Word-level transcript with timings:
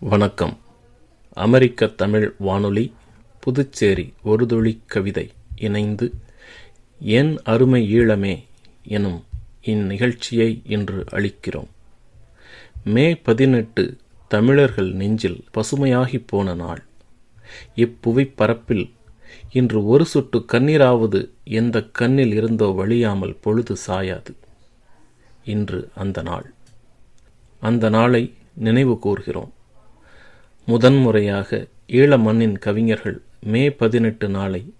வணக்கம். 0.00 0.58
அமெரிக்க 1.32 1.86
தமிழ் 1.86 2.34
வானொலி 2.38 2.94
புதுச்சேரி 3.40 4.12
ஒருதொழி 4.24 4.80
கவிதை 4.86 5.30
இணைந்து 5.56 6.12
என் 7.00 7.40
அருமை 7.44 7.98
ஈழமே 7.98 8.44
எனும் 8.82 9.24
இந்நிகழ்ச்சியை 9.64 10.60
இன்று 10.64 11.04
அளிக்கிறோம். 11.10 11.66
மே 12.84 13.14
பதினெட்டு 13.14 13.96
தமிழர்கள் 14.28 14.92
நெஞ்சில் 14.92 15.44
பசுமையாகிப் 15.54 16.26
போன 16.26 16.54
நாள். 16.54 16.84
இப்புவிப்பரப்பில் 17.76 18.90
இன்று 19.52 19.86
ஒரு 19.86 20.06
சொட்டு 20.06 20.44
கண்ணீராவது 20.52 21.30
எந்த 21.44 21.82
கண்ணில் 21.82 22.34
இருந்தோ 22.34 22.66
வழியாமல் 22.66 23.36
பொழுது 23.40 23.76
சாயாது. 23.86 24.34
இன்று 25.44 25.90
அந்த 25.94 26.22
நாள். 26.22 26.52
அந்த 27.60 27.88
நாளை 27.88 28.34
நினைவு 28.54 28.98
கூர்கிறோம். 29.04 29.56
முதன்முறையாக 30.68 31.66
ஈழ 31.88 32.18
மண்ணின் 32.18 32.58
கவிஞர்கள் 32.58 33.22
மே 33.40 33.70
பதினெட்டு 33.70 34.28
நாளை 34.28 34.74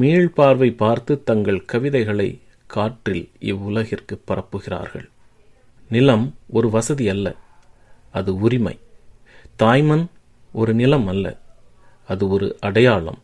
மீள்பார்வை 0.00 0.76
பார்த்து 0.76 1.22
தங்கள் 1.22 1.64
கவிதைகளை 1.64 2.40
காற்றில் 2.66 3.30
இவ்வுலகிற்கு 3.40 4.18
பரப்புகிறார்கள். 4.26 5.08
நிலம் 5.88 6.34
ஒரு 6.46 6.70
வசதி 6.70 7.08
அல்ல 7.08 7.34
அது 8.10 8.36
உரிமை. 8.36 8.78
தாய்மண் 9.56 10.06
ஒரு 10.52 10.74
நிலம் 10.74 11.06
அல்ல 11.06 11.36
அது 12.06 12.28
ஒரு 12.28 12.56
அடையாளம். 12.60 13.22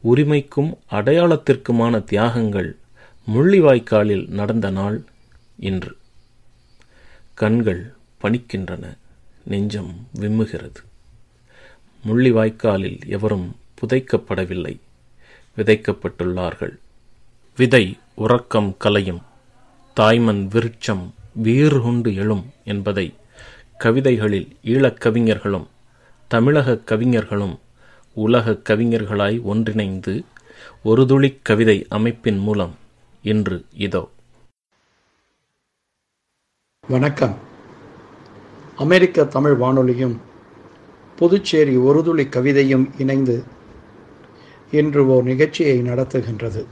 உரிமைக்கும் 0.00 0.78
அடையாளத்திற்குமான 0.90 2.04
தியாகங்கள் 2.04 2.76
முள்ளிவாய்க்காலில் 3.34 4.28
நடந்த 4.28 4.70
நாள் 4.70 5.04
இன்று. 5.56 5.96
கண்கள் 7.34 7.94
பணிக்கின்றன 8.22 8.96
நெஞ்சம் 9.44 10.08
விம்முகிறது. 10.20 10.82
முள்ளிவாய்க்காலில் 12.06 13.06
எவரும் 13.06 13.56
புதைக்கப்படவில்லை. 13.74 14.80
விதைக்கப்பட்டுள்ளார்கள். 15.56 16.78
விதை 17.56 17.98
உறக்கம் 18.14 18.76
கலையும். 18.76 19.22
தாய்மன் 20.00 20.48
விருட்சம் 20.48 21.10
வீறுகுண்டு 21.44 22.14
எழும் 22.14 22.52
என்பதை 22.64 23.14
கவிதைகளில் 23.78 24.56
ஈழக் 24.64 25.00
கவிஞர்களும் 25.00 25.68
தமிழக 26.28 26.76
கவிஞர்களும் 26.76 27.58
உலக 28.12 28.50
கவிஞர்களாய் 28.50 29.42
ஒன்றிணைந்து 29.42 30.24
ஒரு 30.82 31.06
துளிக் 31.06 31.44
கவிதை 31.44 31.86
அமைப்பின் 31.88 32.38
மூலம் 32.38 32.74
இன்று 33.22 33.64
இதோ. 33.74 34.10
வணக்கம். 36.88 37.38
அமெரிக்க 38.76 39.24
தமிழ் 39.24 39.52
வானொலியும் 39.52 40.20
புதுச்சேரி 41.16 41.76
ஒருதுளி 41.76 42.28
கவிதையும் 42.28 42.90
இணைந்து 42.98 43.44
இன்று 44.70 45.06
ஓர் 45.08 45.22
நிகழ்ச்சியை 45.22 45.82
நடத்துகின்றது. 45.82 46.64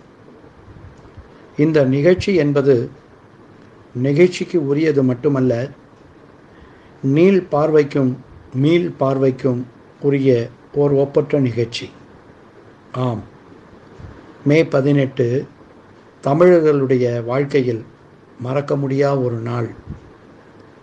இந்த 1.56 1.84
நிகழ்ச்சி 1.84 2.34
என்பது 2.34 2.90
நிகழ்ச்சிக்கு 3.94 4.66
உரியது 4.66 5.02
மட்டுமல்ல 5.02 5.68
நீள் 7.02 7.46
பார்வைக்கும் 7.50 8.16
மீள் 8.54 8.92
பார்வைக்கும் 9.00 9.62
உரிய 10.00 10.48
ஓர் 10.74 10.92
ஒப்பற்ற 10.92 11.40
நிகழ்ச்சி. 11.40 11.90
ஆம். 12.92 13.22
மே 14.44 14.64
பதினெட்டு 14.64 15.46
தமிழர்களுடைய 16.20 17.22
வாழ்க்கையில் 17.22 17.84
மறக்க 18.40 18.76
முடியா 18.76 19.16
ஒரு 19.16 19.36
நாள். 19.36 19.70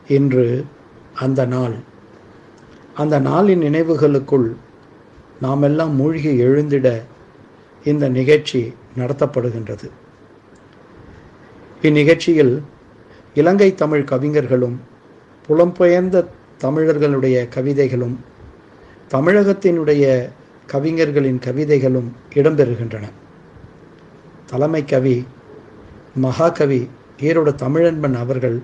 இன்று 0.07 0.65
அந்த 1.13 1.45
நாள். 1.45 1.75
அந்த 3.02 3.16
நாளின் 3.30 3.63
நினைவுகளுக்குள் 3.67 4.47
நாம் 5.44 5.63
எல்லாம் 5.67 5.94
மூழ்கி 5.99 6.31
எழுந்திட 6.45 6.88
இந்த 7.89 8.05
நிகழ்ச்சி 8.17 8.61
நடத்தப்படுகின்றது. 8.97 9.88
இந்நிகழ்ச்சியில் 11.81 12.53
இலங்கை 13.39 13.69
தமிழ் 13.81 14.03
கவிஞர்களும் 14.12 14.78
புலம்பெயர்ந்த 15.47 16.25
தமிழர்களுடைய 16.63 17.38
கவிதைகளும் 17.56 18.17
தமிழகத்தினுடைய 19.12 20.06
கவிஞர்களின் 20.73 21.39
கவிதைகளும் 21.45 22.09
இடம்பெறுகின்றன. 22.35 23.06
தலைமை 24.51 24.83
கவி 24.85 25.16
மகாகவி 26.25 26.81
ஈரோடு 27.22 27.51
தமிழன்பன் 27.63 28.18
அவர்கள் 28.23 28.59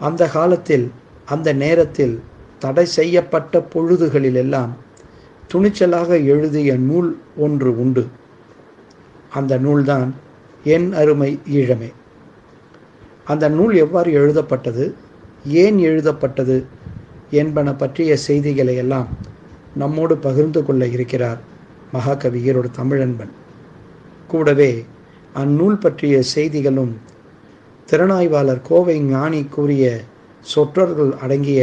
அந்த 0.00 0.22
காலத்தில் 0.36 0.86
அந்த 1.32 1.48
நேரத்தில் 1.64 2.16
தடை 2.58 2.84
செய்யப்பட்ட 2.84 3.66
பொழுதுகளிலெல்லாம் 3.74 4.70
துணிச்சலாக 5.52 6.08
எழுதிய 6.24 6.76
நூல் 6.76 7.18
ஒன்று 7.36 7.80
உண்டு. 7.80 8.06
அந்த 9.30 9.58
நூல்தான் 9.58 10.14
என் 10.64 10.92
அருமை 10.92 11.38
ஈழமே. 11.52 11.92
அந்த 13.24 13.48
நூல் 13.48 13.74
எவ்வாறு 13.74 14.12
எழுதப்பட்டது 14.12 14.94
ஏன் 15.44 15.78
எழுதப்பட்டது 15.78 16.66
என்பன 17.30 17.74
பற்றிய 17.74 18.16
செய்திகளை 18.16 18.76
எல்லாம் 18.76 19.08
நம்மோடு 19.74 20.16
பகிர்ந்து 20.16 20.62
கொள்ள 20.62 20.86
இருக்கிறார் 20.86 21.40
மகாகவி 21.92 22.50
ஈரோடு 22.50 22.70
தமிழன்பன். 22.78 23.32
கூடவே 24.26 24.84
அந்நூல் 25.34 25.80
பற்றிய 25.80 26.22
செய்திகளும் 26.34 26.94
திறனாய்வாளர் 27.90 28.62
கோவை 28.62 29.00
ஞானி 29.00 29.44
கூறிய 29.44 30.00
சொற்றர்கள் 30.40 31.12
அடங்கிய 31.12 31.60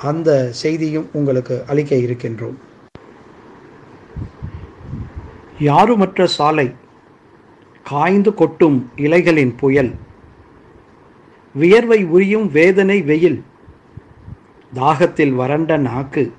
அந்த 0.00 0.50
செய்தியும் 0.50 1.08
உங்களுக்கு 1.12 1.64
அளிக்க 1.66 1.96
இருக்கின்றோம். 1.96 2.58
யாருமற்ற 5.58 6.24
சாலை 6.24 6.74
காய்ந்து 7.86 8.34
கொட்டும் 8.34 8.90
இலைகளின் 8.96 9.54
புயல் 9.54 9.92
வியர்வை 11.54 12.04
உரியும் 12.04 12.48
வேதனை 12.50 13.02
வெயில் 13.02 13.42
தாகத்தில் 14.74 15.34
வறண்ட 15.34 15.76
நாக்கு 15.78 16.32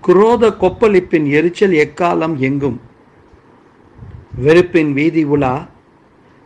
குரோத 0.00 0.50
கொப்பளிப்பின் 0.50 1.26
எரிச்சல் 1.32 1.72
எக்காலம் 1.84 2.36
எங்கும் 2.38 2.80
வெறுப்பின் 4.36 4.92
வீதி 4.92 5.24
உலா 5.24 5.68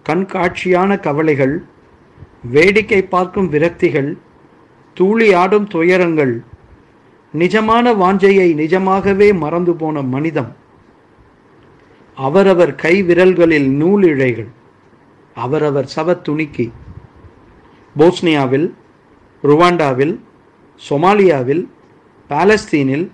கண்காட்சியான 0.07 1.01
கவலைகள் 1.01 1.65
வேடிக்கை 2.51 3.03
பார்க்கும் 3.05 3.49
விரக்திகள் 3.49 4.19
தூளி 4.97 5.35
ஆடும் 5.35 5.67
துயரங்கள் 5.67 6.35
நிஜமான 7.35 7.93
வாஞ்சையை 7.95 8.55
நிஜமாகவே 8.55 9.33
மறந்து 9.33 9.75
போன 9.75 10.03
மனிதம். 10.03 10.51
அவரவர் 12.17 12.75
கை 12.75 13.03
விரல்களில் 13.03 13.69
நூலிழைகள் 13.81 14.51
அவரவர் 15.37 15.89
சவத்துணிக்கி. 15.97 16.67
போஸ்னியாவில் 17.97 18.69
ருவாண்டாவில் 19.45 20.15
சொமாலியாவில் 20.83 21.65
பாலஸ்தீனில் 22.31 23.07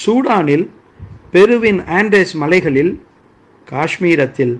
சூடானில் 0.00 0.70
பெருவின் 1.30 1.80
ஆண்டேஸ் 1.98 2.34
மலைகளில் 2.34 2.92
காஷ்மீரத்தில் 3.68 4.54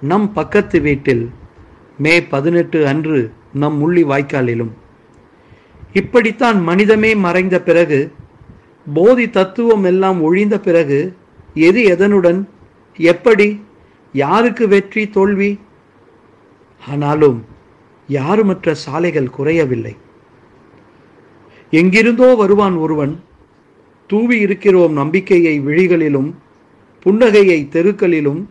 நம் 0.00 0.32
பக்கத்து 0.32 0.80
வீட்டில் 0.80 1.24
மே 1.98 2.14
பதினெட்டு 2.22 2.86
அன்று 2.86 3.18
நம் 3.52 3.76
முள்ளி 3.80 4.02
வாய்க்காலிலும் 4.04 4.72
இப்படித்தான் 5.92 6.62
மனிதமே 6.62 7.14
மறைந்த 7.14 7.60
பிறகு 7.60 8.12
போதி 8.94 9.30
தத்துவம் 9.30 9.84
எல்லாம் 9.84 10.22
ஒழிந்த 10.22 10.60
பிறகு 10.60 11.16
எது 11.54 11.82
எதனுடன் 11.82 12.44
எப்படி 12.96 13.62
யாருக்கு 14.12 14.68
வெற்றி 14.68 15.08
தோல்வி? 15.08 15.58
ஆனாலும் 16.88 17.44
யாருமற்ற 18.08 18.72
சாலைகள் 18.72 19.30
குறையவில்லை. 19.30 19.96
எங்கிருந்தோ 21.70 22.34
வருவான் 22.34 22.76
ஒருவன் 22.76 23.24
தூவி 24.06 24.38
இருக்கிறோம் 24.38 24.92
நம்பிக்கையை 24.92 25.60
விழிகளிலும் 25.60 26.34
புன்னகையை 27.06 27.68
தெருக்களிலும் 27.68 28.46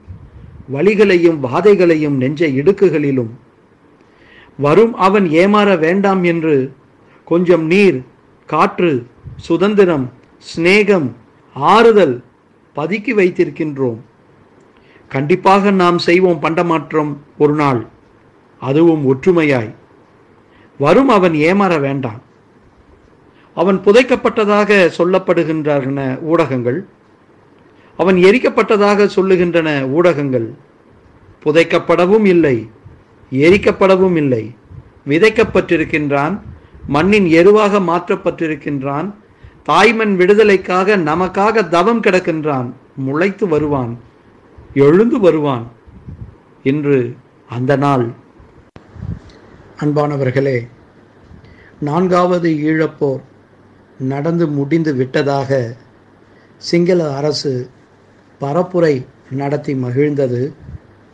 வழிகளையும் 0.74 1.40
வாதைகளையும் 1.40 2.16
நெஞ்ச 2.16 2.48
இடுக்குகளிலும். 2.48 3.30
வரும் 4.57 4.95
அவன் 4.95 5.25
ஏமாற 5.25 5.80
வேண்டாம் 5.80 6.24
என்று 6.24 6.74
கொஞ்சம் 7.27 7.65
நீர் 7.65 8.03
காற்று 8.45 9.07
சுதந்திரம் 9.35 10.13
சிநேகம் 10.56 11.12
ஆறுதல் 11.53 12.24
பதுக்கி 12.75 13.13
வைத்திருக்கின்றோம். 13.13 13.97
கண்டிப்பாக 15.07 15.71
நாம் 15.71 15.97
செய்வோம் 15.97 16.41
பண்டமாற்றம் 16.41 17.18
ஒரு 17.38 17.53
நாள். 17.53 17.88
அதுவும் 18.59 19.06
ஒற்றுமையாய். 19.06 19.74
வரும் 20.79 21.09
அவன் 21.09 21.33
ஏமாற 21.33 21.79
வேண்டாம். 21.79 22.21
அவன் 23.56 23.80
புதைக்கப்பட்டதாக 23.85 24.91
சொல்லப்படுகின்றன 24.97 26.21
ஊடகங்கள். 26.21 26.85
அவன் 27.97 28.15
எரிக்கப்பட்டதாக 28.15 29.09
சொல்லுகின்றன 29.15 29.89
ஊடகங்கள். 29.89 30.53
புதைக்கப்படவும் 31.44 32.25
இல்லை 32.25 32.69
எரிக்கப்படவும் 33.31 34.15
இல்லை. 34.15 34.56
விதைக்கப்பட்டிருக்கின்றான் 35.07 36.39
மண்ணின் 36.88 37.25
எருவாக 37.25 37.80
மாற்றப்பட்டிருக்கின்றான். 37.80 39.13
தாய்மண் 39.63 40.16
விடுதலைக்காக 40.16 40.98
நமக்காக 40.98 41.68
தவம் 41.68 42.01
கிடக்கின்றான். 42.01 42.74
முளைத்து 43.07 43.48
வருவான். 43.48 43.98
எழுந்து 44.74 45.19
வருவான். 45.19 45.68
இன்று 46.63 47.16
அந்த 47.50 47.75
நாள். 47.75 48.12
அன்பானவர்களே 49.80 50.68
நான்காவது 51.80 52.50
ஈழப்போர் 52.51 53.22
நடந்து 54.00 54.48
முடிந்து 54.48 54.95
விட்டதாக 54.95 55.75
சிங்கள 56.57 57.16
அரசு 57.16 57.69
பரப்புரை 58.42 59.06
நடத்தி 59.31 59.74
மகிழ்ந்தது. 59.74 60.54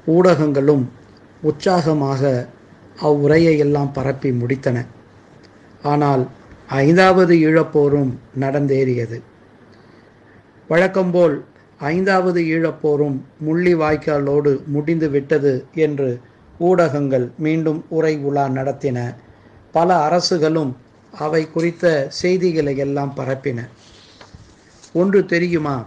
ஊடகங்களும் 0.07 0.85
உற்சாகமாக 1.41 2.49
அவ்வுரையை 3.01 3.57
எல்லாம் 3.57 3.91
பரப்பி 3.91 4.29
முடித்தன. 4.29 4.85
ஆனால் 5.83 6.23
ஐந்தாவது 6.67 7.33
ஈழப்போரும் 7.35 8.11
நடந்தேறியது. 8.39 9.21
வழக்கம்போல் 10.67 11.45
ஐந்தாவது 11.77 12.41
ஈழப்போரும் 12.41 13.17
முள்ளி 13.45 13.73
வாய்க்காலோடு 13.75 14.51
முடிந்து 14.65 15.09
விட்டது 15.09 15.65
என்று 15.75 16.19
ஊடகங்கள் 16.59 17.31
மீண்டும் 17.37 17.85
உரை 17.89 18.17
உலா 18.17 18.47
நடத்தின. 18.49 19.15
பல 19.71 19.95
அரசுகளும் 19.95 20.75
அவை 21.13 21.51
குறித்த 21.51 22.05
செய்திகளை 22.09 22.77
எல்லாம் 22.77 23.13
பரப்பின. 23.15 23.59
ஒன்று 24.93 25.25
தெரியுமா? 25.25 25.85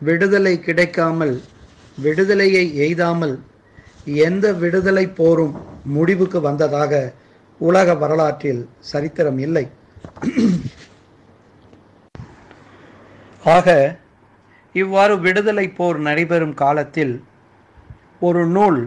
விடுதலை 0.00 0.60
கிடைக்காமல் 0.60 1.40
விடுதலையை 1.98 2.64
எய்தாமல் 2.78 3.38
எந்த 4.04 4.52
விடுதலை 4.52 5.08
போரும் 5.08 5.54
முடிவுக்கு 5.84 6.40
வந்ததாக 6.40 7.12
உலக 7.58 7.94
வரலாற்றில் 7.94 8.68
சரித்திரம் 8.78 9.38
இல்லை. 9.38 9.68
ஆக 13.44 13.98
இவ்வாறு 14.72 15.20
விடுதலை 15.20 15.68
போர் 15.68 15.98
நடைபெறும் 15.98 16.54
காலத்தில் 16.54 17.24
ஒரு 18.20 18.46
நூல் 18.46 18.80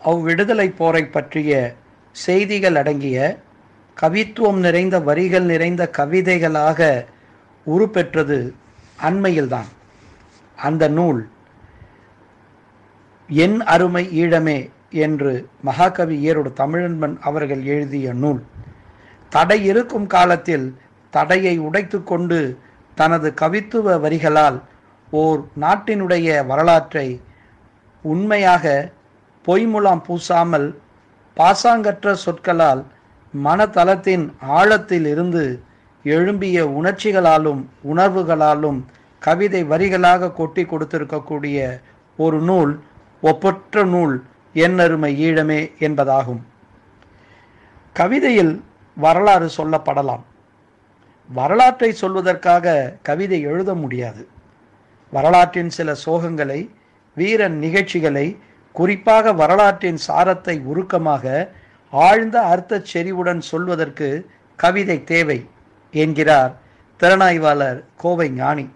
அவ்விடுதலை 0.00 0.68
போரை 0.76 1.06
பற்றிய 1.06 1.74
செய்திகள் 2.12 2.74
அடங்கிய 2.74 3.18
கவித்துவம் 4.00 4.60
நிறைந்த 4.66 5.00
வரிகள் 5.00 5.42
நிறைந்த 5.42 5.90
கவிதைகளாக 5.96 7.06
உருப்பெற்றது 7.66 8.54
அண்மையில்தான். 9.02 9.70
அந்த 10.56 10.88
நூல் 10.88 11.28
என் 13.28 13.60
அருமை 13.60 14.04
ஈழமே 14.22 14.58
என்று 14.94 15.32
மகாகவி 15.62 16.16
ஏரோடு 16.28 16.50
தமிழன்பன் 16.60 17.16
அவர்கள் 17.20 17.62
எழுதிய 17.64 18.12
நூல். 18.12 18.40
தடை 19.32 19.58
இருக்கும் 19.64 20.06
காலத்தில் 20.06 20.66
தடையை 21.12 21.58
உடைத்து 21.58 22.02
கொண்டு 22.02 22.38
தனது 22.94 23.28
கவித்துவ 23.40 23.96
வரிகளால் 23.98 24.58
ஓர் 25.12 25.40
நாட்டினுடைய 25.60 26.46
வரலாற்றை 26.46 27.20
உண்மையாக 28.04 28.64
பொய்முலாம் 29.46 30.02
பூசாமல் 30.06 30.68
பாசாங்கற்ற 31.36 32.12
சொற்களால் 32.24 32.82
மனதளத்தின் 33.34 34.24
ஆழத்தில் 34.40 35.06
இருந்து 35.06 35.44
எழும்பிய 36.04 36.58
உணர்ச்சிகளாலும் 36.78 37.62
உணர்வுகளாலும் 37.84 38.78
கவிதை 39.22 39.64
வரிகளாக 39.64 40.32
கொட்டி 40.32 40.62
கொடுத்திருக்கக்கூடிய 40.64 41.58
ஒரு 42.18 42.38
நூல் 42.40 42.72
ஒப்பற்ற 43.22 43.84
நூல் 43.84 44.16
என்னருமை 44.54 45.10
ஈழமே 45.26 45.60
என்பதாகும். 45.78 46.42
கவிதையில் 47.92 48.62
வரலாறு 48.96 49.50
சொல்லப்படலாம். 49.56 50.24
வரலாற்றை 51.28 51.96
சொல்வதற்காக 52.00 52.94
கவிதை 53.02 53.40
எழுத 53.40 53.74
முடியாது. 53.74 54.28
வரலாற்றின் 55.10 55.70
சில 55.70 55.94
சோகங்களை 55.94 56.70
வீரன் 57.14 57.58
நிகழ்ச்சிகளை 57.58 58.38
குறிப்பாக 58.72 59.32
வரலாற்றின் 59.32 59.96
சாரத்தை 59.96 60.60
உருக்கமாக 60.60 61.50
ஆழ்ந்த 61.90 62.40
அர்த்த 62.40 62.82
செறிவுடன் 62.92 63.38
சொல்வதற்கு 63.38 64.30
கவிதை 64.56 65.04
தேவை 65.04 65.48
என்கிறார் 65.92 66.52
திறனாய்வாளர் 67.00 67.84
கோவை 67.96 68.30
ஞானி. 68.30 68.68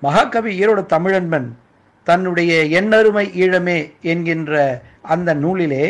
மகாகவி 0.00 0.66
ஈரோடு 0.66 0.82
தமிழன்பன் 0.86 1.48
தன்னுடைய 2.06 2.52
எண்ணருமை 2.78 3.26
ஈழமே 3.44 3.78
என்கின்ற 4.12 4.54
அந்த 5.14 5.34
நூலிலே 5.34 5.84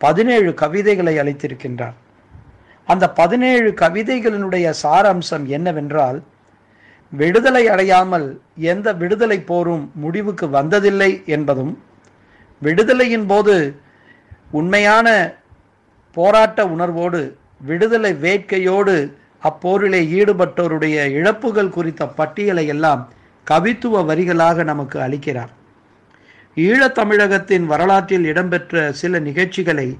பதினேழு 0.00 0.50
கவிதைகளை 0.54 1.14
அளித்திருக்கின்றார். 1.18 1.96
அந்த 2.88 3.04
பதினேழு 3.10 3.68
கவிதைகளினுடைய 3.82 4.66
சாராம்சம் 4.82 5.44
என்னவென்றால் 5.56 6.18
விடுதலை 7.12 7.62
அடையாமல் 7.68 8.26
எந்த 8.72 8.88
விடுதலை 8.92 9.38
போரும் 9.40 9.84
முடிவுக்கு 9.94 10.46
வந்ததில்லை 10.48 11.10
என்பதும் 11.26 11.72
விடுதலையின் 12.62 13.26
போது 13.26 13.56
உண்மையான 14.50 15.08
போராட்ட 16.16 16.60
உணர்வோடு 16.66 17.20
விடுதலை 17.60 18.12
வேட்கையோடு 18.24 18.94
அப்போரிலே 19.42 20.00
ஈடுபட்டோருடைய 20.18 20.96
இழப்புகள் 21.18 21.74
குறித்த 21.76 22.02
பட்டியலை 22.18 22.66
எல்லாம் 22.66 23.02
கவித்துவ 23.50 24.04
வரிகளாக 24.10 24.64
நமக்கு 24.64 24.98
அளிக்கிறார். 24.98 25.52
ஈழத் 26.54 26.94
தமிழகத்தின் 26.94 27.66
வரலாற்றில் 27.66 28.24
இடம்பெற்ற 28.24 28.92
சில 28.92 29.18
நிகழ்ச்சிகளை 29.18 29.98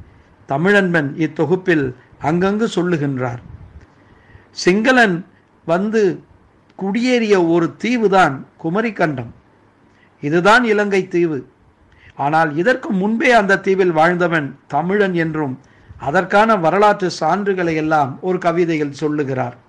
தமிழன்பன் 0.48 1.14
இத்தொகுப்பில் 1.16 1.94
அங்கங்கு 2.22 2.66
சொல்லுகின்றார். 2.74 3.42
சிங்களன் 4.64 5.24
வந்து 5.64 6.22
குடியேறிய 6.78 7.50
ஒரு 7.50 7.74
தீவுதான் 7.84 8.44
குமரிக்கண்டம். 8.64 9.32
இதுதான் 10.20 10.64
இலங்கை 10.64 11.08
தீவு. 11.08 11.48
ஆனால் 12.16 12.56
இதற்கு 12.56 12.90
முன்பே 12.90 13.32
அந்த 13.32 13.58
தீவில் 13.58 13.92
வாழ்ந்தவன் 13.92 14.58
தமிழன் 14.66 15.14
என்றும் 15.14 15.60
அதற்கான 15.98 16.56
வரலாற்று 16.56 17.10
சான்றுகளை 17.20 17.74
எல்லாம் 17.74 18.18
ஒரு 18.20 18.38
கவிதையில் 18.38 18.92
சொல்லுகிறார். 18.92 19.62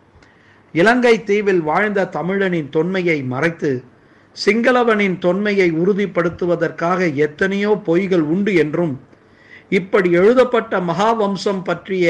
இலங்கை 0.78 1.16
தீவில் 1.24 1.62
வாழ்ந்த 1.70 2.10
தமிழனின் 2.16 2.70
தொன்மையை 2.70 3.18
மறைத்து 3.34 3.72
சிங்களவனின் 4.38 5.18
தொன்மையை 5.26 5.68
உறுதிப்படுத்துவதற்காக 5.82 7.00
எத்தனையோ 7.26 7.72
பொய்கள் 7.88 8.26
உண்டு 8.34 8.54
என்றும் 8.64 8.96
இப்படி 9.70 10.10
எழுதப்பட்ட 10.22 10.80
மகாவம்சம் 10.90 11.62
பற்றிய 11.64 12.08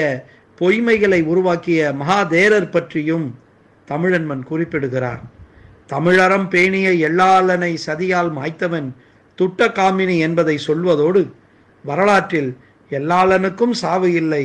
பொய்மைகளை 0.61 1.21
உருவாக்கிய 1.31 1.79
மகாதேரர் 2.01 2.69
பற்றியும் 2.69 3.27
தமிழன்மன் 3.87 4.43
குறிப்பிடுகிறார். 4.43 5.21
தமிழறம் 5.93 6.47
பேணிய 6.47 6.89
எல்லாளனை 7.09 7.71
சதியால் 7.87 8.31
மாய்த்தவன் 8.37 8.89
துட்ட 9.39 9.67
காமினி 9.79 10.15
என்பதை 10.27 10.55
சொல்வதோடு 10.67 11.23
வரலாற்றில் 11.85 12.51
எல்லாளனுக்கும் 12.91 13.75
சாவு 13.83 14.09
இல்லை 14.21 14.43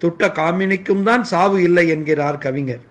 துட்ட 0.00 0.28
காமினிக்கும் 0.40 1.02
தான் 1.02 1.24
சாவு 1.24 1.58
இல்லை 1.62 1.84
என்கிறார் 1.88 2.38
கவிஞர். 2.38 2.84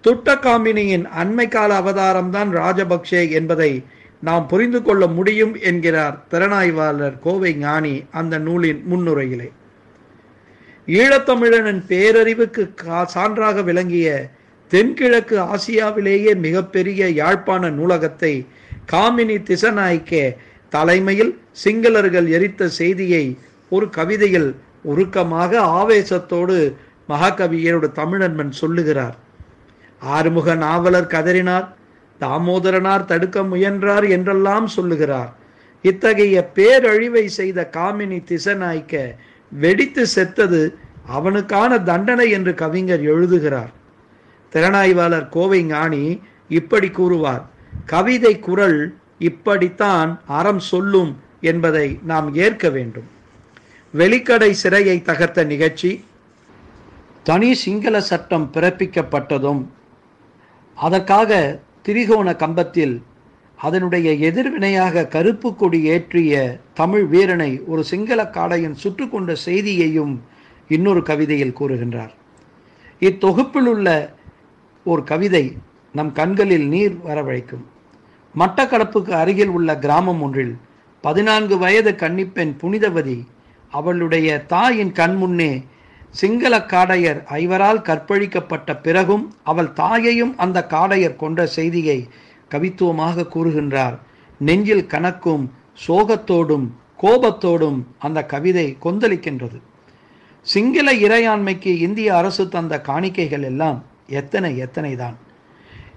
துட்ட 0.00 0.34
காமினியின் 0.34 1.04
அண்மை 1.18 1.48
கால 1.48 1.74
அவதாரம் 1.74 2.30
தான் 2.30 2.56
ராஜபக்சே 2.56 3.30
என்பதை 3.30 3.84
நாம் 4.20 4.46
புரிந்து 4.46 4.82
கொள்ள 4.82 5.06
முடியும் 5.06 5.54
என்கிறார் 5.60 6.24
திறனாய்வாளர் 6.30 7.18
கோவை 7.18 7.54
ஞானி 7.54 8.04
அந்த 8.10 8.38
நூலின் 8.38 8.84
முன்னுரையிலே. 8.90 9.50
ஈழத்தமிழனின் 10.86 11.82
பேரறிவுக்கு 11.88 12.70
கா- 12.84 13.06
சான்றாக 13.14 13.62
விளங்கிய 13.64 14.30
தென்கிழக்கு 14.68 15.38
ஆசியாவிலேயே 15.40 16.34
மிகப்பெரிய 16.34 17.08
யாழ்ப்பாண 17.08 17.70
நூலகத்தை 17.70 18.46
காமினி 18.92 19.42
திசநாய்க்கே 19.42 20.36
தலைமையில் 20.68 21.38
சிங்களர்கள் 21.64 22.28
எரித்த 22.28 22.68
செய்தியை 22.68 23.38
ஒரு 23.70 23.90
கவிதையில் 23.90 24.56
உருக்கமாக 24.82 25.60
ஆவேசத்தோடு 25.60 26.74
மகாகவியரோடு 27.08 27.90
தமிழன்மன் 27.94 28.50
சொல்லுகிறார். 28.50 29.18
ஆறுமுக 30.00 30.54
நாவலர் 30.54 31.06
கதறினார். 31.06 31.66
தாமோதரனார் 32.20 33.04
தடுக்க 33.04 33.42
முயன்றார் 33.42 34.08
என்றெல்லாம் 34.08 34.66
சொல்லுகிறார். 34.66 35.34
இத்தகைய 35.82 36.50
பேரழிவை 36.54 37.26
செய்த 37.26 37.70
காமினி 37.72 38.22
திசநாய்க்க 38.30 39.14
வெடித்து 39.52 40.06
செத்தது 40.06 40.78
அவனுக்கான 41.06 41.78
தண்டனை 41.78 42.30
என்று 42.30 42.54
கவிஞர் 42.54 43.02
எழுதுகிறார். 43.02 43.70
திறனாய்வாளர் 44.52 45.28
கோவை 45.28 45.64
ஞானி 45.64 46.20
இப்படி 46.48 46.88
கூறுவார் 46.88 47.44
கவிதை 47.86 48.38
குரல் 48.38 48.94
இப்படித்தான் 49.18 50.20
அறம் 50.26 50.58
சொல்லும் 50.58 51.18
என்பதை 51.40 51.98
நாம் 52.02 52.34
ஏற்க 52.34 52.68
வேண்டும். 52.68 53.08
வெளிக்கடை 53.94 54.54
சிறையை 54.62 55.02
தகர்த்த 55.02 55.46
நிகழ்ச்சி. 55.46 56.04
தனி 57.22 57.54
சிங்கள 57.54 58.00
சட்டம் 58.00 58.50
பிறப்பிக்கப்பட்டதும் 58.54 59.66
அதற்காக 60.84 61.30
திரிகோண 61.86 62.28
கம்பத்தில் 62.42 62.94
அதனுடைய 63.64 64.08
எதிர்வினையாக 64.28 65.08
கருப்பு 65.14 65.48
கொடி 65.54 65.80
ஏற்றிய 65.90 66.34
தமிழ் 66.74 67.06
வீரனை 67.12 67.50
ஒரு 67.72 67.82
சிங்கள 67.90 68.20
காடையின் 68.36 68.76
சுட்டு 68.82 69.04
கொண்ட 69.08 69.30
செய்தியையும் 69.46 70.14
இன்னொரு 70.68 71.02
கவிதையில் 71.02 71.56
கூறுகின்றார். 71.60 72.12
இத்தொகுப்பில் 73.00 73.68
உள்ள 73.72 73.88
ஒரு 74.86 75.02
கவிதை 75.04 75.44
நம் 75.94 76.12
கண்களில் 76.12 76.66
நீர் 76.68 76.96
வரவழைக்கும். 77.06 77.64
மட்டக்களப்புக்கு 78.34 79.12
அருகில் 79.22 79.52
உள்ள 79.56 79.70
கிராமம் 79.78 80.22
ஒன்றில் 80.22 80.54
பதினான்கு 81.04 81.54
வயது 81.58 81.92
கன்னிப்பெண் 82.02 82.52
புனிதவதி 82.62 83.18
அவளுடைய 83.72 84.28
தாயின் 84.52 84.92
கண் 84.92 85.16
முன்னே 85.16 85.52
சிங்கள 86.14 86.54
காடையர் 86.72 87.20
ஐவரால் 87.40 87.82
கற்பழிக்கப்பட்ட 87.88 88.70
பிறகும் 88.76 89.24
அவள் 89.42 89.70
தாயையும் 89.72 90.32
அந்த 90.36 90.58
காடையர் 90.70 91.20
கொன்ற 91.22 91.40
செய்தியை 91.46 91.98
கவித்துவமாக 92.50 93.26
கூறுகின்றார். 93.34 93.96
நெஞ்சில் 94.40 94.86
கணக்கும் 94.86 95.44
சோகத்தோடும் 95.86 96.66
கோபத்தோடும் 97.02 97.78
அந்த 97.98 98.18
கவிதை 98.26 98.66
கொந்தளிக்கின்றது. 98.84 99.58
சிங்கள 100.46 100.88
இறையாண்மைக்கு 101.04 101.72
இந்திய 101.86 102.08
அரசு 102.16 102.44
தந்த 102.48 102.74
காணிக்கைகள் 102.88 103.44
எல்லாம் 103.50 103.78
எத்தனை 104.20 104.50
எத்தனை 104.56 104.92
தான் 104.96 105.16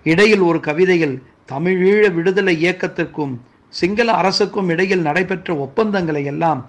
இடையில் 0.04 0.44
ஒரு 0.50 0.60
கவிதையில் 0.60 1.16
தமிழீழ 1.52 2.04
விடுதலை 2.10 2.56
இயக்கத்திற்கும் 2.64 3.34
சிங்கள 3.74 4.10
அரசுக்கும் 4.14 4.70
இடையில் 4.70 5.06
நடைபெற்ற 5.08 5.56
ஒப்பந்தங்களை 5.56 6.24
எல்லாம் 6.26 6.62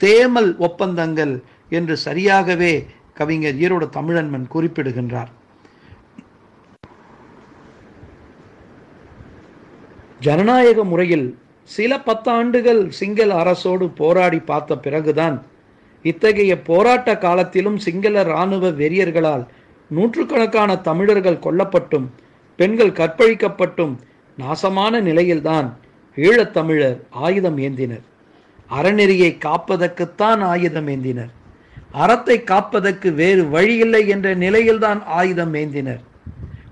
தேமல் 0.00 0.50
ஒப்பந்தங்கள் 0.58 1.34
என்று 1.70 1.96
சரியாகவே 2.04 2.86
கவிஞர் 3.14 3.54
ஈரோடு 3.54 3.86
தமிழன்மன் 3.96 4.48
குறிப்பிடுகின்றார். 4.48 5.30
ஜனநாயக 10.20 10.84
முறையில் 10.84 11.38
சில 11.62 11.96
பத்தாண்டுகள் 11.96 12.88
சிங்கள 12.88 13.34
அரசோடு 13.42 13.86
போராடி 13.96 14.38
பார்த்த 14.38 14.78
பிறகுதான் 14.78 15.36
இத்தகைய 16.02 16.62
போராட்ட 16.62 17.18
காலத்திலும் 17.18 17.78
சிங்கள 17.78 18.20
இராணுவ 18.20 18.68
வெறியர்களால் 18.70 19.46
நூற்றுக்கணக்கான 19.88 20.76
தமிழர்கள் 20.76 21.44
கொல்லப்பட்டும் 21.46 22.06
பெண்கள் 22.56 22.98
கற்பழிக்கப்பட்டும் 23.00 23.94
நாசமான 24.38 25.00
நிலையில்தான் 25.00 25.68
ஈழத்தமிழர் 26.16 26.98
ஆயுதம் 27.10 27.58
ஏந்தினர். 27.58 28.04
அறநெறியை 28.70 29.30
காப்பதற்குத்தான் 29.38 30.40
ஆயுதம் 30.44 30.88
ஏந்தினர். 30.88 31.30
அறத்தை 31.92 32.44
காப்பதற்கு 32.44 33.12
வேறு 33.12 33.48
வழியில்லை 33.48 34.08
என்ற 34.08 34.34
நிலையில்தான் 34.34 35.06
ஆயுதம் 35.06 35.54
ஏந்தினர். 35.54 36.00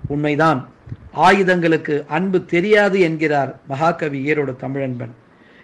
உண்மைதான் 0.07 0.69
ஆயுதங்களுக்கு 1.11 2.05
அன்பு 2.07 2.45
தெரியாது 2.45 2.99
என்கிறார் 2.99 3.59
மகாகவி 3.67 4.33
ஈரோடு 4.33 4.55
தமிழன்பன். 4.61 5.11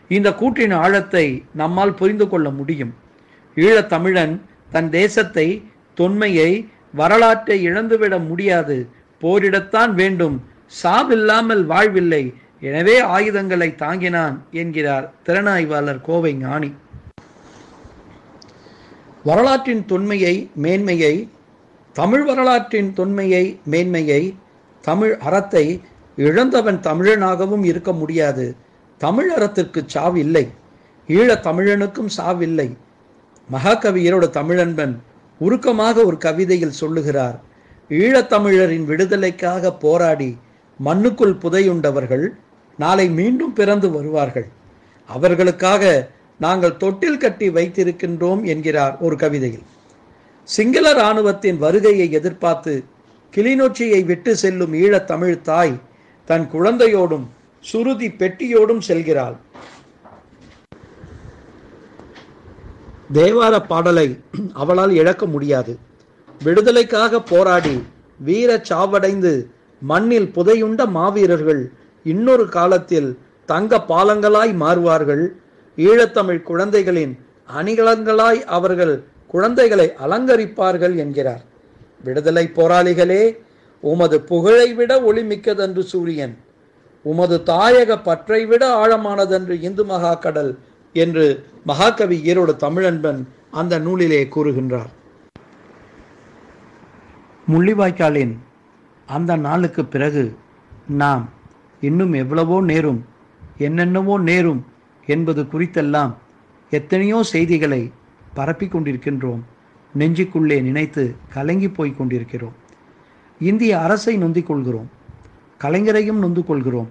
இந்த 0.08 0.30
கூற்றின் 0.30 0.74
ஆழத்தை 0.74 1.44
நம்மால் 1.54 1.94
புரிந்து 1.94 2.30
கொள்ள 2.30 2.50
முடியும். 2.50 2.94
ஈழத் 3.56 3.90
தமிழன் 3.90 4.46
தன் 4.72 4.90
தேசத்தை 4.90 5.64
தொன்மையை 5.94 6.68
வரலாற்றை 6.92 7.64
இழந்துவிட 7.64 8.18
முடியாது. 8.20 8.90
போரிடத்தான் 9.22 9.94
வேண்டும் 9.94 10.48
சாவில்லாமல் 10.84 11.64
வாழ்வில்லை. 11.64 12.34
எனவே 12.60 13.00
ஆயுதங்களை 13.00 13.76
தாங்கினான் 13.76 14.46
என்கிறார் 14.52 15.12
திறனாய்வாளர் 15.24 16.02
கோவை 16.02 16.34
ஞானி. 16.34 16.74
வரலாற்றின் 19.27 19.86
தொன்மையை 19.86 20.50
மேன்மையை 20.55 21.29
தமிழ் 21.94 22.24
வரலாற்றின் 22.24 22.94
தொன்மையை 22.94 23.60
மேன்மையை 23.63 24.22
தமிழ் 24.82 25.13
அறத்தை 25.17 25.82
இழந்தவன் 26.15 26.79
தமிழனாகவும் 26.79 27.63
இருக்க 27.63 27.91
முடியாது. 27.91 28.55
தமிழ் 28.98 29.32
அறத்திற்கு 29.32 29.82
சாவில்லை. 29.94 30.46
ஈழ 31.08 31.29
தமிழனுக்கும் 31.48 32.12
சாவில்லை. 32.17 32.70
மகாகவியரோட 33.50 34.25
தமிழன்பன் 34.39 34.94
உருக்கமாக 35.41 36.05
ஒரு 36.05 36.17
கவிதையில் 36.17 36.77
சொல்லுகிறார் 36.82 37.38
ஈழத்தமிழரின் 37.89 38.86
விடுதலைக்காக 38.86 39.72
போராடி 39.74 40.38
மண்ணுக்குள் 40.79 41.36
புதையுண்டவர்கள் 41.41 42.25
நாளை 42.77 43.10
மீண்டும் 43.10 43.53
பிறந்து 43.53 43.91
வருவார்கள். 43.91 44.48
அவர்களுக்காக 45.10 46.13
நாங்கள் 46.44 46.77
தொட்டில் 46.77 47.22
கட்டி 47.24 47.48
வைத்திருக்கின்றோம் 47.50 48.42
என்கிறார் 48.54 48.96
ஒரு 49.06 49.15
கவிதையில். 49.24 49.65
சிங்கள 50.50 50.86
இராணுவத்தின் 50.94 51.58
வருகையை 51.58 52.08
எதிர்பார்த்து 52.12 52.74
கிளிநொச்சியை 53.34 54.01
விட்டு 54.06 54.32
செல்லும் 54.36 54.74
ஈழத்தமிழ் 54.74 55.42
தாய் 55.42 55.75
தன் 56.25 56.46
குழந்தையோடும் 56.54 57.25
சுருதி 57.60 58.08
பெட்டியோடும் 58.20 58.84
செல்கிறாள். 58.88 59.36
தேவார 63.13 63.56
பாடலை 63.72 64.08
அவளால் 64.54 64.94
இழக்க 65.01 65.25
முடியாது. 65.25 65.74
விடுதலைக்காக 66.44 67.22
போராடி 67.32 67.75
வீர 68.27 68.51
சாவடைந்து 68.70 69.34
மண்ணில் 69.82 70.30
புதையுண்ட 70.36 70.82
மாவீரர்கள் 70.98 71.63
இன்னொரு 72.04 72.46
காலத்தில் 72.50 73.10
தங்க 73.50 73.77
பாலங்களாய் 73.88 74.54
மாறுவார்கள் 74.63 75.25
ஈழத்தமிழ் 75.77 76.41
குழந்தைகளின் 76.50 77.13
அணிகலன்களாய் 77.60 78.41
அவர்கள் 78.58 78.96
குழந்தைகளை 79.34 79.88
அலங்கரிப்பார்கள் 80.05 80.96
என்கிறார். 81.03 81.44
விடுதலை 82.05 82.46
போராளிகளே 82.58 83.24
உமது 83.84 84.17
புகழை 84.29 84.67
விட 84.74 84.91
ஒளிமிக்கதென்று 85.10 85.84
சூரியன் 85.91 86.36
உமது 87.05 87.38
தாயக 87.50 87.98
பற்றை 88.01 88.41
விட 88.46 88.63
ஆழமானதென்று 88.84 89.55
இந்து 89.67 89.84
மகாக்கடல் 89.86 90.51
என்று 90.96 91.25
மகாகவி 91.70 92.17
ஈரோடு 92.32 92.53
தமிழன்பன் 92.65 93.20
அந்த 93.51 93.79
நூலிலே 93.79 94.22
கூறுகின்றார். 94.36 94.91
முள்ளிவாய்க்காலின் 97.51 98.34
அந்த 99.08 99.32
நாளுக்கு 99.36 99.86
பிறகு 99.86 100.24
நாம் 101.01 101.25
இன்னும் 101.82 102.13
எவ்வளவோ 102.13 102.58
நேரும் 102.62 103.01
என்னென்னவோ 103.58 104.15
நேரும் 104.29 104.62
என்பது 105.08 105.44
குறித்தெல்லாம் 105.44 106.14
எத்தனையோ 106.70 107.24
செய்திகளை 107.24 107.92
பரப்பிக் 108.34 108.76
கொண்டிருக்கின்றோம். 108.76 109.42
நெஞ்சுக்குள்ளே 109.98 110.62
நினைத்து 110.62 111.16
கலங்கி 111.34 111.70
போய் 111.70 111.96
கொண்டிருக்கிறோம். 111.96 112.54
இந்திய 113.40 113.80
அரசை 113.80 114.18
நொந்திக் 114.18 114.44
கொள்கிறோம். 114.44 114.90
கலைஞரையும் 115.64 116.22
நொந்து 116.24 116.44
கொள்கிறோம். 116.46 116.90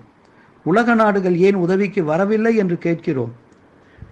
உலக 0.65 0.95
நாடுகள் 0.95 1.37
ஏன் 1.37 1.55
உதவிக்கு 1.55 2.05
வரவில்லை 2.05 2.57
என்று 2.57 2.79
கேட்கிறோம். 2.79 3.33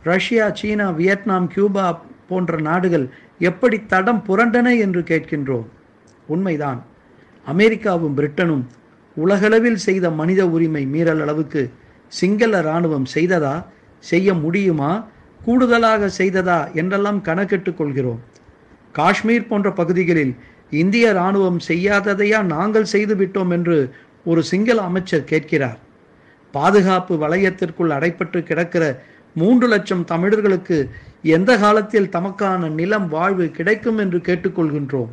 ரஷ்யா 0.02 0.50
சீனா 0.54 0.90
வியட்நாம் 0.90 1.46
கியூபா 1.46 2.02
போன்ற 2.28 2.60
நாடுகள் 2.60 3.10
எப்படி 3.38 3.86
தடம் 3.86 4.24
புரண்டன 4.28 4.78
என்று 4.78 5.00
கேட்கின்றோம். 5.00 5.64
உண்மைதான். 6.26 6.82
அமெரிக்காவும் 7.44 8.16
பிரிட்டனும் 8.16 8.64
உலகளவில் 9.14 9.76
செய்த 9.76 10.10
மனித 10.10 10.48
உரிமை 10.48 10.86
மீறல் 10.86 11.20
அளவுக்கு 11.20 11.72
சிங்கள 12.08 12.58
இராணுவம் 12.58 13.06
செய்ததா 13.14 13.64
செய்ய 14.02 14.34
முடியுமா? 14.34 14.92
கூடுதலாக 15.40 16.10
செய்ததா? 16.18 16.60
என்றெல்லாம் 16.74 17.20
கணக்கிட்டுக் 17.20 17.78
கொள்கிறோம். 17.78 18.20
காஷ்மீர் 18.92 19.48
போன்ற 19.48 19.68
பகுதிகளில் 19.72 20.34
இந்திய 20.70 21.06
இராணுவம் 21.10 21.60
செய்யாததையா 21.68 22.40
நாங்கள் 22.54 22.90
செய்து 22.94 23.14
விட்டோம் 23.14 23.50
என்று 23.50 23.76
ஒரு 24.26 24.42
சிங்கள 24.42 24.78
அமைச்சர் 24.82 25.24
கேட்கிறார். 25.24 25.78
பாதுகாப்பு 26.54 27.14
வளையத்திற்குள் 27.16 27.94
அடைப்பட்டு 27.96 28.38
கிடக்கிற 28.42 28.84
மூன்று 29.36 29.66
லட்சம் 29.68 30.04
தமிழர்களுக்கு 30.04 30.76
எந்த 31.36 31.50
காலத்தில் 31.58 32.12
தமக்கான 32.16 32.68
நிலம் 32.70 33.08
வாழ்வு 33.08 33.46
கிடைக்கும் 33.50 33.98
என்று 33.98 34.18
கேட்டுக்கொள்கின்றோம் 34.18 35.12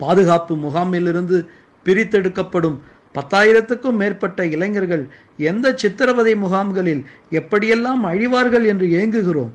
பாதுகாப்பு 0.00 0.54
முகாமிலிருந்து 0.56 1.38
பிரித்தெடுக்கப்படும் 1.86 2.78
பத்தாயிரத்துக்கும் 3.14 3.98
மேற்பட்ட 4.00 4.46
இளைஞர்கள் 4.46 5.04
எந்த 5.38 5.74
சித்திரவதை 5.76 6.36
முகாம்களில் 6.36 7.04
எப்படியெல்லாம் 7.30 8.02
அழிவார்கள் 8.02 8.64
என்று 8.64 8.86
ஏங்குகிறோம்? 8.86 9.52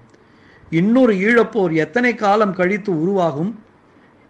இன்னொரு 0.69 1.13
ஈழப்போர் 1.13 1.73
எத்தனை 1.73 2.15
காலம் 2.15 2.53
கழித்து 2.53 3.01
உருவாகும்? 3.01 3.59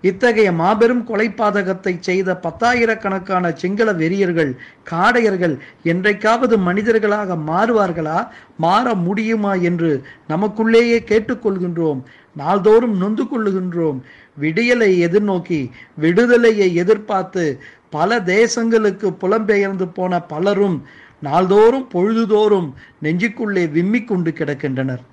இத்தகைய 0.01 0.51
மாபெரும் 0.51 1.07
கொலைப்பாதகத்தை 1.07 1.99
செய்த 1.99 2.39
பத்தாயிரக்கணக்கான 2.43 3.53
சிங்கள 3.53 3.93
வெறியர்கள் 3.93 4.55
காடையர்கள் 4.91 5.59
என்றைக்காவது 5.83 6.57
மனிதர்களாக 6.57 7.35
மாறுவார்களா? 7.35 8.27
மாற 8.57 8.93
முடியுமா 8.93 9.53
என்று 9.55 10.03
நமக்குள்ளேயே 10.29 10.99
கேட்டுக்கொள்கின்றோம் 11.11 12.01
நாள்தோறும் 12.35 12.97
நொந்து 12.97 13.23
கொள்ளுகின்றோம். 13.23 13.99
விடியலை 14.39 14.91
எதிர்நோக்கி 15.07 15.69
விடுதலையை 15.95 16.75
எதிர்பார்த்து 16.75 17.59
பல 17.89 18.19
தேசங்களுக்கு 18.19 19.07
புலம்பெயர்ந்து 19.21 19.87
போன 19.93 20.21
பலரும் 20.21 20.85
நாள்தோறும் 21.21 21.89
பொழுதுதோறும் 21.93 22.69
நெஞ்சுக்குள்ளே 23.03 23.63
விம்மிக் 23.77 24.07
கொண்டு 24.07 24.31
கிடக்கின்றனர். 24.31 25.03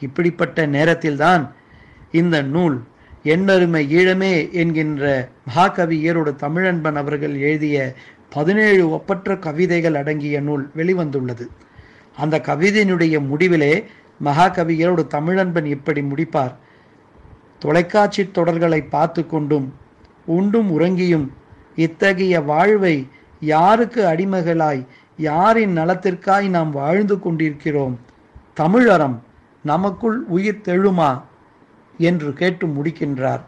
இப்படிப்பட்ட 0.00 0.66
நேரத்தில்தான் 0.66 1.54
இந்த 2.12 2.42
நூல் 2.42 2.82
எண்ணருமை 3.22 3.82
ஈழமே 3.96 4.50
என்கின்ற 4.52 5.28
மகாகவி 5.46 6.10
ஈரோடு 6.10 6.32
தமிழன்பன் 6.42 6.94
அவர்கள் 6.94 7.34
எழுதிய 7.38 7.94
பதினேழு 8.28 8.90
ஒப்பற்ற 8.90 9.38
கவிதைகள் 9.38 9.94
அடங்கிய 9.94 10.40
நூல் 10.40 10.70
வெளிவந்துள்ளது. 10.76 11.46
அந்த 12.16 12.40
கவிதையினுடைய 12.46 13.16
முடிவிலே 13.30 13.84
மகாகவி 14.18 14.86
ஈரோடு 14.86 15.04
தமிழன்பன் 15.14 15.64
இப்படி 15.64 16.00
முடிப்பார். 16.00 16.54
தொலைக்காட்சி 17.58 18.22
தொடர்களை 18.22 18.80
பார்த்து 18.88 19.26
கொண்டும் 19.26 19.74
உண்டும் 20.28 20.68
உறங்கியும் 20.76 21.28
இத்தகைய 21.76 22.40
வாழ்வை 22.40 23.08
யாருக்கு 23.40 24.06
அடிமைகளாய் 24.06 24.86
யாரின் 25.18 25.72
நலத்திற்காய் 25.72 26.48
நாம் 26.48 26.70
வாழ்ந்து 26.70 27.20
கொண்டிருக்கிறோம்? 27.20 27.98
தமிழறம் 28.60 29.18
நமக்குள் 29.62 30.24
உயிர் 30.24 30.60
தெழுமா? 30.64 31.22
என்று 31.98 32.32
கேட்டு 32.32 32.66
முடிக்கின்றார். 32.66 33.40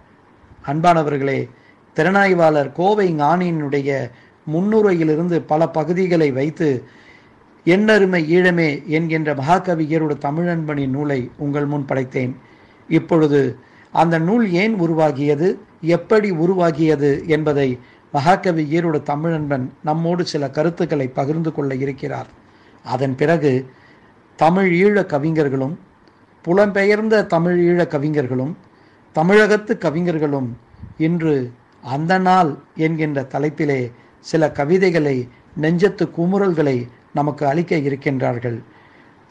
அன்பானவர்களே 0.67 1.49
திறனாய்வாளர் 1.97 2.73
கோவை 2.73 3.15
ஞானியினுடைய 3.15 4.11
முன்னுரையிலிருந்து 4.53 5.43
பல 5.47 5.69
பகுதிகளை 5.69 6.31
வைத்து 6.31 6.85
எண்ணருமை 7.65 8.37
ஈழமே 8.37 8.85
என்கின்ற 8.85 9.35
மகாகவியரோட 9.35 10.15
தமிழன்பனின் 10.21 10.89
நூலை 10.89 11.31
உங்கள் 11.37 11.67
முன் 11.67 11.85
படைத்தேன். 11.89 12.35
இப்பொழுது 12.89 13.59
அந்த 13.93 14.19
நூல் 14.19 14.51
ஏன் 14.51 14.81
உருவாகியது? 14.81 15.59
எப்படி 15.81 16.31
உருவாகியது 16.31 17.27
என்பதை 17.27 17.79
மகாகவி 18.13 18.81
ஈரோடு 18.81 19.01
தமிழன்பன் 19.11 19.69
நம்மோடு 19.85 20.27
சில 20.27 20.51
கருத்துக்களை 20.51 21.09
பகிர்ந்து 21.09 21.53
கொள்ள 21.53 21.75
இருக்கிறார். 21.75 22.27
அதன் 22.85 23.17
பிறகு 23.17 23.71
தமிழ் 24.37 24.71
ஈழ 24.83 25.07
கவிஞர்களும் 25.07 25.79
புலம்பெயர்ந்த 26.45 27.27
தமிழ் 27.27 27.59
ஈழ 27.69 27.87
கவிஞர்களும் 27.87 28.57
தமிழகத்து 29.13 29.79
கவிஞர்களும் 29.79 30.57
இன்று 30.99 31.53
அந்த 31.83 32.19
நாள் 32.19 32.59
என்கின்ற 32.77 33.23
தலைப்பிலே 33.23 33.93
சில 34.21 34.53
கவிதைகளை 34.53 35.29
நெஞ்சத்து 35.61 36.05
குமுறல்களை 36.17 36.89
நமக்கு 37.13 37.47
அளிக்க 37.47 37.77
இருக்கின்றார்கள். 37.77 38.59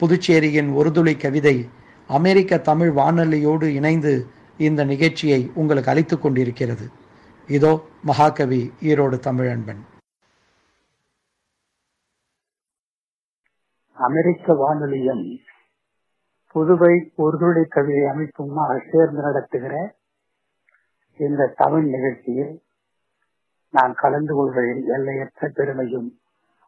புதுச்சேரியின் 0.00 0.70
ஒருதுளை 0.74 1.16
கவிதை 1.16 1.68
அமெரிக்க 2.06 2.58
தமிழ் 2.58 2.92
வானொலியோடு 2.96 3.62
இணைந்து 3.62 4.26
இந்த 4.58 4.84
நிகழ்ச்சியை 4.84 5.50
உங்களுக்கு 5.54 5.90
அளித்து 5.90 6.18
கொண்டிருக்கிறது. 6.18 6.90
இதோ 7.48 7.70
மகாகவி 8.02 8.58
ஈரோடு 8.80 9.16
தமிழன்பன் 9.26 9.80
அமெரிக்க 13.98 14.54
வானொலியும் 14.54 15.22
புதுவை 16.54 16.92
உருதுளை 17.18 17.64
கவிதை 17.68 18.04
அமைப்புமாக 18.10 18.76
சேர்ந்து 18.90 19.22
நடத்துகிற 19.22 19.74
இந்த 21.16 21.50
தமிழ் 21.56 21.86
நிகழ்ச்சியில் 21.86 22.54
நான் 23.74 23.94
கலந்து 23.94 24.34
கொள்வதில் 24.34 24.84
எல்லையற்ற 24.86 25.48
பெருமையும் 25.48 26.08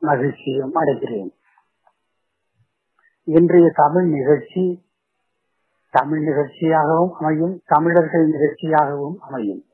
மகிழ்ச்சியும் 0.02 0.74
அடைகிறேன். 0.74 1.30
இன்றைய 3.24 3.70
தமிழ் 3.74 4.08
நிகழ்ச்சி 4.08 4.64
தமிழ் 5.94 6.22
நிகழ்ச்சியாகவும் 6.28 7.12
அமையும் 7.12 7.62
தமிழர்கள் 7.66 8.30
நிகழ்ச்சியாகவும் 8.30 9.18
அமையும். 9.18 9.64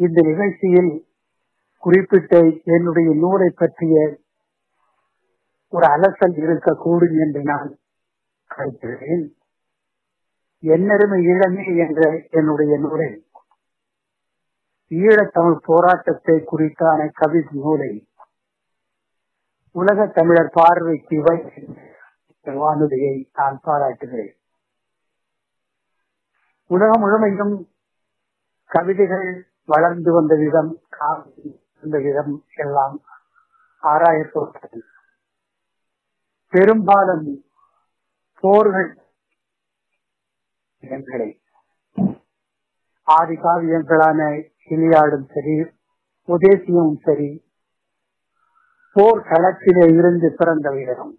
இந்த 0.00 0.18
நிகழ்ச்சியில் 0.22 0.92
குறிப்பிட்ட 1.82 2.38
என்னுடைய 2.76 3.08
நூலை 3.14 3.48
பற்றிய 3.54 3.96
ஒரு 5.72 5.86
அலசல் 5.86 6.36
இருக்கக்கூடும் 6.44 7.16
என்று 7.24 7.40
நான் 7.42 7.70
கருதுகிறேன். 8.50 9.24
என்னருமை 10.62 11.18
ஈழமே 11.32 11.64
என்ற 11.84 12.02
என்னுடைய 12.30 12.78
நூலை 12.78 13.08
ஈழத்தமிழ் 14.90 15.58
போராட்டத்தை 15.68 16.36
குறித்தான 16.52 17.08
கவிதை 17.12 17.54
நூலை 17.64 17.92
உலக 19.74 20.06
தமிழர் 20.18 20.54
பார்வைக்கு 20.58 21.16
வானொலியை 22.44 23.14
நான் 23.34 23.58
பாராட்டுகிறேன். 23.62 24.34
உலகம் 26.70 27.02
முழுமையும் 27.02 27.54
கவிதைகள் 28.70 29.28
வளர்ந்து 29.68 30.12
வந்த 30.12 30.34
விதம் 30.36 30.72
வந்த 31.82 31.96
விதம் 31.98 32.34
எல்லாம் 32.54 32.96
ஆராயப்பட்டது. 33.82 34.78
பெரும்பாலும் 36.52 37.26
போர்கள் 38.44 38.90
ஆதி 43.08 43.36
காவியங்களான 43.36 44.20
கிளியாடும் 44.64 45.26
சரி 45.32 45.56
உதேசியமும் 46.28 47.00
சரி 47.02 47.30
போர் 48.96 49.22
களத்திலே 49.22 49.86
இருந்து 49.98 50.28
பிறந்த 50.32 50.68
வீரம் 50.70 51.14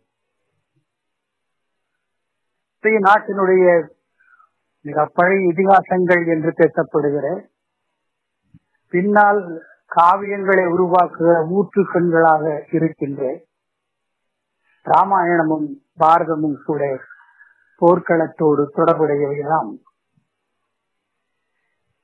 நாட்டினுடைய 3.04 3.66
மிக 4.86 5.06
பழைய 5.14 5.52
இதிகாசங்கள் 5.52 6.24
என்று 6.28 6.52
பேசப்படுகிற 6.52 7.28
பின்னால் 8.96 9.42
காவியங்களை 9.96 10.64
உருவாக்குகிற 10.76 11.48
ஊற்று 11.50 11.82
கண்களாக 11.84 12.44
இருக்கின்ற 12.72 13.22
ராமாயணமும் 14.86 15.68
பாரதமும் 16.00 16.58
கூட 16.66 16.84
போர்க்களத்தோடு 17.82 18.64
தொடர்புடையவையெல்லாம் 18.76 19.72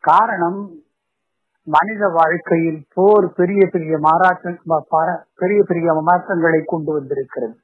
காரணம் 0.03 0.61
மனித 1.67 2.07
வாழ்க்கையில் 2.07 2.79
போர் 2.93 3.33
பெரிய 3.33 3.67
பெரிய 3.71 3.97
பெரிய 5.35 5.63
பெரிய 5.63 5.93
மாற்றங்களை 5.93 6.61
கொண்டு 6.65 6.91
வந்திருக்கிறது. 6.93 7.55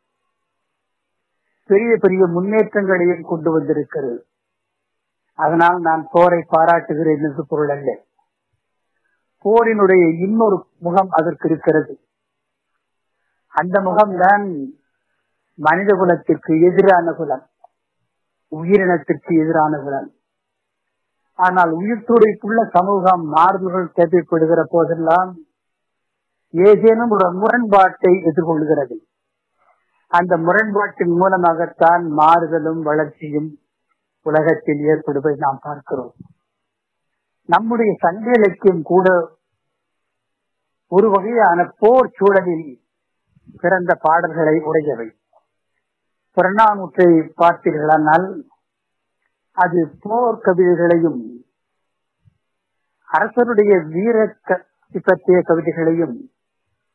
பெரிய 1.70 1.98
பெரிய 1.98 2.26
முன்னேற்றங்களையும் 2.26 3.24
கொண்டு 3.24 3.52
வந்திருக்கிறது. 3.52 4.18
அதனால் 5.40 5.80
நான் 5.80 6.04
போரை 6.12 6.40
பாராட்டுகிறேன் 6.48 7.24
என்று 7.24 7.46
பொருள் 7.48 7.70
அல்ல. 7.70 7.90
போரினுடைய 9.48 10.20
இன்னொரு 10.20 10.66
முகம் 10.80 11.10
அதற்கு 11.10 11.50
இருக்கிறது. 11.50 12.00
அந்த 13.48 13.82
முகம்தான் 13.82 14.46
மனித 15.54 15.94
குலத்திற்கு 15.94 16.60
எதிரான 16.60 17.12
குலம். 17.12 17.46
உயிரினத்திற்கு 18.52 19.32
எதிரான 19.42 19.78
குலம். 19.78 20.12
ஆனால் 21.34 21.72
உயிர் 21.72 22.08
துடைப்புள்ள 22.08 22.70
சமூகம் 22.70 23.24
மாறுதல்கள் 23.24 23.96
தேவைப்படுகிற 23.96 24.64
போதெல்லாம் 24.70 25.38
ஏதேனும் 26.50 27.10
ஒரு 27.10 27.34
முரண்பாட்டை 27.34 28.14
எதிர்கொள்கிறது. 28.30 28.96
அந்த 30.12 30.38
முரண்பாட்டின் 30.38 31.12
மூலமாகத்தான் 31.12 32.04
மாறுதலும் 32.18 32.82
வளர்ச்சியும் 32.82 33.50
உலகத்தில் 34.22 34.82
ஏற்படுவதை 34.82 35.36
நாம் 35.38 35.60
பார்க்கிறோம். 35.62 36.14
நம்முடைய 37.46 37.96
சங்க 38.00 38.32
இலக்கியம் 38.36 38.82
கூட 38.82 39.37
ஒரு 40.88 41.10
வகையான 41.10 41.74
போர் 41.78 42.12
சூழலில் 42.14 42.82
பிறந்த 43.62 43.96
பாடல்களை 43.96 44.60
உடையவை 44.60 45.20
புறநானூற்றை 46.36 47.32
பார்த்தீர்களானால் 47.38 48.42
அது 49.52 49.98
போர் 50.00 50.40
கவிதைகளையும் 50.40 51.46
அரசருடைய 53.04 53.80
வீர 53.80 54.40
பற்றிய 55.04 55.42
கவிதைகளையும் 55.42 56.32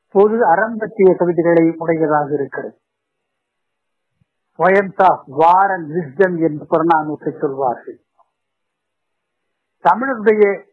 பொது 0.09 0.47
அறம் 0.47 0.77
பற்றிய 0.77 1.17
கவிதைகளையும் 1.19 1.77
உடையதாக 1.77 2.35
இருக்கிறது. 2.35 2.81
Poems 4.59 4.99
of 4.99 5.21
war 5.39 5.81
என்று 6.27 6.67
புறநானூற்றை 6.71 7.39
சொல்வார்கள். 7.39 8.01
தமிழருடைய 9.83 10.65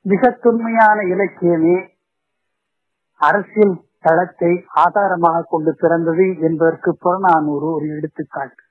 மிக 0.00 0.30
தொன்மையான 0.30 1.02
இலக்கியமே 1.02 1.93
அரசியல் 3.20 3.76
தளத்தை 4.00 4.64
ஆதாரமாக 4.66 5.42
கொண்டு 5.42 5.72
பிறந்தது 5.74 6.26
என்பதற்கு 6.40 6.96
புறநானூறு 6.96 7.66
ஒரு 7.72 7.86
எடுத்துக்காட்டு. 7.88 8.62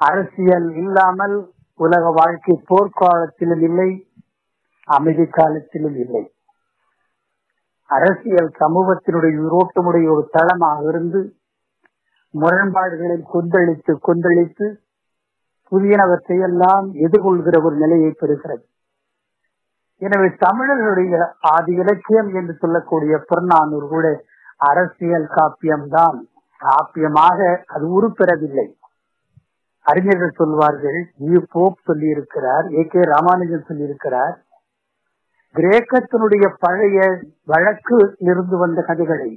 அரசியல் 0.00 0.76
இல்லாமல் 0.76 1.36
உலக 1.80 2.10
வாழ்க்கை 2.10 2.54
போர்க்காலத்திலும் 2.68 3.62
இல்லை 3.62 3.90
அமைதி 4.88 5.26
காலத்திலும் 5.26 5.96
இல்லை. 5.96 6.22
அரசியல் 7.90 8.50
சமூகத்தினுடைய 8.58 9.36
உரோட்டமுடைய 9.46 10.06
ஒரு 10.10 10.28
தளமாக 10.30 10.88
இருந்து 10.88 11.20
முரண்பாடுகளில் 12.34 13.24
கொந்தளித்து 13.32 13.92
கொந்தளித்து 14.08 14.66
புதியனவற்றை 15.72 16.36
எல்லாம் 16.40 16.86
எதிர்கொள்கிற 16.94 17.56
ஒரு 17.64 17.76
நிலையை 17.76 18.10
பெறுகிறது. 18.20 18.64
எனவே 20.00 20.28
தமிழர்களுடைய 20.38 21.16
ஆதி 21.50 21.72
இலக்கியம் 21.74 22.30
என்று 22.34 22.54
சொல்லக்கூடிய 22.54 23.14
புறநானூறு 23.28 23.86
கூட 23.88 24.06
அரசியல் 24.68 25.26
காப்பியம்தான். 25.36 26.18
காப்பியமாக 26.60 27.38
அது 27.66 27.84
உருப்பெறவில்லை. 27.96 28.66
அறிஞர்கள் 29.86 30.38
சொல்வார்கள் 30.38 30.98
ஈ 31.28 31.38
போப் 31.52 31.84
சொல்லி 31.86 32.08
இருக்கிறார் 32.08 32.66
ஏ 32.72 32.82
கே 32.84 33.02
ராமானுஜன் 33.12 33.66
சொல்லி 33.68 33.84
இருக்கிறார் 33.84 34.34
கிரேக்கத்தினுடைய 35.54 36.44
பழைய 36.58 36.98
வழக்கு 37.44 37.96
இருந்து 38.22 38.56
வந்த 38.56 38.80
கதைகளை 38.82 39.30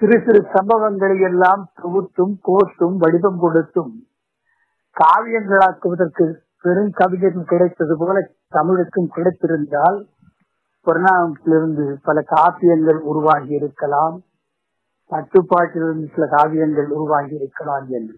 சிறு 0.00 0.16
சிறு 0.26 0.40
சம்பவங்களை 0.54 1.16
எல்லாம் 1.20 1.62
தொகுத்தும் 1.74 2.34
கோர்த்தும் 2.48 2.96
வடிவம் 2.96 3.38
கொடுத்தும் 3.38 3.92
காவியங்களாக்குவதற்கு 4.96 6.26
பெரும் 6.64 6.90
கவிஞரும் 6.90 7.44
கிடைத்தது 7.44 7.94
போல 7.98 8.30
தமிழுக்கும் 8.48 9.10
கிடைத்திருந்தால் 9.14 9.98
புறநானூற்றிலிருந்து 10.86 11.96
பல 12.02 12.24
காப்பியங்கள் 12.26 12.98
உருவாகி 13.00 13.52
இருக்கலாம். 13.54 14.16
பட்டுப்பாட்டிலிருந்து 15.10 16.06
சில 16.14 16.26
காவியங்கள் 16.26 16.88
உருவாகி 16.88 17.34
இருக்கலாம் 17.34 17.86
என்று. 17.88 18.16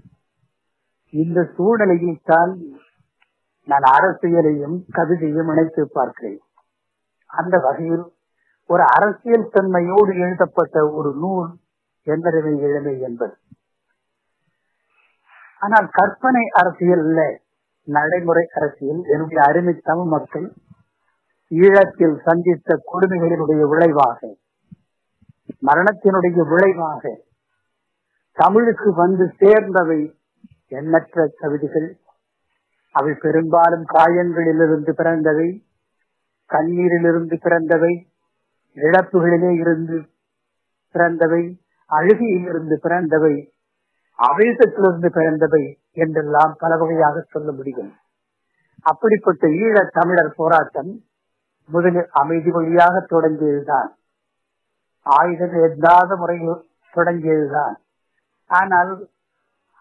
இந்த 1.13 1.53
சூழ்நிலையில் 1.57 2.19
தான் 2.25 2.53
நான் 3.69 3.87
அரசியலையும் 3.97 4.77
கவிதையும் 4.93 5.51
இணைத்து 5.51 5.89
பார்க்கிறேன். 5.93 6.41
அந்த 7.31 7.59
வகையில் 7.59 8.05
ஒரு 8.71 8.85
அரசியல் 8.87 9.51
தன்மையோடு 9.53 10.13
எழுதப்பட்ட 10.19 10.91
ஒரு 10.91 11.15
நூல் 11.21 11.51
எந்தரவை 12.07 12.55
இளமை 12.59 13.01
என்பது. 13.01 13.35
ஆனால் 15.59 15.89
கற்பனை 15.93 16.45
அரசியல் 16.53 17.05
இல்ல. 17.05 17.21
நடைமுறை 17.85 18.49
அரசியல் 18.55 19.03
என்னுடைய 19.05 19.43
அருமை 19.43 19.75
தமிழ் 19.83 20.07
மக்கள் 20.07 20.53
ஈழத்தில் 21.51 22.17
சந்தித்த 22.21 22.83
கொடுமைகளினுடைய 22.93 23.69
விளைவாக 23.69 24.37
மரணத்தினுடைய 25.67 26.49
விளைவாக 26.49 27.21
தமிழுக்கு 28.33 28.95
வந்து 28.95 29.33
சேர்ந்தவை 29.39 30.19
எண்ணற்ற 30.69 31.31
கவிதைகள். 31.39 31.99
அவை 32.91 33.15
பெரும்பாலும் 33.15 33.85
காயங்களிலிருந்து 33.95 34.91
பிறந்தவை 34.91 35.67
கண்ணீரிலிருந்து 36.51 37.37
பிறந்தவை 37.41 37.93
இழப்புகளிலே 38.75 39.51
இருந்து 39.59 39.99
பிறந்தவை 40.95 41.43
அழுகையிலிருந்து 41.91 42.75
பிறந்தவை. 42.75 43.35
அவேசத்திலிருந்து 44.19 45.07
பிறந்தவை 45.07 45.63
என்றெல்லாம் 45.93 46.53
பல 46.59 46.77
வகையாக 46.77 47.25
சொல்ல 47.29 47.53
முடியும். 47.53 47.93
அப்படிப்பட்ட 48.83 49.49
ஈழத் 49.49 49.93
தமிழர் 49.93 50.35
போராட்டம் 50.35 50.93
முதலில் 51.71 52.09
அமைதி 52.13 52.51
வழியாக 52.51 52.95
தொடங்கியதுதான். 53.01 53.91
ஆயுதம் 55.07 55.55
எந்தாத 55.63 56.17
முறையில் 56.17 56.65
தொடங்கியதுதான். 56.95 57.77
ஆனால் 58.51 58.93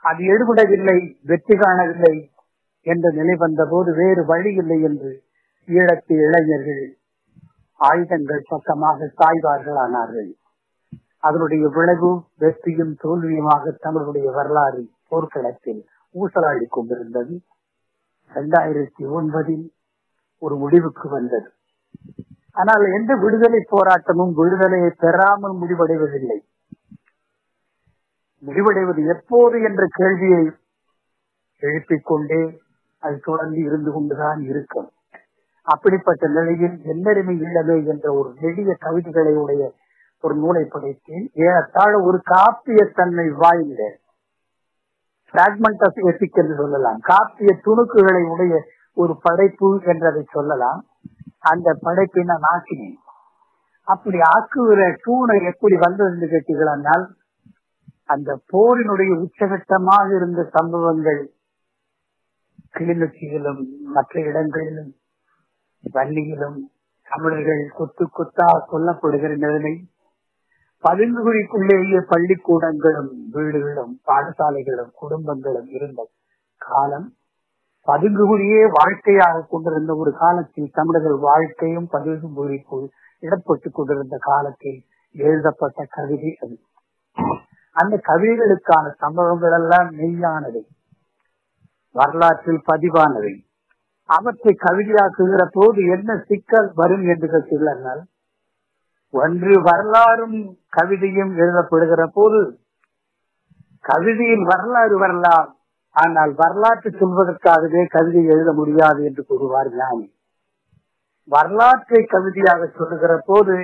அது 0.04 0.22
எடுபடவில்லை 0.24 0.98
வெற்றி 1.22 1.56
காணவில்லை 1.58 2.16
என்ற 2.86 3.12
நிலை 3.12 3.36
வந்தபோது 3.36 3.94
வேறு 3.94 4.26
வழி 4.26 4.52
இல்லை 4.54 4.82
என்று 4.82 5.12
ஈழத்து 5.68 6.14
இளைஞர்கள் 6.28 6.84
ஆயுதங்கள் 7.80 8.42
பக்கமாக 8.50 9.10
சாய்வார்கள் 9.20 9.78
ஆனார்கள் 9.84 10.30
அதனுடைய 11.24 11.68
விளைவும் 11.68 12.20
வெற்றியும் 12.38 12.94
தோல்வியுமாக 13.04 13.74
தமிழுடைய 13.84 14.32
வரலாறு 14.32 14.82
போர்க்களத்தில் 15.08 15.82
ஊசலாடி 16.16 16.66
கொண்டிருந்தது. 16.70 17.34
இரண்டாயிரத்தி 18.36 19.04
ஒன்பதில் 19.18 19.66
ஒரு 20.38 20.56
முடிவுக்கு 20.56 21.10
வந்தது. 21.10 21.50
ஆனால் 22.52 22.86
எந்த 22.92 23.16
விடுதலை 23.16 23.62
போராட்டமும் 23.72 24.34
விடுதலையை 24.34 24.92
பெறாமல் 24.98 25.56
முடிவடைவதில்லை. 25.62 26.40
முடிவடைவது 28.44 29.02
எப்போது 29.08 29.62
என்ற 29.62 29.86
கேள்வியை 29.90 30.52
எழுப்பிக் 31.62 32.06
கொண்டே 32.06 32.62
அது 33.04 33.20
தொடர்ந்து 33.20 33.60
இருந்து 33.60 33.92
கொண்டுதான் 33.92 34.42
இருக்கும். 34.42 34.90
அப்படிப்பட்ட 35.68 36.28
நிலையில் 36.28 36.78
எல்லருமே 36.84 37.34
இல்லமே 37.34 37.78
என்ற 37.86 38.14
ஒரு 38.14 38.30
நெடிய 38.42 38.76
கவிதைகளை 38.80 39.34
உடைய 39.36 39.64
ஒரு 40.22 40.36
நூலை 40.36 40.64
படைத்தேன். 40.70 41.26
ஏறத்தாழ 41.34 42.02
ஒரு 42.02 42.22
காப்பிய 42.32 42.82
தன்மை 42.94 43.30
வாய்ந்த 43.30 43.84
பிராக்மெண்ட் 45.34 45.84
ஆஃப் 45.88 46.00
எத்திக் 46.10 46.40
என்று 46.42 46.56
சொல்லலாம். 46.56 47.00
காப்பிய 47.08 47.52
துணுக்குகளை 47.66 48.24
உடைய 48.30 48.56
ஒரு 48.94 49.14
படைப்பு 49.22 49.82
என்றதை 49.84 50.24
சொல்லலாம். 50.32 50.82
அந்த 51.40 51.78
படைப்பை 51.82 52.24
நான் 52.24 52.48
ஆக்கினேன். 52.54 52.98
அப்படி 53.88 54.18
ஆக்குகிற 54.36 54.82
தூணை 55.02 55.38
எப்படி 55.44 55.76
வந்தது 55.76 56.10
என்று 56.12 56.28
கேட்டீர்களானால் 56.28 57.06
அந்த 58.06 58.40
போரினுடைய 58.54 59.12
உச்சகட்டமாக 59.26 60.16
இருந்த 60.16 60.42
சம்பவங்கள் 60.52 61.22
கிளிநொச்சியிலும் 62.78 63.62
மற்ற 63.84 64.22
இடங்களிலும் 64.22 64.92
வள்ளியிலும் 65.94 66.60
தமிழர்கள் 67.08 67.64
கொத்து 67.76 68.06
கொத்தா 68.18 68.50
கொல்லப்படுகிற 68.72 69.32
நிலைமை 69.38 69.74
பதுங்குகுழிக்குள்ளேயே 70.84 72.00
பள்ளிக்கூடங்களும் 72.12 73.12
வீடுகளும் 73.32 73.94
பாடசாலைகளும் 74.08 74.94
குடும்பங்களும் 75.02 75.70
இருந்த 75.70 76.02
காலம் 76.62 77.08
பதுங்குகுழியே 77.88 78.64
வாழ்க்கையாக 78.72 79.46
கொண்டிருந்த 79.50 79.96
ஒரு 79.96 80.12
காலத்தில் 80.14 80.74
தமிழர்கள் 80.74 81.20
வாழ்க்கையும் 81.20 81.88
பதுங்குகுழிக்குள் 81.92 82.88
இடப்பட்டுக் 83.24 83.74
கொண்டிருந்த 83.74 84.18
காலத்தில் 84.20 84.80
எழுதப்பட்ட 85.16 85.86
கவிதை 85.90 86.32
அது. 86.40 86.56
அந்த 87.76 87.96
கவிதைகளுக்கான 88.08 88.86
சம்பவங்கள் 88.98 89.52
எல்லாம் 89.52 89.90
மெய்யானவை 89.98 90.64
வரலாற்றில் 91.96 92.62
பதிவானவை. 92.72 93.34
அவற்றை 94.10 94.54
கவிதையாக்குகிற 94.60 95.42
போது 95.52 95.82
என்ன 95.86 96.12
சிக்கல் 96.28 96.72
வரும் 96.76 97.06
என்று 97.08 97.28
கேட்டுள்ளனர் 97.28 98.02
ஒன்று 99.14 99.54
வரலாறும் 99.62 100.38
கவிதையும் 100.78 101.32
எழுதப்படுகிற 101.38 102.02
போது 102.18 102.40
கவிதையில் 103.86 104.46
வரலாறு 104.52 104.96
வரலாம். 104.98 105.50
ஆனால் 105.96 106.34
வரலாற்று 106.34 106.90
சொல்வதற்காகவே 107.00 107.82
கவிதை 107.96 108.22
எழுத 108.26 108.50
முடியாது 108.54 109.02
என்று 109.04 109.24
கூறுவார் 109.26 109.70
ஞானி. 109.76 110.06
வரலாற்றை 111.30 112.02
கவிதையாக 112.14 112.62
சொல்லுகிற 112.78 113.14
போது 113.26 113.56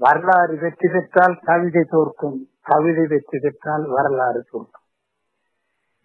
வரலாறு 0.00 0.54
வெற்றி 0.62 0.88
பெற்றால் 0.88 1.34
கவிதை 1.44 1.82
தோற்கும் 1.84 2.38
கவிதை 2.66 3.04
வெற்றி 3.06 3.38
பெற்றால் 3.38 3.84
வரலாறு 3.88 4.40
தோற்கும் 4.50 4.86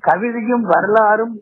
கவிதையும் 0.04 0.66
வரலாறும் 0.72 1.36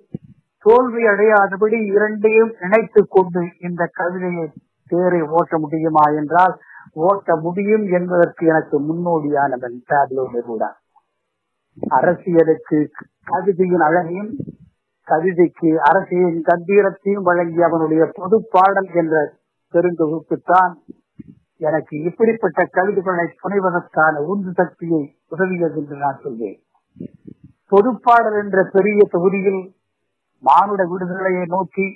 தோல்வி 0.66 1.04
அடையாதபடி 1.14 1.80
இரண்டையும் 1.96 2.52
இணைத்துக் 2.60 3.12
கொண்டு 3.12 3.44
இந்த 3.68 3.84
கவிதையை 4.00 4.46
தேரை 4.92 5.22
ஓட்ட 5.38 5.58
முடியுமா 5.58 6.06
என்றால் 6.20 6.56
ஓட்ட 6.96 7.36
முடியும் 7.36 7.86
என்பதற்கு 7.92 8.44
எனக்கு 8.48 8.76
முன்னோடியானவன் 8.80 9.78
டேப்லோ 9.90 10.24
நெருடா 10.34 10.70
அரசியலுக்கு 11.92 12.78
கவிதையின் 13.24 13.80
அழகையும் 13.80 14.32
கவிதைக்கு 15.08 15.70
அரசியலின் 15.80 16.44
கம்பீரத்தையும் 16.44 17.24
வழங்கிய 17.24 17.66
அவனுடைய 17.66 18.04
பொது 18.14 18.38
பாடல் 18.52 18.90
என்ற 18.94 19.16
பெருந்தொகுப்புத்தான் 19.74 20.74
எனக்கு 21.58 21.96
இப்படிப்பட்ட 22.02 22.66
கவிதைகளை 22.72 23.26
புனைவதற்கான 23.44 24.24
உந்து 24.26 24.52
சக்தியை 24.54 25.04
உதவியது 25.30 25.78
என்று 25.78 25.96
நான் 25.96 26.22
சொல்வேன். 26.24 26.58
பொதுப்பாடல் 27.72 28.38
என்ற 28.44 28.64
பெரிய 28.74 29.00
தொகுதியில் 29.12 29.62
மானுட 30.44 30.82
விடுதலையை 30.86 31.46
நோக்கி 31.46 31.88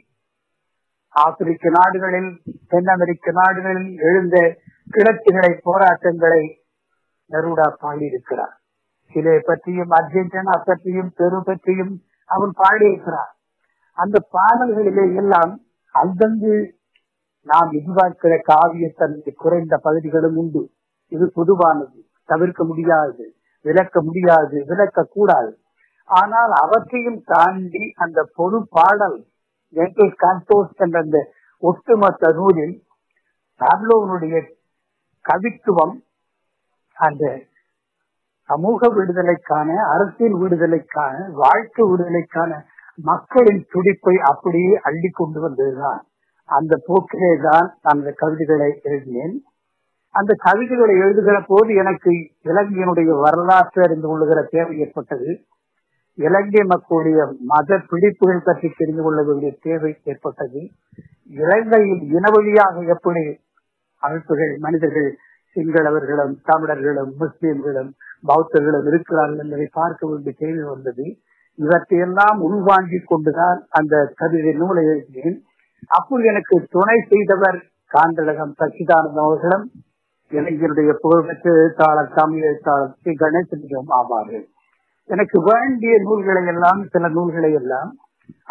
ஆப்பிரிக்க 1.16 1.70
நாடுகளில் 1.70 2.32
தென் 2.68 2.86
அமெரிக்க 2.86 3.32
நாடுகளில் 3.32 3.92
எழுந்த 4.00 4.38
கிழக்குகளை 4.90 5.60
போராட்டங்களை 5.62 6.44
நருடா 7.32 7.68
பாடியிருக்கிறார். 7.82 8.56
சிலை 9.16 9.40
பற்றியும் 9.40 9.90
அர்ஜென்டினா 9.90 10.56
பற்றியும் 10.66 11.12
பெரு 11.16 11.42
பற்றியும் 11.44 11.94
அவன் 12.26 12.52
பாடியிருக்கிறார். 12.56 13.32
அந்த 13.98 14.18
பாடல்களிலே 14.32 15.16
எல்லாம் 15.16 15.54
அங்கங்கு 15.96 16.56
நாம் 17.48 17.72
எதிர்பார்க்கிற 17.72 18.34
காவியத்தன்மை 18.52 19.34
குறைந்த 19.36 19.78
பகுதிகளும் 19.78 20.36
உண்டு. 20.36 20.72
இது 21.08 21.32
பொதுவானது. 21.36 21.98
தவிர்க்க 22.26 22.64
முடியாது 22.64 23.24
விளக்க 23.62 24.02
முடியாது 24.02 24.66
விளக்க 24.66 25.04
கூடாது 25.04 25.52
ஆனால் 26.10 26.52
அவற்றையும் 26.52 27.22
தாண்டி 27.24 27.94
அந்த 27.96 28.20
பொது 28.36 28.68
பாடல் 28.70 29.18
என்ற 29.76 31.00
அந்த 31.02 31.18
ஒட்டுமொத்த 31.64 32.32
நூலில் 32.34 32.76
பாப்லோவனுடைய 33.62 34.36
கவித்துவம் 35.26 35.96
அந்த 36.98 37.24
சமூக 38.50 38.88
விடுதலைக்கான 38.90 39.70
அரசியல் 39.94 40.38
விடுதலைக்கான 40.42 41.16
வாழ்க்கை 41.34 41.84
விடுதலைக்கான 41.90 42.52
மக்களின் 43.04 43.62
துடிப்பை 43.70 44.16
அப்படியே 44.32 44.74
அள்ளி 44.82 45.10
கொண்டு 45.10 45.40
வந்ததுதான். 45.40 46.00
அந்த 46.50 46.74
போக்கிலே 46.86 47.34
தான் 47.42 47.68
அந்த 47.82 48.12
கவிதைகளை 48.12 48.70
எழுதினேன். 48.84 49.36
அந்த 50.16 50.32
கவிதைகளை 50.38 50.96
எழுதுகிற 50.98 51.38
போது 51.42 51.74
எனக்கு 51.74 52.12
இலங்கையினுடைய 52.44 53.10
வரலாற்று 53.20 53.80
அறிந்து 53.84 54.08
கொள்ளுகிற 54.08 54.42
தேவை 54.44 54.80
ஏற்பட்டது. 54.80 55.30
இலங்கை 56.18 56.64
மக்களுடைய 56.66 57.20
மத 57.40 57.78
பிடிப்புகள் 57.90 58.46
பற்றி 58.46 58.70
தெரிந்து 58.78 59.04
கொள்ள 59.04 59.20
வேண்டிய 59.24 59.52
தேவை 59.62 59.92
ஏற்பட்டது. 60.04 60.62
இலங்கையில் 61.34 62.04
இனவழியாக 62.18 62.86
எப்படி 62.88 63.24
அமைப்புகள் 64.00 64.54
மனிதர்கள் 64.66 65.10
சிங்களவர்களும் 65.56 66.34
தமிழர்களும் 66.44 67.12
முஸ்லிம்களும் 67.22 67.90
பௌத்தர்களும் 68.30 68.88
இருக்கிறார்கள் 68.92 69.42
என்பதை 69.44 69.68
பார்க்க 69.72 70.10
வேண்டிய 70.10 70.34
தேவை 70.38 70.64
வந்தது. 70.74 71.06
இவற்றையெல்லாம் 71.60 72.40
உள்வாங்கிக் 72.48 73.10
கொண்டுதான் 73.12 73.60
அந்த 73.70 73.96
கவிதை 74.16 74.54
நூலை 74.54 74.84
எழுதினேன். 74.86 75.38
அப்போது 75.88 76.24
எனக்கு 76.24 76.56
துணை 76.70 76.98
செய்தவர் 77.12 77.60
காந்தளகம் 77.92 78.54
சச்சிதானந்தம் 78.60 79.28
அவர்களும் 79.28 79.66
இளைஞருடைய 80.32 80.92
புகழ்பெற்ற 81.04 81.46
எழுத்தாளர் 81.54 82.12
தமிழ் 82.14 82.46
எழுத்தாளர் 82.50 82.94
ஸ்ரீ 83.00 83.14
கணேசனிடம் 83.14 83.92
ஆவார்கள். 84.00 84.46
எனக்கு 85.10 85.38
வேண்டிய 85.52 85.94
நூல்களை 86.08 86.44
எல்லாம் 86.54 86.82
சில 86.94 87.08
நூல்களை 87.10 87.52
எல்லாம் 87.54 87.92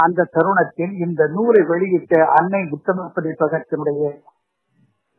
அந்த 0.04 0.26
தருணத்தில் 0.36 0.94
இந்த 1.06 1.22
நூலை 1.34 1.62
வெளியிட்ட 1.70 2.14
அன்னை 2.38 2.62
உத்தம 2.76 3.04
பதிப்பகத்தினுடைய 3.16 4.02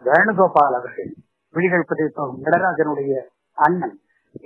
வேணுகோபால் 0.03 0.75
அவர்கள் 0.79 1.11
விழிகள் 1.55 1.89
பதிப்பகம் 1.89 2.39
நடராஜனுடைய 2.45 3.13
அண்ணன் 3.57 3.97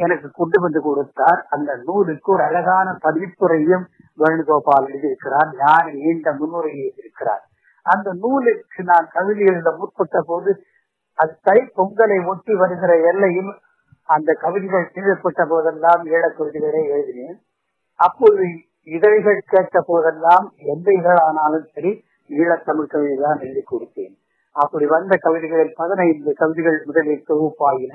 எனக்கு 0.04 0.28
கொண்டு 0.32 0.58
வந்து 0.62 0.80
கொடுத்தார். 0.82 1.40
அந்த 1.50 1.72
நூலுக்கு 1.86 2.30
ஒரு 2.32 2.44
அழகான 2.44 2.90
பதிப்புரையும் 3.06 3.86
வேணுகோபால் 4.18 4.88
எழுதியிருக்கிறார். 4.90 5.50
ஞான 5.58 5.84
நீண்ட 5.92 6.32
முன்னுரை 6.34 6.72
எழுதியிருக்கிறார். 6.84 7.44
அந்த 7.86 8.14
நூலுக்கு 8.14 8.84
நான் 8.84 9.08
கவிதை 9.12 9.46
எழுத 9.46 9.72
முற்பட்ட 9.72 10.22
போது 10.22 10.52
அது 11.18 11.34
தை 11.42 11.60
பொங்கலை 11.78 12.20
ஒட்டி 12.26 12.54
வருகிற 12.54 12.92
எல்லையில் 13.10 13.52
அந்த 14.10 14.34
கவிதைகள் 14.34 14.88
எழுதப்பட்ட 14.94 15.42
போதெல்லாம் 15.46 16.02
ஈழ 16.14 16.24
கவிதைகளை 16.38 16.84
எழுதினேன். 16.88 17.38
அப்போது 18.00 18.46
இதழ்கள் 18.88 19.42
கேட்ட 19.54 19.82
போதெல்லாம் 19.82 20.46
எந்த 20.74 20.88
இதழானாலும் 20.92 21.68
சரி 21.74 21.92
ஈழத்தமிழ் 22.30 22.92
கவிதை 22.94 23.18
தான் 23.26 23.40
எழுதி 23.40 23.64
கொடுத்தேன். 23.66 24.16
அப்படி 24.56 24.86
வந்த 24.86 25.14
கவிதைகளில் 25.18 25.74
பதினைந்து 25.76 26.34
கவிதைகள் 26.34 26.84
முதலில் 26.86 27.26
தொகுப்பாயின. 27.28 27.94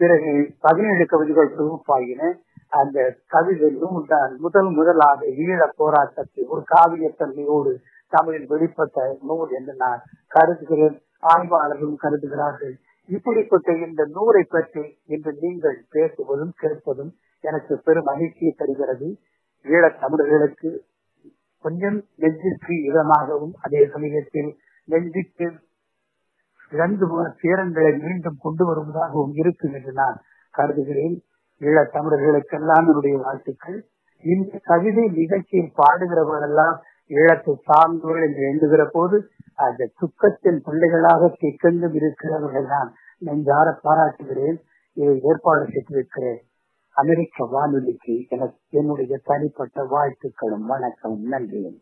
பிறகு 0.00 0.32
பதினேழு 0.60 1.04
கவிதைகள் 1.06 1.56
தொகுப்பாயின. 1.58 2.22
அந்த 2.68 2.98
கவிதை 3.26 3.68
தான் 4.06 4.32
முதல் 4.38 4.70
முதலாக 4.70 5.26
ஈழ 5.26 5.60
போராட்டத்தை 5.76 6.44
ஒரு 6.44 6.62
காவியத்தன்மையோடு 6.74 7.72
தமிழில் 8.12 8.48
வெளிப்பட்ட 8.48 9.04
நூல் 9.20 9.50
என்று 9.50 9.74
நான் 9.74 10.00
கருதுகிறேன் 10.26 10.96
ஆய்வாளர்களும் 11.32 12.00
கருதுகிறார்கள். 12.04 12.74
இப்படிப்பட்ட 13.08 13.72
இந்த 13.86 14.02
நூலை 14.12 14.42
பற்றி 14.48 14.82
இன்று 15.06 15.32
நீங்கள் 15.40 15.78
பேசுவதும் 15.92 16.54
கேட்பதும் 16.56 17.12
எனக்கு 17.44 17.74
பெரும் 17.78 18.04
மகிழ்ச்சியை 18.04 18.52
தருகிறது. 18.56 19.08
ஈழத் 19.66 20.00
தமிழர்களுக்கு 20.00 20.70
கொஞ்சம் 21.64 21.98
நெஞ்சுக்கு 22.16 22.74
இதமாகவும் 22.90 23.54
அதே 23.60 23.82
சமயத்தில் 23.86 24.50
நெஞ்சுக்கு 24.88 25.46
இழந்து 26.70 27.08
போன 27.08 27.34
சேரங்களை 27.42 28.02
மீண்டும் 28.02 28.38
கொண்டு 28.40 28.64
வருவதாகவும் 28.68 29.34
இருக்கும் 29.34 29.72
என்று 29.72 29.92
நான் 29.92 30.22
கருதுகிறேன். 30.50 31.16
ஈழ 31.60 31.76
தமிழர்களுக்கெல்லாம் 31.92 32.86
என்னுடைய 32.86 33.18
வாழ்த்துக்கள். 33.18 33.86
இந்த 34.24 34.58
கவிதை 34.62 35.08
நிகழ்ச்சியில் 35.08 35.76
பாடுகிறவர்களெல்லாம் 35.76 36.76
ஈழத்தை 37.10 37.54
சார்ந்தவர்கள் 37.62 38.26
என்று 38.28 38.42
எண்ணுகிற 38.42 38.88
போது 38.92 39.16
அந்த 39.54 39.90
துக்கத்தின் 40.00 40.60
பிள்ளைகளாக 40.62 41.36
திக்கெங்கும் 41.40 41.94
இருக்கிறவர்கள் 41.94 42.66
நான் 42.66 42.94
நெஞ்சார 43.18 43.78
பாராட்டுகிறேன். 43.82 44.58
இதை 44.92 45.20
ஏற்பாடு 45.22 45.64
செய்திருக்கிறேன். 45.64 46.40
அமெரிக்க 46.96 47.46
வானொலிக்கு 47.46 48.26
எனக்கு 48.28 48.58
என்னுடைய 48.70 49.18
தனிப்பட்ட 49.24 49.84
வாழ்த்துக்களும் 49.84 50.66
வணக்கமும். 50.68 51.26
நன்றியும் 51.34 51.78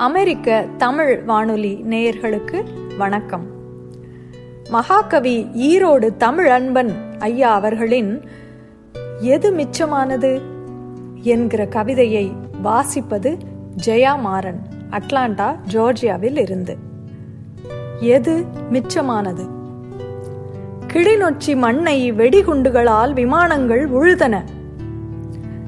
அமெரிக்க 0.00 0.66
தமிழ் 0.76 1.22
வானொலி 1.22 1.84
நேயர்களுக்கு 1.88 2.64
வணக்கம். 2.98 3.46
மகாகவி 4.70 5.48
ஈரோடு 5.54 6.16
தமிழ் 6.16 6.50
அன்பன் 6.50 6.92
ஐயா 7.18 7.52
அவர்களின் 7.52 8.22
எது 9.20 9.52
மிச்சமானது? 9.52 10.40
என்கிற 11.22 11.66
கவிதையை 11.66 12.32
வாசிப்பது 12.64 13.38
ஜெயா 13.84 14.18
மாறன் 14.18 14.62
அட்லாண்டா 14.90 15.56
ஜோர்ஜியாவில் 15.72 16.38
இருந்து. 16.38 16.76
எது 18.00 18.44
மிச்சமானது? 18.72 19.48
கிளிநொச்சி 20.86 21.56
மண்ணை 21.56 22.12
வெடிகுண்டுகளால் 22.12 23.12
விமானங்கள் 23.12 23.90
உழுதன. 23.90 24.42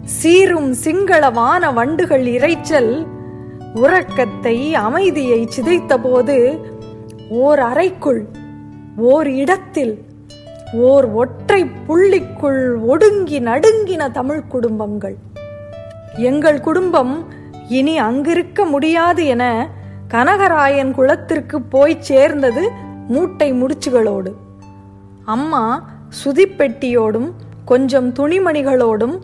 சீரும் 0.04 0.72
சிங்கள 0.72 1.30
வான 1.30 1.72
வண்டுகள் 1.72 2.24
இரைச்சல் 2.24 3.11
உறக்கத்தை 3.74 4.74
அமைதியை 4.74 5.48
சிதைத்தபோது 5.56 6.60
ஓர் 7.28 7.58
அறைக்குள் 7.58 8.26
ஓர் 8.96 9.30
இடத்தில் 9.30 10.04
ஓர் 10.72 11.04
ஒற்றை 11.04 11.64
புள்ளிக்குள் 11.64 12.80
ஒடுங்கி 12.80 13.40
நடுங்கின 13.40 14.10
தமிழ் 14.10 14.42
குடும்பங்கள். 14.46 15.16
எங்கள் 16.16 16.60
குடும்பம் 16.60 17.24
இனி 17.68 18.00
அங்கிருக்க 18.00 18.64
முடியாது 18.64 19.26
என 19.26 19.68
கனகராயன் 20.08 20.90
குளத்திற்கு 20.90 21.62
போய் 21.62 21.96
சேர்ந்தது 22.00 22.70
மூட்டை 23.08 23.52
முடிச்சுகளோடு. 23.52 24.32
அம்மா 25.24 25.88
சுதிப்பெட்டியோடும் 26.24 27.30
கொஞ்சம் 27.64 28.12
துணிமணிகளோடும் 28.12 29.20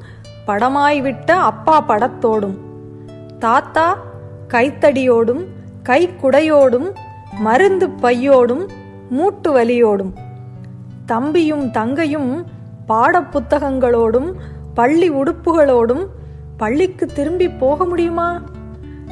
படமாய்விட்ட 0.46 1.30
அப்பா 1.30 1.84
படத்தோடும் 1.88 2.58
தாத்தா 3.38 3.98
கைத்தடியோடும் 4.48 5.44
கைக்குடையோடும் 5.82 6.94
மருந்து 7.38 7.88
பையோடும் 7.88 8.68
மூட்டு 9.10 9.54
வலியோடும் 9.54 10.12
தம்பியும் 11.06 11.70
தங்கையும் 11.70 12.46
பாடப்புத்தகங்களோடும் 12.88 14.32
பள்ளி 14.74 15.10
உடுப்புகளோடும் 15.10 16.06
பள்ளிக்கு 16.56 17.06
திரும்பி 17.06 17.48
போக 17.48 17.84
முடியுமா? 17.84 18.42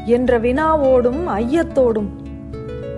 என்ற 0.06 0.38
வினாவோடும் 0.40 1.28
ஐயத்தோடும். 1.28 2.08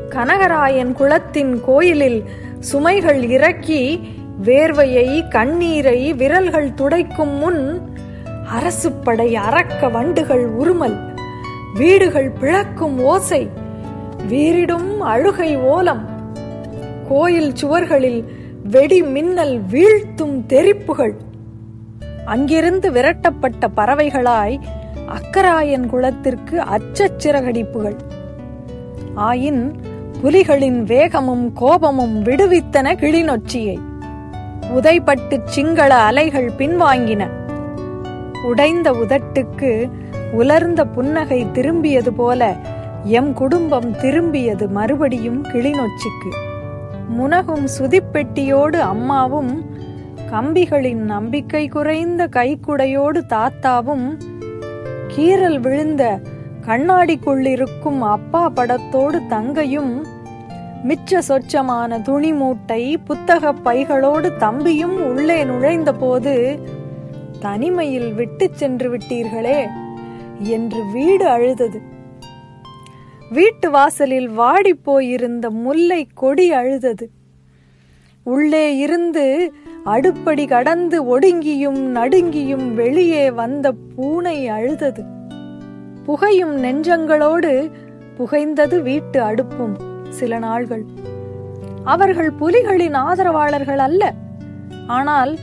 கனகராயன் 0.08 0.92
குளத்தின் 0.92 1.60
கோயிலில் 1.64 2.24
சுமைகள் 2.72 3.28
இறக்கி 3.28 4.00
வேர்வையை 4.44 5.28
கண்ணீரை 5.28 6.12
விரல்கள் 6.14 6.70
துடைக்கும் 6.70 7.38
முன் 7.38 7.80
அரசு 8.50 8.92
படை 8.92 9.36
அரக்க 9.36 9.88
வண்டுகள் 9.88 10.50
உருமல். 10.52 11.17
வீடுகள் 11.74 12.30
பிளக்கும் 12.30 13.00
ஓசை 13.00 13.48
வீரிடும் 14.28 15.00
அழுகை 15.00 15.56
ஓலம். 15.56 16.08
கோயில் 17.08 17.52
சுவர்களில் 17.52 18.24
வெடி 18.62 19.02
மின்னல் 19.02 19.62
வீழ்த்தும் 19.62 20.42
தெரிப்புகள். 20.48 21.12
அங்கிருந்து 22.24 22.90
விரட்டப்பட்ட 22.90 23.68
பறவைகளாய் 23.76 24.60
அக்கராயன் 25.06 25.86
குளத்திற்கு 25.86 26.62
அச்சச்சிறகடிப்புகள் 26.62 27.96
ஆயின் 29.16 29.72
புலிகளின் 30.22 30.82
வேகமும் 30.82 31.52
கோபமும் 31.52 32.24
விடுவித்தன 32.24 32.94
கிளிநொச்சியை. 32.94 33.78
உதைப்பட்டு 34.76 35.40
சிங்கள 35.44 35.94
அலைகள் 35.94 36.50
பின்வாங்கின. 36.58 37.26
உடைந்த 38.44 38.92
உதட்டுக்கு 38.92 39.90
உலர்ந்த 40.32 40.86
புன்னகை 40.86 41.46
திரும்பியது 41.52 42.10
போல 42.10 42.56
எம் 43.04 43.32
குடும்பம் 43.32 43.92
திரும்பியது 43.92 44.68
மறுபடியும் 44.68 45.44
கிளிநொச்சிக்கு. 45.44 46.30
முனகும் 47.18 47.64
சுதிப்பெட்டியோடு 47.78 48.76
அம்மாவும் 48.76 49.64
கம்பிகளின் 50.32 50.94
நம்பிக்கை 50.94 51.68
குறைந்த 51.68 52.26
கைக்குடையோடு 52.26 53.20
தாத்தாவும் 53.28 54.18
கீறல் 55.16 55.60
விழுந்த 55.60 56.20
கண்ணாடிக்குள்ளிருக்கும் 56.66 57.98
அப்பா 57.98 58.50
படத்தோடு 58.50 59.26
தங்கையும் 59.26 60.06
மிச்ச 60.88 61.18
சொச்சமான 61.28 62.02
துணி 62.02 62.32
மூட்டை 62.32 62.98
புத்தக 62.98 63.52
பைகளோடு 63.52 64.36
தம்பியும் 64.36 65.04
உள்ளே 65.04 65.44
நுழைந்த 65.44 65.92
போது 65.92 66.58
தனிமையில் 67.40 68.14
விட்டு 68.14 68.50
சென்று 68.52 68.96
விட்டீர்களே. 68.96 69.68
என்று 70.38 70.84
வீடு 70.92 71.28
அழுதது. 71.28 71.80
வீட்டு 73.30 73.70
வாசலில் 73.70 74.28
வாடி 74.28 74.74
போயிருந்த 74.74 75.50
முல்லை 75.50 76.08
கொடி 76.14 76.52
அழுதது. 76.52 77.10
உள்ளே 78.22 78.76
இருந்து 78.76 79.52
அடுப்படி 79.84 80.46
கடந்து 80.46 81.18
ஒடுங்கியும் 81.18 81.78
நடுங்கியும் 81.78 82.74
வெளியே 82.74 83.30
வந்த 83.30 83.72
பூனை 83.72 84.48
அழுதது. 84.48 85.04
புகையும் 86.04 86.64
நெஞ்சங்களோடு 86.64 87.70
புகைந்தது 88.16 88.82
வீட்டு 88.82 89.22
அடுப்பும் 89.22 89.76
சில 90.08 90.38
நாள்கள். 90.38 90.84
அவர்கள் 91.84 92.32
புலிகளின் 92.40 92.94
ஆதரவாளர்கள் 92.94 93.78
அல்ல. 93.78 94.14
ஆனால் 94.86 95.36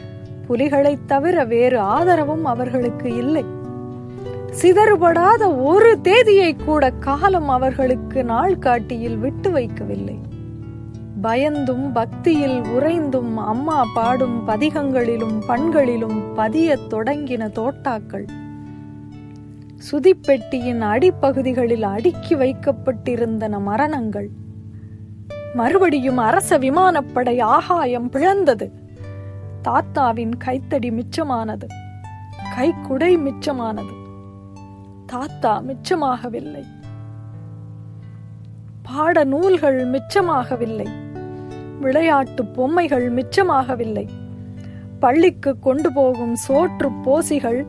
புலிகளைத் 0.48 1.08
தவிர 1.08 1.44
வேறு 1.44 1.80
ஆதரவும் 1.80 2.46
அவர்களுக்கு 2.46 3.16
இல்லை. 3.16 3.64
சிதறுபடாத 4.62 5.64
ஒரு 5.64 6.02
தேதியை 6.02 6.56
கூட 6.56 6.90
காலம் 6.90 7.50
அவர்களுக்கு 7.50 8.24
நாள் 8.24 8.58
காட்டியில் 8.58 9.18
விட்டு 9.18 9.52
வைக்கவில்லை. 9.52 10.18
பயந்தும் 11.24 11.92
பக்தியில் 11.94 12.62
உறைந்தும் 12.62 13.38
அம்மா 13.38 13.84
பாடும் 13.94 14.48
பதிகங்களிலும் 14.48 15.40
பண்களிலும் 15.48 16.34
பதியத் 16.34 16.94
தொடங்கின 16.94 17.52
தோட்டாக்கள். 17.52 18.28
சுதிப்பெட்டியின் 19.92 20.80
அடிப்பகுதிகளில் 20.80 21.82
அடுக்கி 21.82 22.36
வைக்கப்பட்டிருந்தன 22.36 23.62
மரணங்கள். 23.62 24.30
மறுபடியும் 25.54 26.18
அரச 26.18 26.58
விமானப்படை 26.58 27.40
ஆகாயம் 27.40 28.12
பிளந்தது. 28.12 28.72
தாத்தாவின் 29.62 30.38
கைத்தடி 30.38 30.90
மிச்சமானது. 30.90 31.68
கைக்குடை 32.60 33.18
மிச்சமானது. 33.18 34.05
தாத்தா 35.16 35.62
மிச்சமாகவில்லை. 35.62 36.64
பாட 38.84 39.24
நூல்கள் 39.24 39.92
மிச்சமாகவில்லை. 39.92 40.88
விளையாட்டு 41.80 42.46
பொம்மைகள் 42.46 43.14
மிச்சமாகவில்லை. 43.14 44.08
பள்ளிக்கு 45.00 45.60
கொண்டு 45.60 45.94
போகும் 45.94 46.36
சோற்று 46.48 46.92
போசிகள் 47.04 47.66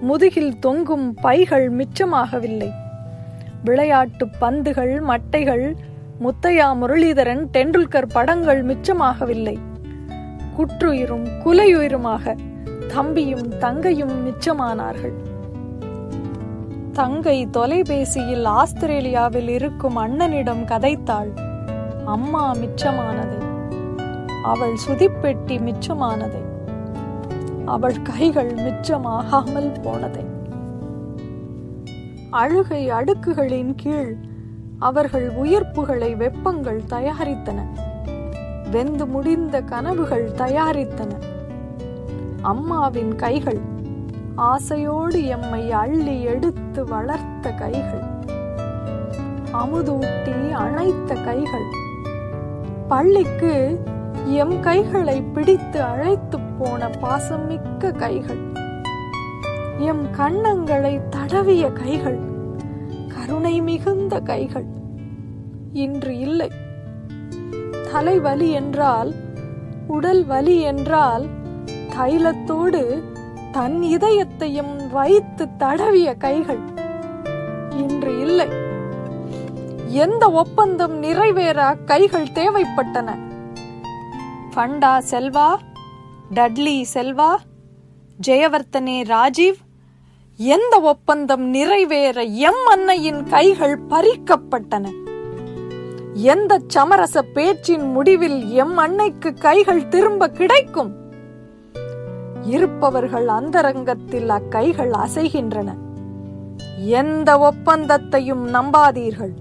முதுகில் 0.00 0.58
தொங்கும் 0.58 1.14
பைகள் 1.14 1.72
மிச்சமாகவில்லை. 1.72 2.70
விளையாட்டு 3.64 4.28
பந்துகள் 4.28 5.02
மட்டைகள் 5.02 5.74
முத்தையா 6.20 6.74
முரளிதரன் 6.74 7.48
டெண்டுல்கர் 7.52 8.10
படங்கள் 8.12 8.64
மிச்சமாகவில்லை. 8.64 9.56
குற்றுயிரும் 10.56 11.26
குலையுயிருமாக 11.44 12.38
தம்பியும் 12.94 13.58
தங்கையும் 13.58 14.26
மிச்சமானார்கள். 14.26 15.36
தங்கை 16.98 17.50
தொலைபேசியில் 17.50 18.44
ஆஸ்திரேலியாவில் 18.44 19.48
இருக்கும் 19.48 19.98
அண்ணனிடம் 19.98 20.64
கதைத்தாள். 20.64 21.30
அம்மா 22.04 22.54
மிச்சமானதை. 22.54 23.38
அவள் 24.42 24.76
சுதிப்பெட்டி 24.88 25.58
மிச்சமானதை. 25.58 26.42
அவள் 27.64 28.02
கைகள் 28.02 28.54
மிச்சமாகாமல் 28.54 29.82
போனதை. 29.82 30.24
அழுகை 32.30 32.90
அடுக்குகளின் 32.90 33.74
கீழ் 33.76 34.16
அவர்கள் 34.78 35.32
உயிர்ப்புகளை 35.32 36.16
வெப்பங்கள் 36.16 36.82
தயாரித்தன. 36.90 37.62
வெந்து 38.70 39.06
முடிந்த 39.06 39.62
கனவுகள் 39.62 40.30
தயாரித்தன. 40.30 41.10
அம்மாவின் 42.42 43.16
கைகள் 43.16 43.76
ஆசையோடு 44.38 45.24
எம்மை 45.24 45.72
அள்ளி 45.72 46.22
எடுத்து 46.22 46.84
வளர்த்த 46.84 47.50
கைகள். 47.50 48.02
அமுதூட்டி 49.52 50.50
அணைத்த 50.50 51.14
கைகள். 51.14 51.64
பள்ளிக்கு 52.88 53.80
எம் 54.26 54.60
கைகளை 54.60 55.22
பிடித்து 55.22 55.82
அழைத்து 55.82 56.40
போன 56.40 56.88
பாசமிக்க 56.88 57.92
கைகள். 57.92 58.52
எம் 59.78 60.06
கண்ணங்களை 60.18 61.00
தடவிய 61.10 61.72
கைகள். 61.72 62.18
கருணை 63.08 63.60
மிகுந்த 63.60 64.20
கைகள். 64.20 64.66
இன்று 65.72 66.18
இல்லை. 66.18 66.50
தலைவலி 67.92 68.50
என்றால் 68.50 69.14
உடல் 69.86 70.24
வலி 70.24 70.60
என்றால் 70.60 71.26
தைலத்தோடு 71.96 73.02
தன் 73.52 73.82
இதயத்தையும் 73.82 74.88
வைத்து 74.90 75.48
தடவிய 75.58 76.16
கைகள் 76.16 76.58
இன்று 77.70 78.20
இல்லை. 78.20 78.48
எந்த 79.86 80.30
ஒப்பந்தம் 80.30 80.98
நிறைவேற 80.98 81.76
கைகள் 81.86 82.26
தேவைப்பட்டன? 82.34 83.16
ஃபண்டா 84.54 85.02
செல்வா 85.10 85.56
டட்லி 86.34 86.84
செல்வா 86.94 87.36
ஜெயவர்த்தனே 88.26 89.04
ராஜீவ் 89.04 89.56
எந்த 90.36 90.80
ஒப்பந்தம் 90.80 91.42
நிறைவேற 91.42 92.22
எம் 92.22 92.66
அன்னையின் 92.66 93.24
கைகள் 93.24 93.78
பறிக்கப்பட்டன? 93.90 94.92
எந்த 96.12 96.60
சமரச 96.66 97.22
பேச்சின் 97.22 97.90
முடிவில் 97.92 98.50
எம் 98.50 98.76
அன்னைக்கு 98.76 99.34
கைகள் 99.34 99.88
திரும்ப 99.88 100.28
கிடைக்கும்? 100.28 101.07
இருப்பவர்கள் 102.48 103.28
அந்தரங்கத்தில் 103.28 104.28
அக்கைகள் 104.28 104.92
அசைகின்றன. 105.04 105.68
எந்த 106.76 107.30
ஒப்பந்தத்தையும் 107.50 108.44
நம்பாதீர்கள். 108.54 109.34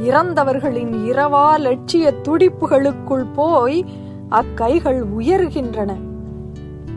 இறந்தவர்களின் 0.00 0.92
இரவா 1.10 1.46
லட்சிய 1.58 2.14
துடிப்புகளுக்குள் 2.22 3.26
போய் 3.34 3.84
அக்கைகள் 4.30 5.00
உயர்கின்றன. 5.18 5.92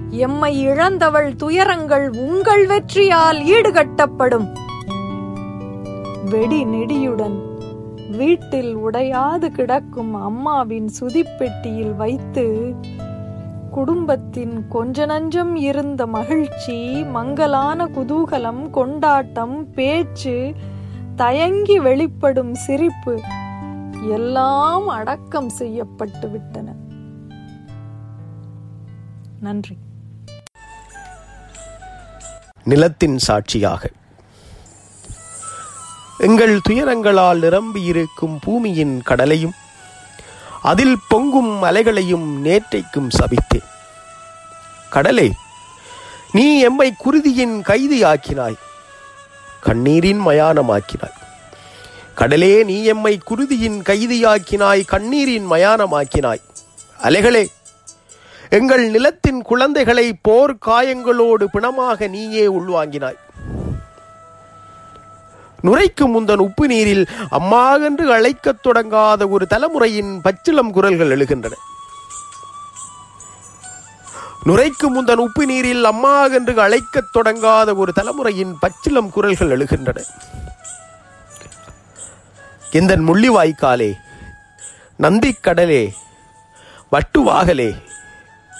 எம்மை 0.10 0.54
இழந்தவள் 0.62 1.36
துயரங்கள் 1.36 2.08
உங்கள் 2.10 2.65
வெற்றியால் 2.68 3.42
ஈடுகட்டப்படும். 3.56 4.48
வெடி 6.30 6.63
நெடியுடன் 6.65 7.38
வீட்டில் 8.18 8.78
உடையாது 8.78 9.48
கிடக்கும் 9.50 10.13
அம்மாவின் 10.13 10.89
சுதிப்பெட்டியில் 11.00 11.96
வைத்து 11.96 12.46
குடும்பத்தின் 13.69 14.67
கொஞ்ச 14.67 15.05
நஞ்சம் 15.05 15.55
இருந்த 15.55 16.08
மகிழ்ச்சி 16.08 17.03
மங்கலான 17.03 17.86
குதூகலம் 17.86 18.69
கொண்டாட்டம் 18.69 19.71
பேச்சு 19.71 20.53
தயங்கி 21.15 21.79
வெளிப்படும் 21.79 22.55
சிரிப்பு 22.55 23.21
எல்லாம் 24.10 24.88
அடக்கம் 24.88 25.49
செய்யப்பட்டு 25.49 26.29
விட்டன. 26.29 26.73
நன்றி. 29.39 29.77
நிலத்தின் 32.63 33.17
சாட்சியாக. 33.17 33.89
எங்கள் 36.17 36.60
துயரங்களால் 36.69 37.39
நிரம்பியிருக்கும் 37.39 38.39
பூமியின் 38.41 39.01
கடலையும் 39.01 39.51
அதில் 40.62 40.98
பொங்கும் 41.08 41.63
அலைகளையும் 41.63 42.41
நேற்றைக்கும் 42.43 43.10
சபித்தேன். 43.19 43.67
கடலே 44.89 45.32
நீ 46.32 46.60
எம்மை 46.60 46.93
குருதியின் 46.98 47.62
கைதியாக்கினாய். 47.62 48.56
கண்ணீரின் 49.62 50.28
மயானமாக்கினாய். 50.28 51.17
கடலே 52.15 52.63
நீ 52.63 52.84
எம்மை 52.84 53.19
குருதியின் 53.24 53.82
கைதியாக்கினாய். 53.82 54.86
கண்ணீரின் 54.86 55.52
மயானமாக்கினாய். 55.52 56.41
அலைகளே 57.04 57.48
எங்கள் 58.50 58.89
நிலத்தின் 58.89 59.41
குழந்தைகளை 59.41 60.13
போர் 60.22 60.56
காயங்களோடு 60.65 61.43
பிணமாக 61.43 62.08
நீயே 62.08 62.48
உள்வாங்கினாய். 62.48 63.17
நுரைக்கு 65.63 66.06
முந்தன் 66.06 66.38
உப்பு 66.38 66.67
நீரில் 66.67 67.08
அம்மா 67.30 67.76
என்று 67.76 68.13
அழைக்கத் 68.13 68.67
தொடங்காத 68.67 69.30
ஒரு 69.30 69.48
தலைமுறையின் 69.48 70.22
பச்சிளம் 70.22 70.72
குரல்கள் 70.72 71.12
எழுகின்றன. 71.17 71.52
நுரைக்கு 74.45 74.88
முந்தன் 74.88 75.17
உப்பு 75.17 75.45
நீரில் 75.45 75.84
அம்மா 75.84 76.26
என்று 76.26 76.62
அழைக்கத் 76.62 77.12
தொடங்காத 77.13 77.76
ஒரு 77.76 77.91
தலைமுறையின் 77.95 78.54
பச்சிளம் 78.60 79.10
குரல்கள் 79.10 79.54
எழுகின்றன. 79.58 80.04
எந்தன் 82.72 83.08
முள்ளிவாய்க்காலே 83.08 83.91
நந்திக்கடலே 85.00 85.89
வட்டுவாகலே 86.91 87.69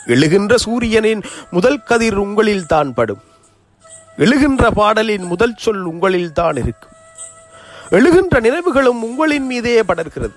எழுகின்ற 0.08 0.56
சூரியனின் 0.56 1.24
முதல் 1.52 1.84
கதிர் 1.84 2.18
உங்களில் 2.18 2.66
தான் 2.66 2.94
படும். 2.94 3.22
எழுகின்ற 4.20 4.68
பாடலின் 4.68 5.24
முதல் 5.24 5.54
சொல் 5.58 5.84
உங்களில் 5.84 6.34
தான் 6.34 6.56
இருக்கும். 6.56 6.92
எழுகின்ற 7.90 8.40
நினைவுகளும் 8.40 9.04
உங்களின் 9.04 9.46
மீதே 9.46 9.82
படர்கிறது. 9.82 10.36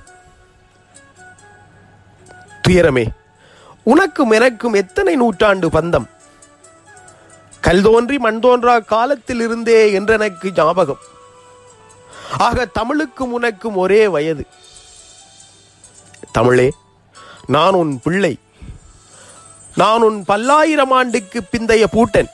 துயரமே 2.69 3.07
உனக்கும் 3.83 4.31
எனக்கும் 4.31 4.73
எத்தனை 4.73 5.17
நூற்றாண்டு 5.17 5.69
பந்தம்? 5.69 6.07
கல் 7.61 7.83
தோன்றி 7.83 8.19
மண் 8.19 8.41
தோன்றா 8.41 8.79
காலத்தில் 8.79 9.41
இருந்தே 9.41 9.99
என்றெனக்கு 9.99 10.55
ஞாபகம். 10.55 10.99
ஆக 12.39 12.65
தமிழுக்கும் 12.65 13.33
உனக்கும் 13.33 13.77
ஒரே 13.77 14.09
வயது. 14.09 14.47
தமிழே 16.33 16.73
நான் 17.47 17.73
உன் 17.73 18.01
பிள்ளை. 18.03 18.39
நான் 19.75 20.03
உன் 20.03 20.25
பல்லாயிரம் 20.25 20.91
ஆண்டுக்கு 20.91 21.43
பிந்தைய 21.53 21.85
பூட்டன். 21.93 22.29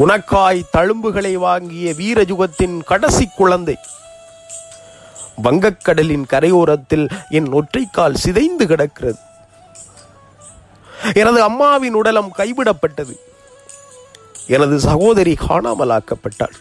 உனக்காய் 0.00 0.62
தழும்புகளை 0.72 1.32
வாங்கிய 1.32 1.92
வீரயுகத்தின் 1.92 2.84
கடைசி 2.84 3.28
குழந்தை. 3.36 3.76
வங்கக்கடலின் 5.42 6.24
கரையோரத்தில் 6.30 7.08
என் 7.28 7.52
ஒற்றைக்கால் 7.52 8.14
சிதைந்து 8.14 8.66
கிடக்கிறது. 8.66 9.18
எனது 11.12 11.42
அம்மாவின் 11.42 11.94
உடலம் 11.94 12.32
கைவிடப்பட்டது. 12.38 13.16
எனது 14.46 14.80
சகோதரி 14.80 15.36
காணாமலாக்கப்பட்டாள். 15.48 16.56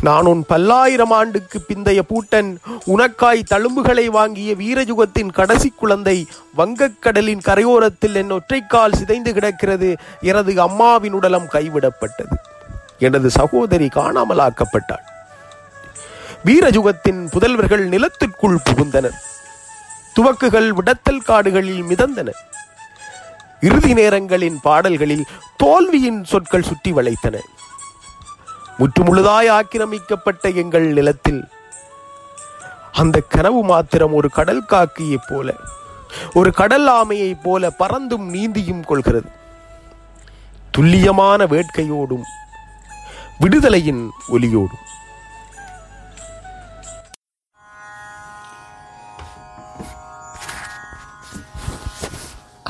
நான் 0.00 0.24
உன் 0.24 0.44
பல்லாயிரம் 0.46 1.10
ஆண்டுக்கு 1.10 1.64
பிந்தைய 1.68 2.00
பூட்டன் 2.08 2.56
உனக்காய் 2.86 3.42
தழும்புகளை 3.50 4.06
வாங்கிய 4.06 4.54
வீரயுகத்தின் 4.54 5.32
கடைசி 5.32 5.72
குழந்தை 5.76 6.26
வங்கக்கடலின் 6.56 7.40
கரையோரத்தில் 7.44 8.14
என் 8.14 8.32
ஒற்றைக்கால் 8.32 8.94
சிதைந்து 8.94 9.32
கிடக்கிறது 9.32 9.96
எனது 10.20 10.60
அம்மாவின் 10.60 11.12
உடலம் 11.12 11.48
கைவிடப்பட்டது. 11.52 12.36
எனது 12.98 13.30
சகோதரி 13.30 13.88
காணாமலாக்கப்பட்டாள். 13.94 15.04
வீரயுகத்தின் 16.44 17.28
புதல்வர்கள் 17.28 17.84
நிலத்திற்குள் 17.88 18.58
புகுந்தனர். 18.70 19.18
துவக்குகள் 20.16 20.72
விடத்தல் 20.72 21.24
காடுகளில் 21.24 21.82
மிதந்தன. 21.82 22.30
இறுதி 23.60 23.92
நேரங்களின் 23.92 24.58
பாடல்களில் 24.62 25.24
தோல்வியின் 25.56 26.24
சொற்கள் 26.24 26.62
சுற்றி 26.62 26.92
வளைத்தன. 26.92 27.38
முற்றுமுழுதாய் 28.78 29.48
ஆக்கிரமிக்கப்பட்ட 29.48 30.48
எங்கள் 30.48 30.86
நிலத்தில். 30.92 31.44
அந்த 32.92 33.22
கனவு 33.28 33.64
மாத்திரம் 33.64 34.14
ஒரு 34.14 34.30
கடல் 34.30 34.64
காக்கியைப் 34.68 35.26
போல 35.28 35.52
ஒரு 36.34 36.52
கடல் 36.52 36.88
ஆமையைப் 36.88 37.42
போல 37.42 37.72
பறந்தும் 37.78 38.28
நீந்தியும் 38.34 38.84
கொள்கிறது. 38.84 39.28
துல்லியமான 40.70 41.44
வேட்கையோடும் 41.44 42.26
விடுதலையின் 43.40 44.08
ஒலியோடும். 44.28 44.84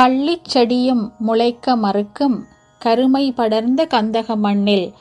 கள்ளிச் 0.00 0.48
செடியும் 0.54 1.16
முளைக்க 1.18 1.76
மறுக்கும் 1.76 2.46
கருமை 2.78 3.32
படர்ந்த 3.32 3.86
கந்தக 3.86 4.36
மண்ணில் 4.36 4.94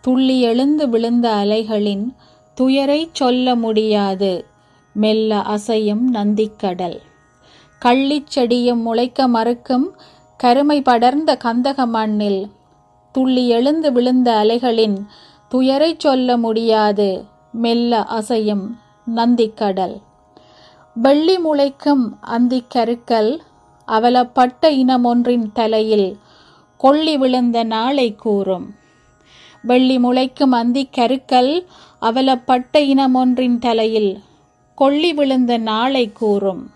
துள்ளி 0.00 0.40
எழுந்து 0.40 0.88
விழுந்த 0.88 1.30
அலைகளின் 1.30 2.14
துயரைச் 2.60 3.14
சொல்ல 3.14 3.54
முடியாது. 3.54 4.44
மெல்ல 4.92 5.36
அசையும் 5.36 6.14
நந்திக்கடல். 6.14 6.98
கள்ளிச் 7.84 8.26
செடியும் 8.34 8.80
முளைக்க 8.80 9.28
மறுக்கும் 9.28 9.96
கருமை 10.36 10.82
படர்ந்த 10.82 11.38
கந்தக 11.44 11.86
மண்ணில் 11.86 12.50
துள்ளி 13.12 13.48
எழுந்து 13.48 13.92
விழுந்த 13.92 14.32
அலைகளின் 14.32 15.06
துயரைச் 15.48 16.00
சொல்ல 16.00 16.36
முடியாது. 16.36 17.24
மெல்ல 17.52 18.06
அசையும் 18.10 18.76
நந்திக்கடல். 19.16 19.96
வெள்ளி 20.94 21.38
முளைக்கும் 21.38 22.18
அந்திக் 22.20 22.70
கருக்கல் 22.74 23.38
அவலப்பட்ட 23.88 24.70
இனமொன்றின் 24.70 25.52
தலையில் 25.52 26.18
கொள்ளி 26.76 27.16
விழுந்த 27.18 27.62
நாளை 27.64 28.14
கூறும். 28.14 28.78
வெள்ளி 29.62 29.98
முளைக்கும் 29.98 30.52
அந்திக் 30.52 30.94
கருக்கல் 30.96 31.64
அவலப்பட்ட 32.00 32.78
இனமொன்றின் 32.80 33.58
தலையில் 33.58 34.18
கொள்ளி 34.74 35.12
விழுந்த 35.12 35.58
நாளை 35.58 36.12
கூறும். 36.12 36.70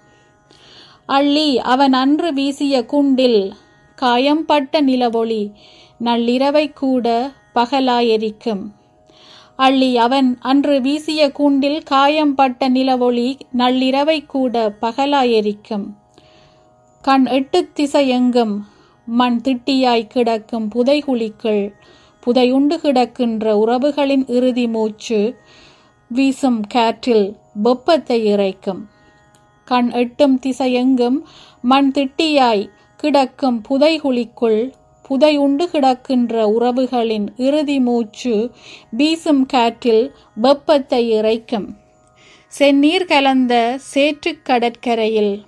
அள்ளி 1.07 1.59
அவன் 1.59 1.93
அன்று 1.93 2.33
வீசிய 2.33 2.85
குண்டில் 2.85 3.53
காயம்பட்ட 3.95 4.83
நிலவொளி 4.83 5.51
நள்ளிரவை 6.05 6.73
கூட 6.73 7.31
பகலாயெரிக்கும். 7.55 8.63
அள்ளி 9.57 9.97
அவன் 9.97 10.39
அன்று 10.41 10.81
வீசிய 10.81 11.33
கூண்டில் 11.33 11.83
காயம்பட்ட 11.83 12.69
நிலவொளி 12.69 13.41
நள்ளிரவை 13.59 14.27
கூட 14.27 14.77
பகலாயெரிக்கும். 14.81 15.87
கண் 17.03 17.27
எட்டு 17.27 17.69
திசையெங்கும் 17.77 18.59
மண் 19.07 19.41
திட்டியாய் 19.45 20.07
கிடக்கும் 20.07 20.69
புதைகுழிக்குள் 20.75 21.73
புதையுண்டு 22.27 22.77
கிடக்கின்ற 22.77 23.53
உறவுகளின் 23.67 24.25
இறுதி 24.27 24.69
மூச்சு 24.69 25.35
வீசும் 26.09 26.61
காற்றில் 26.61 27.37
வெப்பத்தை 27.63 28.25
இறைக்கும். 28.25 28.89
கண் 29.65 29.91
எட்டும் 29.91 30.41
திசையெங்கும் 30.47 31.19
மண் 31.63 31.91
திட்டியாய் 31.95 32.69
கிடக்கும் 32.97 33.63
புதைகுழிக்குள் 33.69 34.73
புதையுண்டு 35.09 35.65
கிடக்கின்ற 35.67 36.35
உறவுகளின் 36.61 37.27
இறுதி 37.37 37.81
மூச்சு 37.81 38.51
வீசும் 38.91 39.47
காற்றில் 39.47 40.15
வெப்பத்தை 40.35 41.11
இறைக்கும். 41.11 41.77
செந்நீர் 42.59 43.05
கலந்த 43.05 43.79
சேற்றுக் 43.79 44.45
கடற்கரையில் 44.45 45.45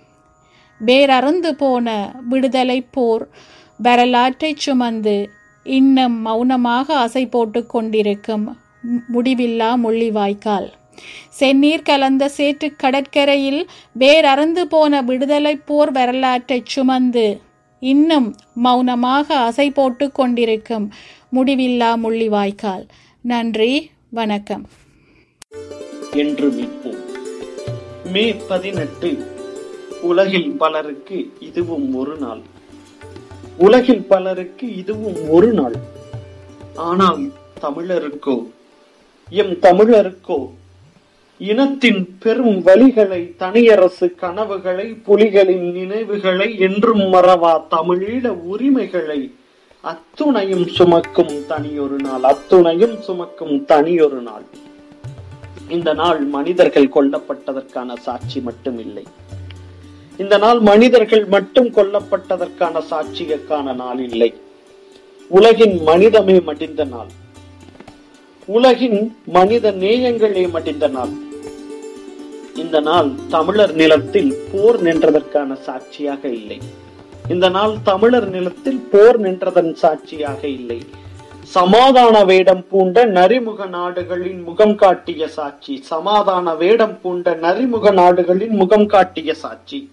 வேரறுந்து 0.87 1.51
போன 1.51 2.15
விடுதலை 2.29 2.81
போர் 2.81 3.29
வரலாற்றைச் 3.77 4.57
சுமந்து 4.57 5.31
இன்னும் 5.67 6.21
மௌனமாக 6.21 6.95
அசை 6.95 7.31
போட்டுக் 7.31 7.69
கொண்டிருக்கும் 7.69 8.57
முடிவில்லா 9.15 9.71
முள்ளிவாய்க்கால். 9.85 10.69
செந்நீர் 11.41 11.83
கலந்த 11.83 12.29
சேற்று 12.29 12.77
கடற்கரையில் 12.77 13.67
வேறறந்து 13.99 14.61
போன 14.69 15.03
விடுதலை 15.03 15.57
போர் 15.57 15.93
வரலாற்றை 15.93 16.63
சுமந்து 16.65 17.41
இன்னும் 17.81 18.35
மௌனமாக 18.55 19.35
அசை 19.39 19.71
போட்டுக் 19.71 20.15
கொண்டிருக்கும் 20.15 20.93
முடிவில்லா 21.33 21.91
முள்ளிவாய்க்கால். 22.05 22.89
நன்றி 23.21 23.91
வணக்கம். 24.11 24.69
என்று 26.13 26.49
மீட்போம் 26.49 27.05
மே 28.13 28.35
பதினெட்டு 28.49 29.27
உலகில் 30.01 30.51
பலருக்கு 30.51 31.33
இதுவும் 31.41 31.95
ஒரு 31.95 32.17
நாள். 32.17 32.41
உலகில் 33.65 34.05
பலருக்கு 34.09 34.67
இதுவும் 34.77 35.19
ஒரு 35.29 35.51
நாள். 35.53 35.77
ஆனால் 36.89 37.23
தமிழருக்கோ 37.65 38.37
எம் 39.29 39.55
தமிழருக்கோ 39.67 40.39
இனத்தின் 41.41 42.03
பெரும் 42.23 42.59
வழிகளை 42.67 43.23
தனியரசு 43.37 44.07
கனவுகளை 44.23 44.87
புலிகளின் 45.07 45.67
நினைவுகளை 45.79 46.49
என்றும் 46.59 47.05
மறவா 47.15 47.55
தமிழீழ 47.75 48.27
உரிமைகளை. 48.53 49.21
அத்துணையும் 49.85 50.67
சுமக்கும் 50.77 51.35
தனியொரு 51.51 51.99
நாள் 52.07 52.25
அத்துணையும் 52.33 52.97
சுமக்கும் 53.01 53.57
தனியொரு 53.65 54.21
நாள். 54.21 54.47
இந்த 55.69 55.91
நாள் 55.95 56.21
மனிதர்கள் 56.37 56.95
கொல்லப்பட்டதற்கான 56.97 57.97
சாட்சி 58.07 58.41
மட்டும் 58.41 58.79
இல்லை 58.79 59.05
இந்த 60.19 60.39
நாள் 60.39 60.59
மனிதர்கள் 60.59 61.25
மட்டும் 61.25 61.69
கொல்லப்பட்டதற்கான 61.69 62.83
சாட்சியக்கான 62.91 63.75
நாள் 63.75 63.99
இல்லை. 64.09 64.35
உலகின் 65.29 65.83
மனிதமே 65.83 66.37
மடிந்த 66.39 66.85
நாள். 66.85 67.11
உலகின் 68.47 69.17
மனித 69.27 69.73
நேயங்களே 69.73 70.45
மடிந்த 70.57 70.89
நாள். 70.89 71.13
இந்த 72.55 72.81
நாள் 72.81 73.11
தமிழர் 73.29 73.75
நிலத்தில் 73.75 74.33
போர் 74.53 74.83
நின்றதற்கான 74.83 75.55
சாட்சியாக 75.55 76.29
இல்லை. 76.29 76.59
இந்த 77.29 77.49
நாள் 77.49 77.75
தமிழர் 77.83 78.29
நிலத்தில் 78.29 78.81
போர் 78.91 79.21
நின்றதன் 79.21 79.73
சாட்சியாக 79.73 80.49
இல்லை. 80.49 80.79
சமாதான 81.43 82.25
வேடம் 82.25 82.65
பூண்ட 82.69 83.07
நரிமுக 83.07 83.69
நாடுகளின் 83.69 84.41
முகம் 84.43 84.75
காட்டிய 84.75 85.29
சாட்சி. 85.29 85.81
சமாதான 85.83 86.55
வேடம் 86.55 87.01
பூண்ட 87.01 87.35
நரிமுக 87.35 87.93
நாடுகளின் 87.93 88.55
முகம் 88.55 88.87
காட்டிய 88.87 89.35
சாட்சி. 89.35 89.91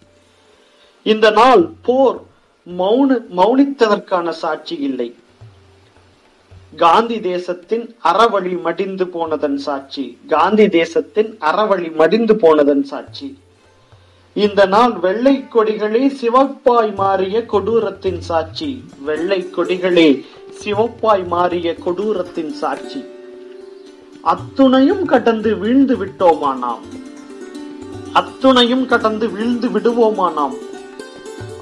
இந்த 1.12 1.32
நாள் 1.32 1.64
போர் 1.82 2.20
மௌன 2.68 3.18
மௌனித்ததற்கான 3.38 4.30
சாட்சி 4.30 4.76
இல்லை. 4.76 5.16
காந்தி 6.76 7.20
தேசத்தின் 7.20 7.96
அறவழி 8.04 8.62
மடிந்து 8.62 9.08
போனதன் 9.08 9.58
சாட்சி. 9.58 10.18
காந்தி 10.28 10.70
தேசத்தின் 10.70 11.38
அறவழி 11.50 11.96
மடிந்து 11.96 12.36
போனதன் 12.36 12.84
சாட்சி. 12.84 13.28
இந்த 14.34 14.66
நாள் 14.66 14.92
வெள்ளை 14.92 15.46
கொடிகளே 15.54 16.04
சிவப்பாய் 16.22 16.96
மாறிய 16.96 17.46
கொடூரத்தின் 17.46 18.20
சாட்சி. 18.20 18.84
வெள்ளை 19.00 19.48
கொடிகளே 19.58 20.10
சிவப்பாய் 20.64 21.28
மாறிய 21.28 21.76
கொடூரத்தின் 21.86 22.54
சாட்சி. 22.62 23.02
அத்துணையும் 24.34 25.06
கடந்து 25.06 25.56
வீழ்ந்து 25.56 25.96
விட்டோமா 25.96 26.52
நாம் 26.58 26.84
அத்துணையும் 28.20 28.86
கடந்து 28.86 29.28
வீழ்ந்து 29.30 29.68
விடுவோமா 29.70 30.34
நாம் 30.34 30.56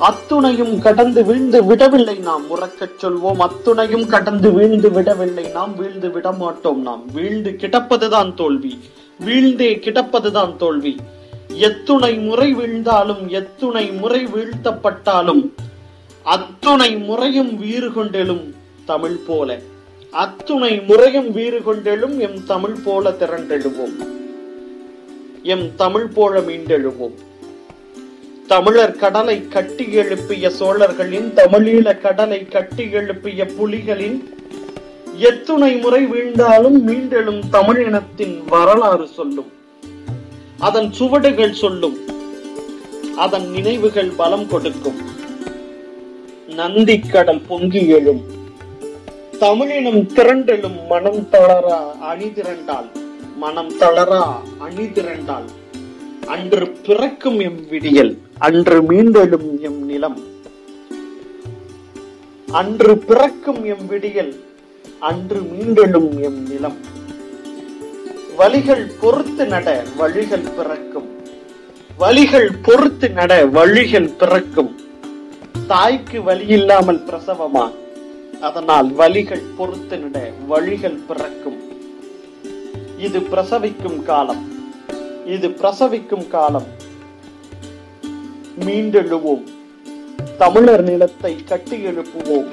அத்துணையும் 0.02 0.82
கடந்து 0.82 1.24
வீழ்ந்து 1.24 1.66
விடவில்லை 1.66 2.18
நாம். 2.18 2.49
உறக்கச் 2.49 2.97
சொல்வோம் 3.02 3.39
அத்துணையும் 3.39 4.06
கடந்து 4.06 4.52
வீழ்ந்து 4.52 4.91
விடவில்லை 4.91 5.47
நாம். 5.47 5.76
வீழ்ந்து 5.76 6.12
விட 6.12 6.32
மாட்டோம் 6.32 6.82
நாம். 6.82 7.04
வீழ்ந்து 7.14 7.52
கிடப்பதுதான் 7.52 8.34
தோல்வி. 8.34 8.80
வீழ்ந்தே 9.26 9.80
கிடப்பதுதான் 9.80 10.56
தோல்வி. 10.56 10.95
எத்துணை 11.47 12.18
முறை 12.18 12.56
வீழ்ந்தாலும் 12.56 13.28
எத்துணை 13.28 13.91
முறை 13.91 14.28
வீழ்த்தப்பட்டாலும் 14.28 15.49
அத்துணை 16.24 16.97
முறையும் 16.97 17.58
வீறு 17.58 17.89
கொண்டெழும் 17.89 18.54
தமிழ் 18.86 19.18
போல. 19.28 19.60
அத்துணை 20.12 20.82
முறையும் 20.82 21.32
வீறு 21.32 21.60
கொண்டெழும் 21.60 22.18
எம் 22.18 22.45
தமிழ் 22.45 22.76
போல 22.84 23.10
திரண்டெழுவோம். 23.10 24.08
எம் 25.43 25.76
தமிழ் 25.76 26.08
போல 26.08 26.39
மீண்டெழுவோம். 26.39 27.14
தமிழர் 28.52 28.95
கடலை 28.95 29.47
கட்டி 29.47 29.91
எழுப்பிய 29.91 30.49
சோழர்களின் 30.49 31.32
தமிழீழ 31.36 32.02
கடலை 32.02 32.47
கட்டி 32.47 32.91
எழுப்பிய 32.91 33.45
புலிகளின் 33.45 34.18
எத்துணை 35.18 35.76
முறை 35.76 36.06
வீழ்ந்தாலும் 36.06 36.78
மீண்டெழும் 36.88 37.41
தமிழினத்தின் 37.52 38.43
வரலாறு 38.47 39.08
சொல்லும். 39.08 39.52
அதன் 40.58 40.91
சுவடுகள் 40.91 41.54
சொல்லும். 41.54 41.97
அதன் 43.18 43.49
நினைவுகள் 43.49 44.12
பலம் 44.18 44.47
கொடுக்கும். 44.47 44.99
நந்திக்கடல் 46.47 47.41
பொங்கி 47.47 47.88
எழும். 47.88 48.24
தமிழினம் 49.39 50.04
திரண்டெழும் 50.08 50.88
மனம் 50.88 51.28
தளரா 51.32 51.80
அணி 51.99 52.26
திரண்டால் 52.26 52.91
மனம் 53.36 53.74
தளரா 53.80 54.24
அணி 54.58 54.84
திரண்டால் 54.84 55.49
அன்று 56.28 56.68
பிறக்கும் 56.68 57.40
எம் 57.40 57.68
விடியல் 57.70 58.18
அன்று 58.38 58.82
மீண்டெழும் 58.82 59.60
எம் 59.60 59.86
நிலம். 59.86 60.20
அன்று 62.52 62.98
பிறக்கும் 62.98 63.66
எம் 63.66 63.88
விடியல் 63.88 64.44
அன்று 65.00 65.40
மீண்டெழும் 65.40 66.22
எம் 66.22 66.48
நிலம். 66.48 66.78
வழிகள் 68.36 68.92
பொறுத்து 69.02 69.46
நட 69.46 69.84
வழிகள் 69.98 70.48
பிறக்கும். 70.58 71.10
வழிகள் 71.98 72.52
பொறுத்து 72.62 73.10
நட 73.10 73.46
வழிகள் 73.46 74.10
பிறக்கும். 74.10 74.80
தாய்க்கு 75.68 76.24
வழி 76.24 76.48
இல்லாமல் 76.48 77.06
பிரசவமா? 77.06 77.72
அதனால் 78.42 78.92
வழிகள் 78.92 79.42
பொறுத்து 79.58 79.98
நட 79.98 80.32
வழிகள் 80.48 81.00
பிறக்கும். 81.08 81.60
இது 82.98 83.20
பிரசவிக்கும் 83.20 84.04
காலம். 84.04 84.61
இது 85.26 85.50
பிரசவிக்கும் 85.50 86.28
காலம். 86.28 86.66
மீண்டெழுவோம். 88.60 89.44
தமிழர் 90.38 90.84
நிலத்தை 90.84 91.44
கட்டி 91.44 91.78
எழுப்புவோம். 91.86 92.48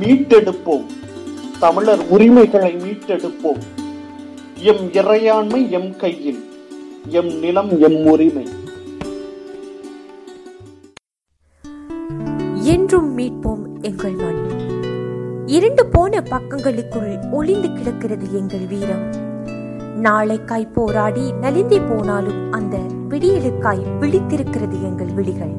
மீட்டெடுப்போம். 0.00 0.86
தமிழர் 1.58 2.08
உரிமைகளை 2.08 2.76
மீட்டெடுப்போம். 2.76 3.58
எம் 4.58 4.92
இறையாண்மை 4.92 5.70
எம் 5.70 5.96
கையில் 5.96 6.50
எம் 7.08 7.38
நிலம் 7.38 7.80
எம் 7.80 8.04
உரிமை. 8.04 8.48
என்றும் 12.62 13.18
மீட்போம் 13.18 13.80
எங்கள் 13.80 14.12
மண். 14.12 14.48
இரண்டு 15.46 15.86
போன 15.86 16.20
பக்கங்களுக்குள் 16.20 17.30
ஒளிந்து 17.30 17.72
கிடக்கிறது 17.72 18.26
எங்கள் 18.32 18.66
வீரம். 18.66 19.27
நாளைக்காய் 20.02 20.72
போராடி 20.72 21.32
நலிந்தே 21.32 21.88
போனாலும் 21.88 22.52
அந்த 22.52 22.78
விடியலுக்காய் 23.08 23.84
விழித்திருக்கிறது 24.00 24.82
எங்கள் 24.82 25.06
விழிகள். 25.06 25.52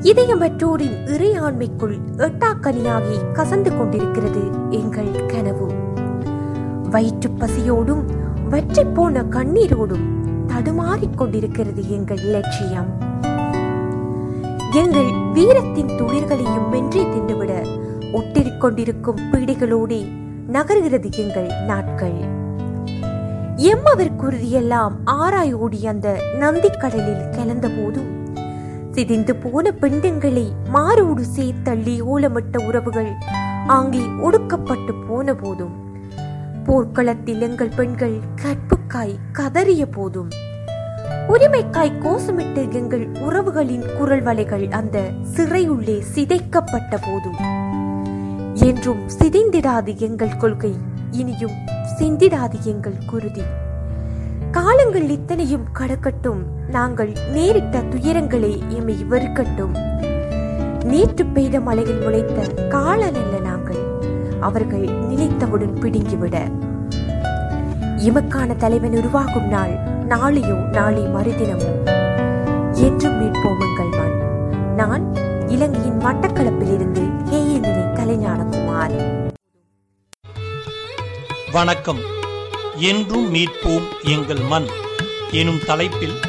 இதயமற்றோரின் 0.00 1.04
இறையாண்மைக்குள் 1.06 1.98
எட்டாக்கனியாகி 2.16 3.16
கசந்து 3.32 3.78
கொண்டிருக்கிறது 3.78 4.40
எங்கள் 4.70 5.26
கனவு. 5.26 5.72
வயிற்றுப் 6.90 7.38
பசியோடும் 7.38 8.02
வற்றிப் 8.50 8.94
போன 8.94 9.22
கண்ணீரோடும் 9.22 10.08
தடுமாறிக் 10.46 11.18
கொண்டிருக்கிறது 11.18 11.90
எங்கள் 11.90 12.20
லட்சியம். 12.20 12.98
எங்கள் 14.72 15.10
வீரத்தின் 15.32 15.86
துளிர்களையும் 15.86 16.68
வென்றே 16.68 17.02
தின்றுவிட 17.02 17.66
ஒட்டிக்கொண்டிருக்கும் 18.12 19.20
பீடைகளோடே 19.32 20.06
நகர்கிறது 20.52 21.12
எங்கள் 21.12 21.50
நாட்கள். 21.66 22.38
எம்மவர்குருதியெல்லாம் 23.68 24.92
ஆராய் 25.04 25.52
ஓடி 25.52 25.86
அந்த 25.86 26.22
நந்திக்கடலில் 26.40 27.30
கலந்த 27.30 27.68
போதும் 27.68 28.08
சிதைந்து 28.90 29.36
போன 29.36 29.70
பெண்டங்களை 29.80 30.44
மாரோடு 30.72 31.22
சேர்த்தள்ளி 31.36 31.96
ஓலமிட்ட 32.02 32.66
உறவுகள் 32.66 33.10
ஆங்கே 33.66 33.98
ஒடுக்கப்பட்டு 33.98 34.94
போன 35.08 35.34
போதும் 35.34 35.74
போர்க்களத்தில் 36.64 37.40
எங்கள் 37.40 37.72
பெண்கள் 37.76 38.16
கற்புக்காய் 38.42 39.14
கதறிய 39.32 39.86
போதும். 39.92 40.28
உரிமைக்காய் 41.28 41.92
கோசமிட்டு 42.00 42.72
எங்கள் 42.72 43.08
உறவுகளின் 43.12 43.96
குரல் 43.98 44.22
வலைகள் 44.22 44.70
அந்த 44.70 45.00
சிறையுள்ளே 45.36 46.02
சிதைக்கப்பட்ட 46.14 46.96
போதும். 47.06 47.40
என்றும் 48.54 49.02
சிதைந்திடாது 49.18 49.96
எங்கள் 49.96 50.36
கொள்கை. 50.36 50.74
இனியும் 51.10 51.52
சிந்திடாது 51.98 52.60
எங்கள் 52.62 52.94
குருதி. 53.06 53.42
காலங்கள் 54.50 55.08
இத்தனையும் 55.08 55.66
கடக்கட்டும். 55.78 56.42
நாங்கள் 56.68 57.12
நேரிட்ட 57.32 57.78
துயரங்களே 57.78 58.68
எம்மை 58.68 59.06
வெறுக்கட்டும். 59.10 59.98
நேற்று 60.84 61.24
பெய்த 61.24 61.60
மலையில் 61.60 62.00
முளைத்த 62.00 62.46
காலன் 62.68 63.14
அல்ல 63.14 63.38
நாங்கள். 63.38 63.78
அவர்கள் 64.40 64.88
நினைத்தவுடன் 64.88 65.74
பிடுங்கிவிட. 65.80 66.50
எமக்கான 67.96 68.56
தலைவன் 68.56 68.96
உருவாகும் 68.96 69.48
நாள் 69.48 69.78
நாளையோ 70.08 70.54
நாளை 70.54 71.02
மறுதினமோ. 71.02 71.98
என்றும் 72.72 73.22
மீட்போம் 73.22 73.60
எங்கள் 73.60 73.98
மண். 73.98 74.18
நான் 74.76 75.14
இலங்கையின் 75.48 75.98
மட்டக்களப்பிலிருந்து 75.98 77.09
வணக்கம். 81.52 82.00
என்றும் 82.76 83.34
மீட்போம் 83.34 83.88
எங்கள் 84.02 84.36
மண். 84.36 84.66
எனும் 85.30 85.64
தலைப்பில் 85.64 86.20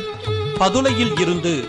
பதுளையில் 0.59 1.19
இருந்து 1.19 1.67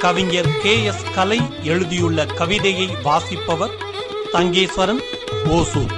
கவிஞர் 0.00 0.60
கே. 0.62 0.84
எஸ். 0.84 1.04
கலை 1.14 1.40
எழுதியுள்ள 1.62 2.26
கவிதையை 2.26 2.88
வாசிப்பவர் 3.02 3.70
தங்கேஸ்வரன் 4.32 5.00
ஓசூர். 5.46 5.92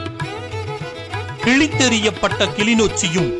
கிழித்தெறியப்பட்ட 1.44 2.48
கிளிநொச்சியும் 2.52 3.32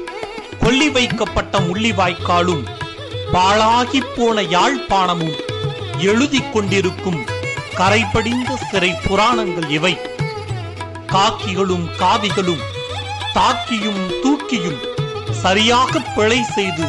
கொல்லி 0.61 0.91
வைக்கப்பட்ட 0.91 1.61
முள்ளிவாய்க்காலும் 1.61 2.69
பாழாகி 3.33 4.03
போன 4.17 4.43
யாழ்ப்பாணமும் 4.43 5.39
எழுதிக் 5.99 6.53
கொண்டிருக்கும் 6.53 7.25
கரைபடிந்த 7.75 8.57
சிறை 8.71 8.95
புராணங்கள் 9.09 9.69
இவை. 9.69 9.99
காக்கிகளும் 11.07 11.97
காவிகளும் 11.97 12.77
தாக்கியும் 13.35 14.03
தூக்கியும் 14.23 14.81
சரியாக 15.31 16.01
பிழை 16.01 16.43
செய்து 16.43 16.87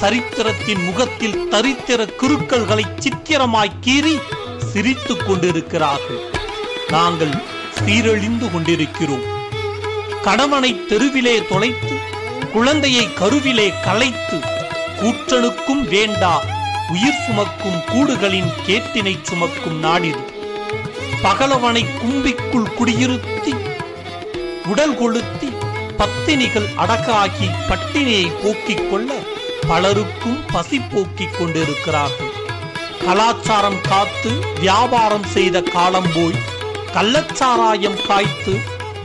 சரித்திரத்தின் 0.00 0.84
முகத்தில் 0.84 1.48
தரித்திர 1.50 2.08
குருக்கள்களை 2.20 2.84
சித்திரமாய் 2.98 3.78
கீறி 3.80 4.20
சிரித்துக் 4.72 5.24
கொண்டிருக்கிறார்கள். 5.26 6.20
நாங்கள் 6.88 7.34
சீரழிந்து 7.84 8.52
கொண்டிருக்கிறோம். 8.52 9.24
கணவனை 10.22 10.86
தெருவிலே 10.86 11.46
தொலைத்து 11.46 11.94
குழந்தையை 12.52 13.12
கருவிலே 13.12 13.72
களைத்து 13.84 14.38
கூற்றனுக்கும் 15.00 15.88
வேண்டா 15.88 16.44
உயிர் 16.88 17.22
சுமக்கும் 17.26 17.80
கூடுகளின் 17.86 18.50
கேட்டினை 18.66 19.14
சுமக்கும் 19.22 19.84
நாடிது. 19.84 20.24
பகலவனை 21.22 21.84
கும்பிக்குள் 22.00 22.72
குடியிருத்தி 22.78 23.54
உடல் 24.66 24.96
கொளுத்தி 24.96 25.48
பத்தினிகள் 25.98 26.68
அடக்காகி 26.82 27.48
பட்டினியை 27.68 28.26
போக்கிக் 28.42 28.86
கொள்ள 28.90 29.10
பலருக்கும் 29.68 30.40
பசி 30.52 30.78
போக்கிக் 30.92 31.36
கொண்டிருக்கிறார்கள். 31.38 32.32
கலாச்சாரம் 33.04 33.80
காத்து 33.88 34.30
வியாபாரம் 34.60 35.26
செய்த 35.34 35.62
காலம் 35.74 36.10
போய் 36.14 36.42
கள்ளச்சாராயம் 36.94 37.98
காய்த்து 38.08 38.54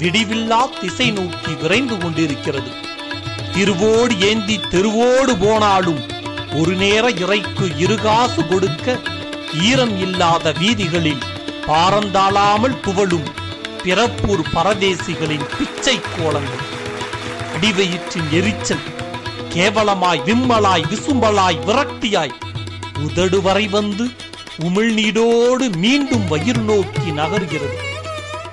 விடிவில்லா 0.02 0.62
திசை 0.80 1.08
நோக்கி 1.12 1.52
விரைந்து 1.62 1.98
கொண்டிருக்கிறது. 1.98 2.72
திருவோடு 3.54 4.14
ஏந்தி 4.30 4.58
தெருவோடு 4.74 5.36
போனாலும் 5.38 6.02
ஒரு 6.60 6.74
நேர 6.84 7.04
இறைக்கு 7.24 7.66
இருகாசு 7.86 8.42
கொடுக்க 8.48 8.98
ஈரம் 9.70 9.96
இல்லாத 10.06 10.52
வீதிகளில் 10.60 11.24
பாரந்தாளாமல் 11.68 12.80
துவளும் 12.86 13.30
பிறப்பூர் 13.84 14.46
பரதேசிகளின் 14.56 15.48
பிச்சை 15.58 15.98
கோலங்கள். 16.16 16.68
அடிவயிற்றின் 17.62 18.30
எரிச்சல் 18.32 18.86
கேவலமாய் 19.50 20.22
விம்மலாய் 20.26 20.86
விசும்பலாய் 20.92 21.60
விரக்தியாய் 21.66 22.32
உதடு 23.00 23.42
வரை 23.42 23.68
வந்து 23.68 24.06
உமிழ்நீடோடு 24.62 25.76
மீண்டும் 25.76 26.28
வயிறு 26.28 26.62
நோக்கி 26.62 27.12
நகர்கிறது. 27.12 27.78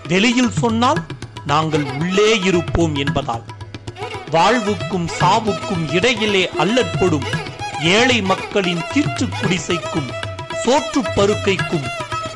வெளியில் 0.08 0.50
சொன்னால் 0.50 1.00
நாங்கள் 1.46 1.82
உள்ளே 1.82 2.38
இருப்போம் 2.38 2.94
என்பதால். 2.94 3.44
வாழ்வுக்கும் 4.30 5.08
சாவுக்கும் 5.20 5.94
இடையிலே 5.94 6.50
அல்லற்படும் 6.58 7.24
ஏழை 7.80 8.22
மக்களின் 8.22 8.84
தீற்று 8.92 9.26
குடிசைக்கும் 9.26 10.10
சோற்று 10.64 11.02
பருக்கைக்கும் 11.16 11.86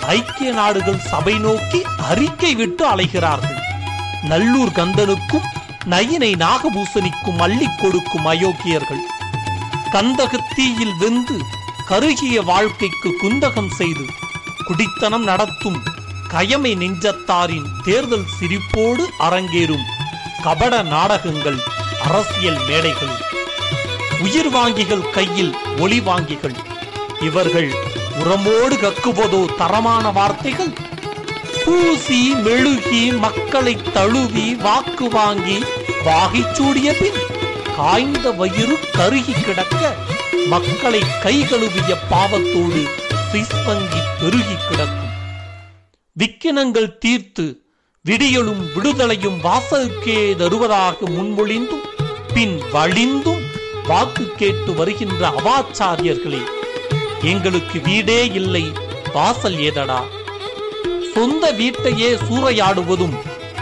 ஐக்கிய 0.01 0.53
நாடுகள் 0.53 0.99
சபை 0.99 1.39
நோக்கி 1.39 1.83
அறிக்கை 2.11 2.55
விட்டு 2.55 2.97
அலைகிறார்கள். 2.97 3.59
நல்லூர் 4.23 4.69
கந்தனுக்கும் 4.69 5.61
நயினை 5.91 6.35
நாகபூசணிக்கும் 6.37 7.39
அள்ளி 7.39 7.67
கொடுக்கும் 7.79 8.27
அயோக்கியர்கள். 8.27 9.01
கந்தகத்தீயில் 9.93 10.97
வெந்து 10.99 11.37
கருகிய 11.87 12.43
வாழ்க்கைக்கு 12.43 13.15
குந்தகம் 13.23 13.71
செய்து 13.71 14.05
குடித்தனம் 14.67 15.23
நடத்தும் 15.23 15.83
கயமை 16.33 16.77
நெஞ்சத்தாரின் 16.77 17.67
தேர்தல் 17.85 18.27
சிரிப்போடு 18.41 19.05
அரங்கேறும் 19.19 19.83
கபட 20.43 20.83
நாடகங்கள் 20.83 21.59
அரசியல் 22.03 22.61
மேடைகள். 22.69 23.23
உயிர் 24.21 24.51
வாங்கிகள் 24.51 25.11
கையில் 25.11 25.57
ஒளி 25.79 26.01
வாங்கிகள். 26.01 26.55
இவர்கள் 27.21 27.71
உரமோடு 28.19 28.77
கக்குவதோ 28.77 29.57
தரமான 29.57 30.11
வார்த்தைகள்? 30.11 30.73
பூசி 31.65 32.35
மெழுகி 32.43 33.11
மக்களை 33.19 33.77
தழுவி 33.93 34.55
வாக்கு 34.55 35.09
வாங்கி 35.09 35.59
வாகி 36.03 36.43
சூடிய 36.53 36.93
பின் 36.93 37.21
காய்ந்த 37.77 38.31
வயிறு 38.31 38.77
கருகி 38.93 39.35
கிடக்க 39.43 39.95
மக்களை 40.47 41.01
கை 41.23 41.45
கழுவிய 41.45 41.97
பாவத்தோடு 42.11 42.83
சுவிஸ் 43.33 43.55
பெருகி 44.21 44.57
கிடக்கும். 44.69 45.13
விக்கினங்கள் 46.17 46.99
தீர்த்து 46.99 47.63
விடியலும் 48.05 48.63
விடுதலையும் 48.75 49.39
வாசலுக்கே 49.43 50.37
தருவதாக 50.37 50.97
முன்மொழிந்தும் 51.09 51.87
பின் 52.35 52.61
வழிந்தும் 52.73 53.45
வாக்கு 53.87 54.35
கேட்டு 54.35 54.75
வருகின்ற 54.75 55.29
அவாச்சாரியர்களே 55.29 56.43
எங்களுக்கு 57.21 57.81
வீடே 57.81 58.27
இல்லை 58.33 58.73
வாசல் 59.13 59.59
ஏதடா? 59.59 60.01
சொந்த 61.15 61.51
வீட்டையே 61.51 62.11
சூறையாடுவதும் 62.15 63.15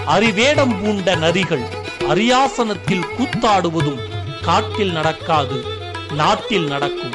அறிவேடம் 0.05 0.75
பூண்ட 0.81 1.17
நரிகள் 1.17 1.65
அரியாசனத்தில் 2.09 3.09
கூத்தாடுவதும் 3.17 4.01
காட்டில் 4.43 4.93
நடக்காது 4.93 5.65
நாட்டில் 6.15 6.65
நடக்கும். 6.65 7.15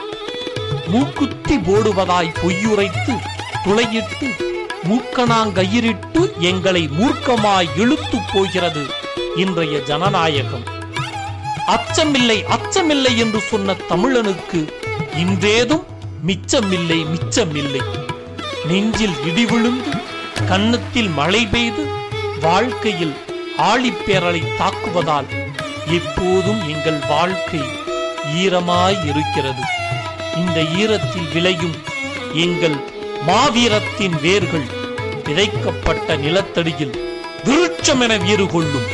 மூக்குத்தி 0.88 1.56
போடுவதாய் 1.58 2.36
பொய்யுரைத்து 2.42 3.14
துளையிட்டு 3.66 4.30
மூக்கணாங்கயிரிட்டு 4.90 6.22
எங்களை 6.40 6.90
மூர்க்கமாய் 7.00 7.70
இழுத்து 7.78 8.18
போகிறது 8.34 8.86
இன்றைய 9.36 9.80
ஜனநாயகம். 9.80 10.66
அச்சமில்லை 11.68 12.40
அச்சமில்லை 12.58 13.18
என்று 13.18 13.40
சொன்ன 13.40 13.76
தமிழனுக்கு 13.90 14.62
இன்றேதும் 15.16 15.86
மிச்சமில்லை 16.28 17.00
மிச்சமில்லை. 17.14 17.82
நெஞ்சில் 18.68 19.18
இடி 19.26 19.46
விழுந்து 19.46 19.95
கன்னத்தில் 20.44 21.10
மழை 21.10 21.48
பெய்து 21.48 21.86
வாழ்க்கையில் 22.42 23.14
ஆழிப்பேரலை 23.58 24.42
தாக்குவதால் 24.60 25.30
எப்போதும் 25.88 26.62
எங்கள் 26.68 27.00
வாழ்க்கை 27.08 27.62
ஈரமாய் 28.36 29.06
இருக்கிறது. 29.06 29.64
இந்த 30.36 30.62
ஈரத்தில் 30.62 31.32
விளையும் 31.34 31.76
எங்கள் 32.34 32.78
மாவீரத்தின் 33.28 34.20
வேர்கள் 34.22 34.68
விதைக்கப்பட்ட 35.24 36.18
நிலத்தடியில் 36.18 36.96
விருட்சம் 37.44 38.00
என 38.00 38.18
வீறு 38.18 38.48
கொள்ளும் 38.48 38.88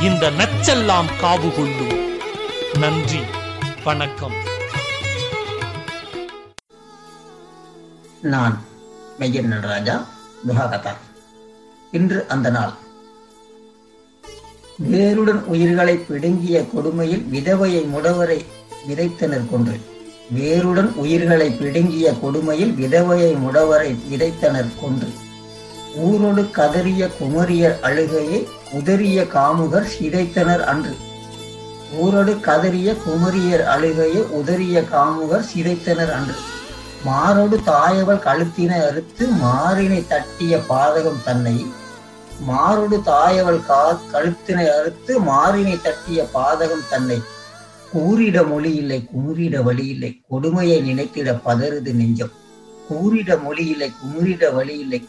இந்த 0.00 0.30
நச்செல்லாம் 0.30 1.10
காவு 1.22 1.54
கொள்ளும் 1.56 1.96
நன்றி 2.78 3.20
வணக்கம். 3.84 4.36
நான் 8.20 8.64
மெய்யன் 9.18 9.60
ராஜா. 9.60 10.04
துஹாகதா 10.46 10.92
இன்று 11.92 12.28
அந்த 12.28 12.50
நாள். 12.50 12.72
வேருடன் 14.76 15.44
உயிர்களை 15.44 15.96
பிடுங்கிய 15.96 16.66
கொடுமையில் 16.66 17.24
விதவையை 17.32 17.82
முடவரை 17.94 18.44
விதைத்தனர் 18.88 19.48
கொன்று. 19.50 19.80
வேருடன் 20.30 20.92
உயிர்களை 20.94 21.50
பிடுங்கிய 21.50 22.12
கொடுமையில் 22.12 22.72
விதவையை 22.72 23.32
முடவரை 23.38 23.96
விதைத்தனர் 24.10 24.70
கொன்று. 24.80 25.08
ஊரோடு 25.96 26.50
கதறிய 26.50 27.08
குமரியர் 27.18 27.80
அழுகையை 27.80 28.46
உதறிய 28.72 29.22
காமுகர் 29.22 29.88
சிதைத்தனர் 29.98 30.64
அன்று. 30.64 30.94
ஊரோடு 32.02 32.40
கதறிய 32.40 32.96
குமரியர் 33.06 33.64
அழுகையை 33.64 34.22
உதறிய 34.40 34.84
காமுகர் 34.94 35.48
சிதைத்தனர் 35.54 36.12
அன்று. 36.12 36.34
மாரோடு 37.06 37.56
தாயவள் 37.66 38.24
கழுத்தினை 38.24 38.78
அறுத்து 38.86 39.26
மாறினை 39.26 40.06
தட்டிய 40.06 40.60
பாதகம் 40.68 41.22
தன்னை. 41.24 41.66
மாரோடு 42.48 42.96
தாயவள் 43.02 43.66
கா 43.66 44.00
கழுத்தினை 44.12 44.66
அறுத்து 44.78 45.20
மாறினை 45.20 45.80
தட்டிய 45.80 46.28
பாதகம் 46.34 46.88
தன்னை. 46.90 47.20
கூறிட 47.92 48.48
மொழி 48.48 48.74
இல்லை 48.74 49.08
குமுறிட 49.12 49.62
வழி 49.62 49.86
இல்லை 49.86 50.20
கொடுமையை 50.28 50.78
நினைத்திட 50.88 51.40
பதறுது 51.44 51.92
நெஞ்சம். 51.92 52.34
கூறிட 52.88 53.42
மொழி 53.42 53.66
இல்லை 53.66 53.92
குமுறிட 54.00 54.52
வழி 54.52 54.78
இல்லை 54.78 55.08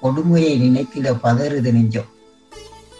கொடுமையை 0.00 0.54
நினைத்திட 0.60 1.16
பதறுது 1.22 1.72
நெஞ்சம். 1.72 2.08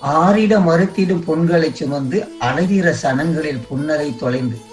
ஆறிட 0.02 0.58
மறுத்திடும் 0.60 1.24
பொன்களை 1.28 1.72
சுமந்து 1.72 2.28
அழகிற 2.40 2.94
சனங்களில் 3.02 3.64
புன்னரை 3.68 4.16
தொலைந்து. 4.16 4.69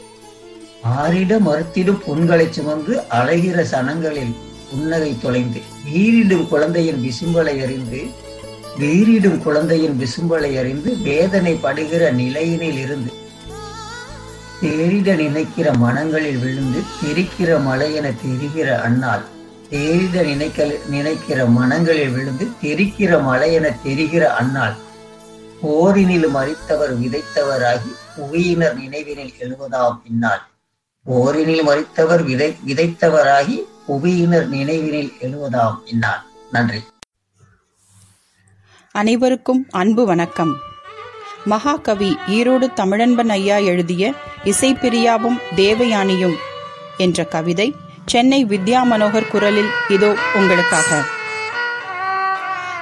ஆறிட 0.84 1.40
மறுத்திடும் 1.40 2.04
புண்களைச் 2.06 2.54
சுமந்து 2.54 3.04
அழகிற 3.10 3.64
சனங்களில் 3.64 4.34
புன்னகை 4.72 5.18
தொலைந்து 5.20 5.62
வீரிடும் 5.86 6.48
குழந்தையின் 6.48 7.02
விசும்பலை 7.02 7.62
அறிந்து 7.62 8.08
வீரிடும் 8.78 9.44
குழந்தையின் 9.44 10.00
விசும்பலை 10.04 10.58
அறிந்து 10.58 10.98
வேதனை 10.98 11.54
படுகிற 11.56 12.12
நிலையினில் 12.12 12.80
இருந்து 12.80 13.12
தேரிட 14.62 15.16
நினைக்கிற 15.16 15.74
மனங்களில் 15.74 16.38
விழுந்து 16.38 16.84
தெரிக்கிற 17.06 17.64
மலை 17.64 17.94
என 17.94 18.12
தெரிகிற 18.12 18.82
அண்ணால் 18.82 19.26
தேரிட 19.70 20.24
நினைக்க 20.24 20.68
நினைக்கிற 20.88 21.46
மனங்களில் 21.46 22.10
விழுந்து 22.10 22.46
தெரிக்கிற 22.62 23.24
மலை 23.24 23.54
என 23.54 23.72
தெரிகிற 23.84 24.34
அண்ணால் 24.34 24.76
போரினில் 25.62 26.30
மறித்தவர் 26.30 26.92
விதைத்தவராகி 26.92 27.92
புவியினர் 28.16 28.76
நினைவினில் 28.76 29.34
எழுவதாம் 29.40 30.02
பின்னால். 30.04 30.57
ஓரினில் 31.12 31.64
மறித்தவர் 31.64 32.24
விதை 32.24 32.56
விதைத்தவராகி 32.68 33.62
புவியினர் 33.86 34.50
நினைவினில் 34.50 35.12
எழுவதாம் 35.22 35.76
இந்நாள். 35.86 36.22
நன்றி. 36.52 36.84
அனைவருக்கும் 38.92 39.66
அன்பு 39.70 40.06
வணக்கம். 40.06 40.58
மகாகவி 41.46 42.18
ஈரோடு 42.28 42.68
தமிழன்பன் 42.76 43.30
ஐயா 43.30 43.58
எழுதிய 43.58 44.14
இசைப்பிரியாவும் 44.44 45.40
தேவயானியும் 45.56 46.36
என்ற 46.98 47.24
கவிதை 47.24 47.76
சென்னை 48.06 48.46
வித்யா 48.46 48.82
மனோகர் 48.92 49.28
குரலில் 49.28 49.70
இதோ 49.90 50.16
உங்களுக்காக. 50.34 51.04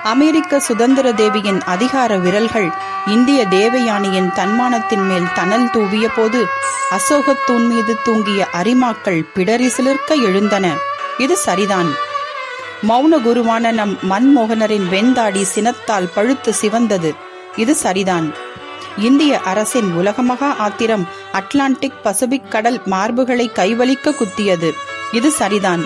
அமெரிக்க 0.05 0.59
சுதந்திர 0.59 1.11
தேவியின் 1.11 1.61
அதிகார 1.61 2.17
விரல்கள் 2.17 2.71
இந்திய 3.07 3.45
தேவயானியின் 3.49 4.31
தன்மானத்தின் 4.31 5.07
மேல் 5.07 5.31
தணல் 5.35 5.69
தூவிய 5.69 6.09
போது 6.15 6.45
அசோகத்தூண் 6.91 7.67
மீது 7.67 7.97
தூங்கிய 8.03 8.47
அரிமாக்கள் 8.53 9.25
பிடரி 9.35 9.67
சிலிர்க்க 9.67 10.23
எழுந்தன. 10.23 10.73
இது 11.17 11.37
சரிதான். 11.37 11.89
மௌன 12.89 13.19
குருவான 13.23 13.71
நம் 13.71 13.97
மன்மோகனரின் 14.09 14.87
வெண்தாடி 14.91 15.41
சினத்தால் 15.41 16.09
பழுத்து 16.15 16.53
சிவந்தது. 16.61 17.15
இது 17.55 17.75
சரிதான். 17.75 18.33
இந்திய 18.97 19.39
அரசின் 19.39 19.91
உலகமகா 19.97 20.57
ஆத்திரம் 20.57 21.07
அட்லாண்டிக் 21.31 22.03
பசிபிக் 22.03 22.51
கடல் 22.51 22.81
மார்புகளை 22.85 23.51
கைவலிக்க 23.51 24.11
குத்தியது. 24.11 24.71
இது 25.11 25.31
சரிதான். 25.31 25.85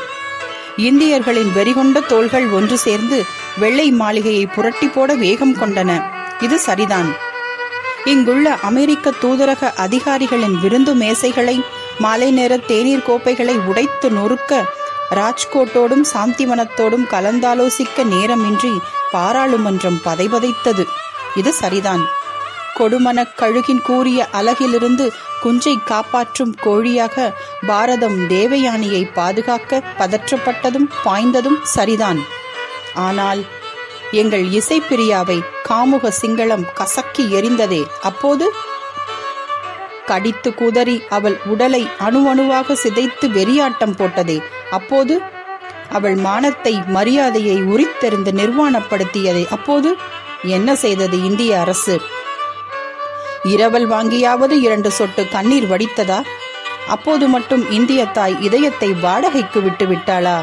இந்தியர்களின் 0.77 1.51
வெறிகொண்ட 1.55 2.05
தோள்கள் 2.05 2.47
ஒன்று 2.47 2.77
சேர்ந்து 2.77 3.37
வெள்ளை 3.57 3.91
மாளிகையை 3.91 4.45
புரட்டி 4.45 4.87
போட 4.87 5.13
வேகம் 5.13 5.55
கொண்டன. 5.55 6.03
இது 6.39 6.59
சரிதான். 6.59 7.15
இங்குள்ள 8.05 8.53
அமெரிக்க 8.53 9.11
தூதரக 9.21 9.73
அதிகாரிகளின் 9.75 10.59
விருந்து 10.59 10.95
மேசைகளை 10.95 11.63
மாலை 11.99 12.31
நேர 12.31 12.57
தேநீர் 12.57 13.03
கோப்பைகளை 13.03 13.55
உடைத்து 13.55 14.09
நொறுக்க 14.09 14.65
ராஜ்கோட்டோடும் 15.15 16.03
சாந்திவனத்தோடும் 16.13 17.07
கலந்தாலோசிக்க 17.09 18.03
நேரமின்றி 18.03 18.77
பாராளுமன்றம் 19.11 19.99
பதைபதைத்தது. 20.05 20.85
இது 21.35 21.53
சரிதான். 21.53 22.07
கொடுமனக் 22.77 23.33
கழுகின் 23.37 23.81
கூறிய 23.81 24.27
அலகிலிருந்து 24.33 25.11
குஞ்சை 25.41 25.83
காப்பாற்றும் 25.85 26.55
கோழியாக 26.63 27.33
பாரதம் 27.67 28.29
தேவயானியை 28.29 29.13
பாதுகாக்க 29.13 29.83
பதற்றப்பட்டதும் 29.99 30.89
பாய்ந்ததும் 31.05 31.61
சரிதான். 31.63 32.37
ஆனால் 32.99 33.41
எங்கள் 34.11 34.45
இசைப்பிரியாவை 34.49 35.39
காமுக 35.69 36.11
சிங்களம் 36.21 36.65
கசக்கி 36.73 37.23
எரிந்ததே 37.31 37.81
அப்போது? 38.01 38.45
கடித்து 40.05 40.49
குதறி 40.51 40.95
அவள் 41.09 41.37
உடலை 41.45 41.87
அணுவணுவாக 41.99 42.75
சிதைத்து 42.83 43.25
வெறியாட்டம் 43.29 43.97
போட்டதே 43.97 44.37
அப்போது? 44.69 45.15
அவள் 45.89 46.15
மானத்தை 46.15 46.73
மரியாதையை 46.87 47.57
உரித்தெறிந்து 47.73 48.31
நிர்வாணப்படுத்தியதை 48.31 49.43
அப்போது? 49.49 49.91
என்ன 50.47 50.75
செய்தது 50.75 51.23
இந்திய 51.23 51.59
அரசு? 51.59 51.95
இரவல் 53.43 53.87
வாங்கியாவது 53.89 54.55
இரண்டு 54.61 54.91
சொட்டு 54.91 55.23
கண்ணீர் 55.29 55.67
வடித்ததா? 55.71 56.19
அப்போது 56.87 57.27
மட்டும் 57.27 57.71
இந்திய 57.71 58.05
தாய் 58.05 58.35
இதயத்தை 58.41 58.89
வாடகைக்கு 58.93 59.61
விட்டு 59.61 59.85
விட்டாளா? 59.85 60.37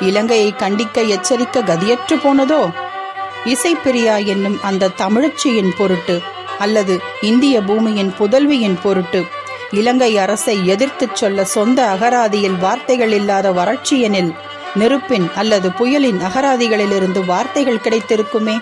இலங்கையை 0.00 0.54
கண்டிக்க 0.58 1.08
எச்சரிக்க 1.08 1.60
கதியற்று 1.60 2.14
போனதோ? 2.14 2.72
இசைப்பிரியா 3.44 4.26
என்னும் 4.26 4.62
அந்த 4.62 4.90
தமிழச்சியின் 4.98 5.72
பொருட்டு 5.78 6.20
அல்லது 6.58 7.00
இந்திய 7.20 7.60
பூமியின் 7.60 8.14
புதல்வியின் 8.18 8.76
பொருட்டு 8.82 9.24
இலங்கை 9.70 10.18
அரசை 10.18 10.66
எதிர்த்துச் 10.66 11.16
சொல்ல 11.16 11.44
சொந்த 11.44 11.86
அகராதியில் 11.86 12.58
வார்த்தைகள் 12.58 13.12
இல்லாத 13.12 13.50
வறட்சியனில் 13.50 14.34
நெருப்பின் 14.74 15.30
அல்லது 15.34 15.72
புயலின் 15.72 16.18
அகராதிகளிலிருந்து 16.18 17.24
வார்த்தைகள் 17.24 17.82
கிடைத்திருக்குமே? 17.82 18.60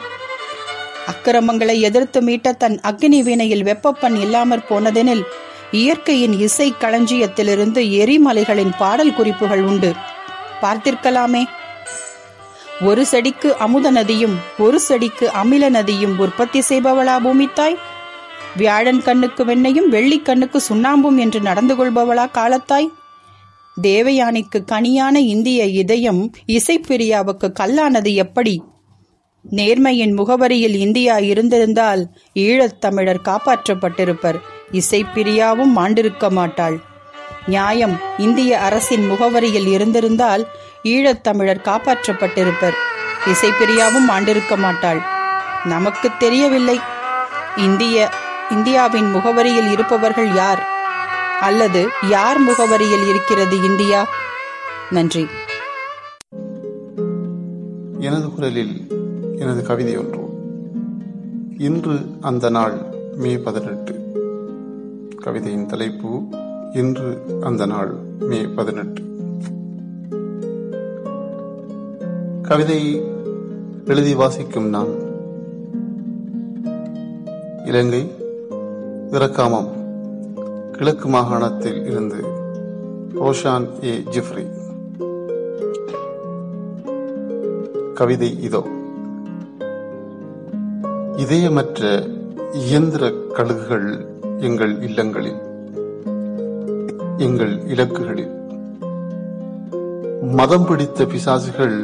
அக்கிரமங்களை 1.06 1.80
எதிர்த்து 1.80 2.20
மீட்ட 2.20 2.56
தன் 2.56 2.80
அக்னி 2.82 3.22
வீணையில் 3.22 3.62
வெப்பப்பன் 3.62 4.20
இல்லாமற் 4.20 4.66
போனதெனில் 4.68 5.24
இயற்கையின் 5.70 6.38
இசை 6.38 6.74
களஞ்சியத்திலிருந்து 6.80 7.80
எரிமலைகளின் 7.82 8.72
பாடல் 8.78 9.14
குறிப்புகள் 9.14 9.62
உண்டு. 9.62 9.94
பார்த்திருக்கலாமே. 10.62 11.44
ஒரு 12.80 13.06
செடிக்கு 13.06 13.56
அமுத 13.56 13.90
நதியும் 13.90 14.36
ஒரு 14.58 14.80
செடிக்கு 14.80 15.30
அமில 15.42 15.68
நதியும் 15.68 16.18
உற்பத்தி 16.18 16.60
செய்பவளா 16.60 17.16
பூமித்தாய்? 17.24 17.76
வியாழன் 18.56 19.02
கண்ணுக்கு 19.02 19.44
வெண்ணையும் 19.44 19.88
வெள்ளி 19.88 20.18
கண்ணுக்கு 20.20 20.62
சுண்ணாம்பும் 20.68 21.18
என்று 21.18 21.40
நடந்து 21.40 21.74
கொள்பவளா 21.74 22.26
காலத்தாய்? 22.34 22.88
தேவயானிக்கு 23.82 24.58
கனியான 24.58 25.14
இந்திய 25.14 25.64
இதயம் 25.64 26.30
இசைப்பிரியாவுக்கு 26.46 27.52
கல்லானது 27.60 28.14
எப்படி? 28.14 28.62
நேர்மையின் 29.50 30.14
முகவரியில் 30.14 30.74
இந்தியா 30.74 31.18
இருந்திருந்தால் 31.18 32.08
ஈழத்தமிழர் 32.34 33.24
காப்பாற்றப்பட்டிருப்பர். 33.24 34.38
இசைப்பிரியாவும் 34.72 35.72
மாண்டிருக்க 35.76 36.30
மாட்டாள். 36.30 36.80
நியாயம் 37.46 38.00
இந்திய 38.18 38.60
அரசின் 38.60 39.10
முகவரியில் 39.10 39.66
இருந்திருந்தால் 39.66 40.46
ஈழத் 40.82 41.22
தமிழர் 41.22 41.60
காப்பாற்றப்பட்டிருப்பர். 41.64 42.74
இசைப்பிரியாவும் 43.24 44.08
ஆண்டிருக்க 44.08 44.56
மாட்டாள். 44.56 45.02
நமக்கு 45.64 46.10
தெரியவில்லை. 46.18 46.80
இந்திய 47.56 48.10
இந்தியாவின் 48.50 49.14
முகவரியில் 49.14 49.70
இருப்பவர்கள் 49.70 50.34
யார்? 50.34 50.66
அல்லது 51.40 51.88
யார் 52.08 52.40
முகவரியில் 52.40 53.08
இருக்கிறது 53.08 53.62
இந்தியா? 53.62 54.08
நன்றி. 54.90 55.26
எனது 57.98 58.30
குரலில் 58.34 58.86
எனது 59.38 59.66
கவிதை 59.66 59.96
ஒன்று. 59.96 60.20
இன்று 61.58 61.98
அந்த 62.20 62.50
நாள் 62.50 62.78
மே 63.16 63.36
பதினெட்டு. 63.38 64.00
கவிதையின் 65.16 65.66
தலைப்பு 65.66 66.28
இன்று 66.72 67.22
அந்த 67.40 67.66
நாள் 67.66 67.94
மே 68.18 68.42
பதினெட்டு. 68.42 69.02
கவிதை 72.42 73.02
எழுதி 73.84 74.14
வாசிக்கும் 74.14 74.68
நான் 74.68 74.94
இலங்கை 77.64 78.12
இறக்காமம் 79.10 79.70
கிழக்கு 80.70 81.08
மாகாணத்தில் 81.08 81.84
இருந்து 81.84 82.24
ரோஷான் 83.14 83.84
ஏ 83.84 83.98
ஜிப்ரி. 83.98 84.46
கவிதை 87.94 88.42
இதோ. 88.42 88.66
இதயமற்ற 91.16 92.06
இயந்திர 92.52 93.08
கழுகுகள் 93.08 94.06
எங்கள் 94.38 94.82
இல்லங்களில். 94.82 95.51
எங்கள் 97.22 97.62
இலக்குகளில். 97.62 98.32
மதம் 100.22 100.66
பிடித்த 100.66 101.04
பிசாசுகள் 101.04 101.76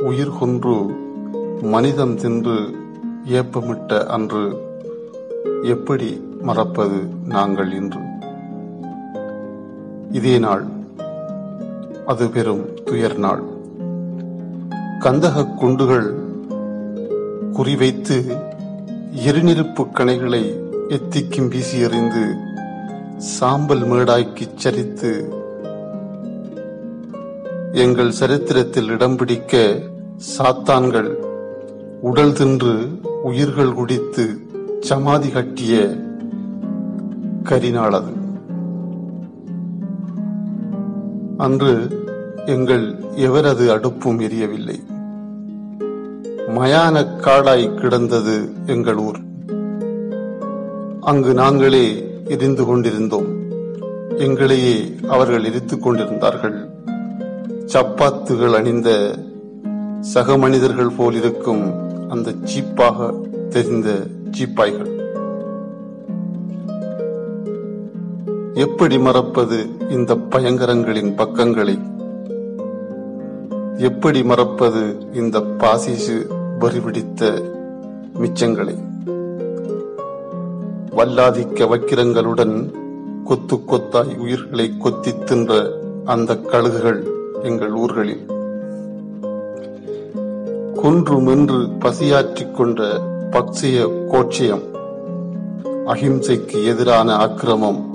உயிர் 0.00 0.38
கொன்று 0.38 0.76
மனிதம் 1.62 2.16
தின்று 2.16 2.70
ஏப்பமிட்ட 3.24 4.06
அன்று 4.06 4.42
எப்படி 5.62 6.22
மறப்பது 6.42 7.02
நாங்கள் 7.24 7.72
இன்று? 7.72 8.00
இதே 10.12 10.38
நாள் 10.38 10.64
அது 12.06 12.28
பெரும் 12.28 12.64
துயர் 12.84 13.18
நாள். 13.18 13.42
கந்தக 15.00 15.54
குண்டுகள் 15.54 16.14
குறிவைத்து 17.52 18.38
எரிநெருப்பு 19.26 19.82
கணைகளை 19.82 20.42
எத்திக்கும் 20.88 21.48
வீசி 21.48 21.78
எறிந்து 21.80 22.46
சாம்பல் 23.18 23.82
மேடாய்க்குச் 23.82 24.58
சரித்து 24.62 25.28
எங்கள் 27.72 28.10
சரித்திரத்தில் 28.10 28.88
இடம் 28.88 29.16
பிடிக்க 29.16 29.80
சாத்தான்கள் 30.38 31.14
உடல் 32.00 32.32
தின்று 32.32 33.00
உயிர்கள் 33.22 33.74
குடித்து 33.74 34.38
சமாதி 34.80 35.28
கட்டிய 35.28 35.96
கரிநாள் 37.42 37.90
அது 37.90 38.12
அன்று 41.36 42.04
எங்கள் 42.46 42.94
எவரது 43.16 43.70
அடுப்பும் 43.70 44.20
எரியவில்லை. 44.20 44.82
மயான 46.48 47.04
காடாய் 47.16 47.74
கிடந்தது 47.74 48.52
எங்கள் 48.66 48.96
ஊர். 48.96 49.18
அங்கு 51.00 51.34
நாங்களே 51.34 52.07
எரிந்து 52.28 52.64
கொண்டிருந்தோம். 52.64 53.46
எங்களையே 54.16 55.06
அவர்கள் 55.08 55.44
எரித்துக் 55.44 55.82
கொண்டிருந்தார்கள். 55.82 56.68
சப்பாத்துகள் 57.66 58.52
அணிந்த 58.52 59.18
சக 60.00 60.38
மனிதர்கள் 60.38 60.88
போலிருக்கும் 60.88 61.72
அந்த 62.08 62.30
சீப்பாக 62.30 63.14
தெரிந்த 63.48 64.06
சீப்பாய்கள். 64.30 64.96
எப்படி 68.54 68.98
மறப்பது 68.98 69.66
இந்த 69.90 70.14
பயங்கரங்களின் 70.14 71.16
பக்கங்களை? 71.16 71.78
எப்படி 73.76 74.22
மறப்பது 74.22 74.96
இந்த 75.12 75.40
பாசிசு 75.40 76.26
வரிபிடித்த 76.60 77.42
மிச்சங்களை? 78.18 78.87
வல்லாதிக்க 80.98 81.68
வக்கிரங்களுடன் 81.68 82.72
கொத்து 83.24 83.56
கொத்தாய் 83.56 84.18
உயிர்களை 84.18 84.76
கொத்தி 84.78 85.18
தின்ற 85.18 85.72
அந்த 86.04 86.34
கழுகுகள் 86.34 87.06
எங்கள் 87.42 87.72
ஊர்களில். 87.72 88.26
கொன்று 90.74 91.20
மென்று 91.20 91.68
பசியாற்றிக் 91.68 92.56
கொண்ட 92.56 92.82
பக்சிய 93.30 93.86
கோட்சியம் 94.12 94.62
அகிம்சைக்கு 95.86 96.64
எதிரான 96.66 97.16
அக்கிரமம் 97.16 97.94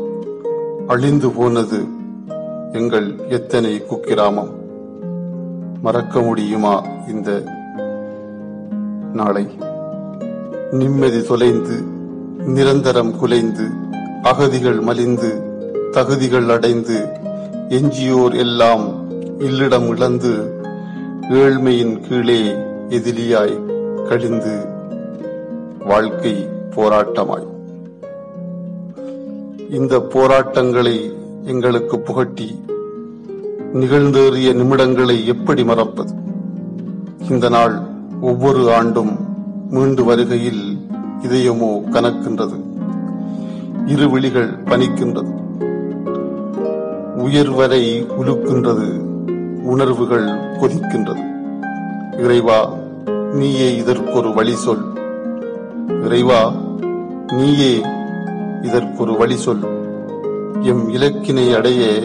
அழிந்து 0.87 1.29
போனது 1.29 1.85
எங்கள் 2.71 3.15
எத்தனை 3.29 3.83
குக்கிராமம். 3.89 4.51
மறக்க 5.81 6.21
முடியுமா 6.21 6.83
இந்த 7.07 7.43
நாளை? 9.13 9.47
நிம்மதி 10.71 11.23
தொலைந்து 11.23 11.92
நிரந்தரம் 12.45 13.17
குலைந்து 13.17 13.69
அகதிகள் 14.21 14.79
மலிந்து 14.79 15.41
தகுதிகள் 15.91 16.49
அடைந்து 16.49 17.07
எஞ்சியோர் 17.69 18.35
எல்லாம் 18.35 19.07
இல்லிடம் 19.39 19.87
இழந்து 19.87 20.53
ஏழ்மையின் 21.29 22.01
கீழே 22.01 22.51
எதிலியாய் 22.89 23.65
கழிந்து 24.07 24.65
வாழ்க்கை 25.79 26.47
போராட்டமாய். 26.75 27.47
இந்த 29.69 29.99
போராட்டங்களை 29.99 31.13
எங்களுக்கு 31.43 31.99
புகட்டி 31.99 32.59
நிகழ்ந்தேறிய 33.73 34.53
நிமிடங்களை 34.53 35.25
எப்படி 35.25 35.63
மறப்பது? 35.63 36.13
இந்த 37.29 37.49
நாள் 37.49 37.81
ஒவ்வொரு 38.21 38.73
ஆண்டும் 38.73 39.19
மீண்டு 39.69 40.03
வருகையில் 40.03 40.72
இதயமோ 41.21 41.81
கனக்கின்றது. 41.91 42.55
இரு 43.85 44.09
விழிகள் 44.09 44.63
பனிக்கின்றது. 44.63 45.33
உயர்வரை 47.17 48.05
உலுக்கின்றது. 48.21 49.11
உணர்வுகள் 49.63 50.27
கொதிக்கின்றது. 50.27 51.31
இறைவா 52.17 52.69
நீயே 53.33 53.75
இதற்கொரு 53.75 54.33
வழி 54.33 54.55
சொல் 54.55 54.93
இறைவா 56.05 56.51
நீயே 57.37 57.81
இதற்கொரு 58.61 59.17
வழி 59.17 59.35
சொல் 59.35 59.63
எம் 60.61 60.93
இலக்கினை 60.93 61.55
அடைய 61.55 61.99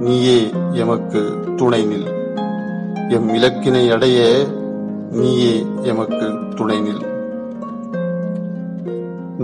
நீயே 0.00 0.50
எமக்கு 0.72 1.38
துணை 1.56 1.86
நில். 1.86 2.08
எம் 3.08 3.28
இலக்கினை 3.28 3.92
அடைய 3.92 4.46
நீயே 5.10 5.66
எமக்கு 5.82 6.32
துணை 6.56 6.78
நில். 6.78 7.17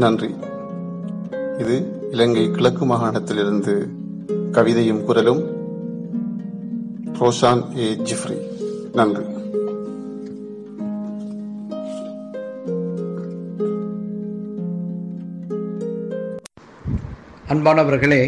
நன்றி. 0.02 0.28
இது 1.58 1.74
இலங்கை 2.10 2.44
கிழக்கு 2.50 2.84
மாகாணத்திலிருந்து 2.86 3.74
கவிதையும் 4.56 5.04
குரலும் 5.04 5.42
ரோஷான் 7.18 7.62
ஏ 7.82 7.86
ஜிஃப்ரி 8.08 8.38
நன்றி. 8.98 9.24
அன்பானவர்களே 17.54 18.22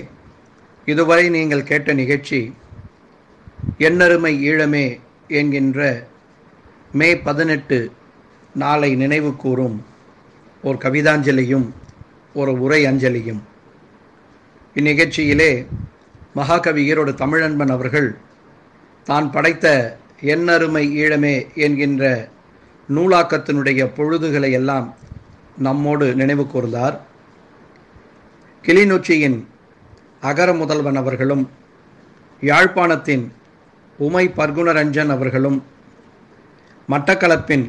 இதுவரை 0.86 1.26
நீங்கள் 1.36 1.68
கேட்ட 1.72 1.92
நிகழ்ச்சி 2.02 2.40
எண்ணருமை 3.88 4.34
ஈழமே 4.50 4.86
என்கின்ற 5.40 5.80
மே 6.92 7.10
பதினெட்டு 7.26 7.90
நாளை 8.54 8.94
நினைவு 8.94 9.30
கூறும் 9.36 9.78
ஒரு 10.66 10.78
கவிதாஞ்சலியும் 10.84 11.66
ஒரு 12.40 12.52
உரை 12.64 12.78
அஞ்சலியும். 12.86 13.40
இந்நிகழ்ச்சியிலே 14.78 15.50
மகாகவி 16.38 16.82
ஈரோடு 16.92 17.12
தமிழன்பன் 17.22 17.72
அவர்கள் 17.74 18.08
தான் 19.06 19.28
படைத்த 19.34 19.66
எண்ணருமை 20.32 20.82
ஈழமே 21.02 21.34
என்கின்ற 21.64 22.04
நூலாக்கத்தினுடைய 22.94 23.82
பொழுதுகளை 23.98 24.50
எல்லாம் 24.58 24.88
நம்மோடு 25.66 26.06
நினைவு 26.20 26.44
கூர்ந்தார். 26.52 26.96
கிளிநொச்சியின் 28.64 29.38
அகர 30.30 30.50
முதல்வன் 30.62 31.00
அவர்களும் 31.02 31.44
யாழ்ப்பாணத்தின் 32.42 33.24
உமை 34.06 34.24
பர்குணரஞ்சன் 34.38 35.12
அவர்களும் 35.16 35.58
மட்டக்களப்பின் 36.92 37.66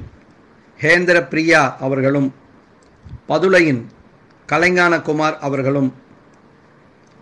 ஹேந்திர 0.79 1.17
பிரியா 1.31 1.61
அவர்களும் 1.85 2.27
பதுளையின் 3.27 3.85
கலைஞானகுமார் 4.47 5.37
அவர்களும் 5.37 5.93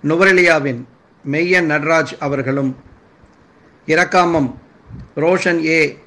நுவரெலியாவின் 0.04 0.86
மெய்யன் 1.32 1.70
நடராஜ் 1.70 2.18
அவர்களும் 2.20 2.76
இரக்காமம் 3.88 4.54
ரோஷன் 5.16 5.66
ஏ. 5.66 5.98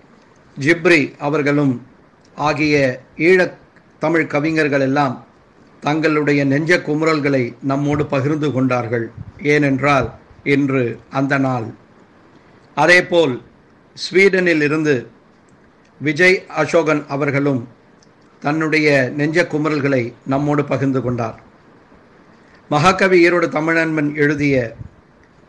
ஜிப்ரி 0.60 1.18
அவர்களும் 1.18 1.86
ஆகிய 2.34 3.00
ஈழத் 3.16 3.58
தமிழ் 3.98 4.26
கவிஞர்கள் 4.26 4.80
எல்லாம் 4.80 5.26
தங்களுடைய 5.80 6.44
நெஞ்ச 6.44 6.76
குமுறல்களை 6.76 7.54
நம்மோடு 7.62 8.06
பகிர்ந்து 8.06 8.52
கொண்டார்கள். 8.52 9.10
ஏனென்றால் 9.42 10.12
இன்று 10.44 11.00
அந்த 11.10 11.38
நாள். 11.38 11.66
அதேபோல் 12.74 13.42
ஸ்வீடனில் 13.94 14.62
இருந்து 14.62 15.10
விஜய் 16.00 16.44
அசோகன் 16.56 17.06
அவர்களும் 17.06 17.68
தன்னுடைய 18.40 18.88
நெஞ்ச 19.16 19.38
குமரல்களை 19.52 20.02
நம்மோடு 20.26 20.64
பகிர்ந்து 20.64 21.02
கொண்டார். 21.02 21.38
மகாகவி 22.70 23.18
ஈரோடு 23.28 23.48
தமிழன்பன் 23.56 24.10
எழுதிய 24.14 24.56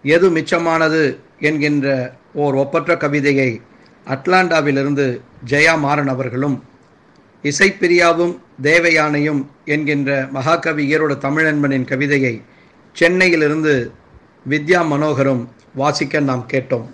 எது 0.04 0.28
மிச்சமானது 0.30 1.04
என்கின்ற 1.40 1.88
ஓர் 2.34 2.56
ஒப்பற்ற 2.56 2.98
கவிதையை 2.98 3.62
அட்லாண்டாவிலிருந்து 4.08 5.06
ஜெயா 5.46 5.74
மாறன் 5.80 6.08
அவர்களும் 6.08 6.58
இசைப்பிரியாவும் 7.44 8.34
தேவயானையும் 8.62 9.42
என்கின்ற 9.66 10.28
மகாகவி 10.32 10.84
ஈரோடு 10.96 11.16
தமிழன்பனின் 11.26 11.90
கவிதையை 11.92 12.34
சென்னையிலிருந்து 12.94 13.74
வித்யா 14.50 14.82
மனோகரும் 14.92 15.44
வாசிக்க 15.76 16.20
நாம் 16.20 16.46
கேட்டோம். 16.54 16.88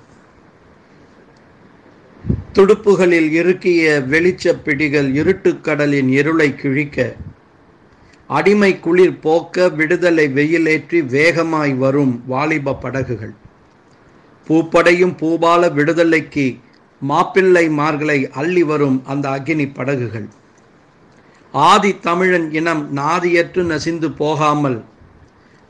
துடுப்புகளில் 2.53 3.29
இறுக்கிய 3.31 4.05
வெளிச்சப் 4.05 4.61
பிடிகள் 4.65 5.09
இருட்டுக்கடலின் 5.21 6.07
இருளை 6.07 6.55
கிழிக்க 6.55 7.15
அடிமை 8.27 8.79
குளிர் 8.79 9.19
போக்க 9.19 9.69
விடுதலை 9.69 10.27
வெயிலேற்றி 10.27 11.05
வேகமாய் 11.05 11.73
வரும் 11.73 12.23
வாலிப 12.27 12.73
படகுகள். 12.73 13.33
பூப்படையும் 14.47 15.15
பூபால 15.17 15.73
விடுதலைக்கு 15.73 16.59
மாப்பிள்ளை 16.99 17.69
மார்களை 17.69 18.29
அள்ளி 18.29 18.63
வரும் 18.63 19.03
அந்த 19.05 19.29
அக்னி 19.29 19.73
படகுகள். 19.73 20.27
ஆதி 21.51 21.99
தமிழன் 21.99 22.53
இனம் 22.53 22.97
நாதியற்று 22.97 23.63
நசிந்து 23.63 24.11
போகாமல் 24.11 24.83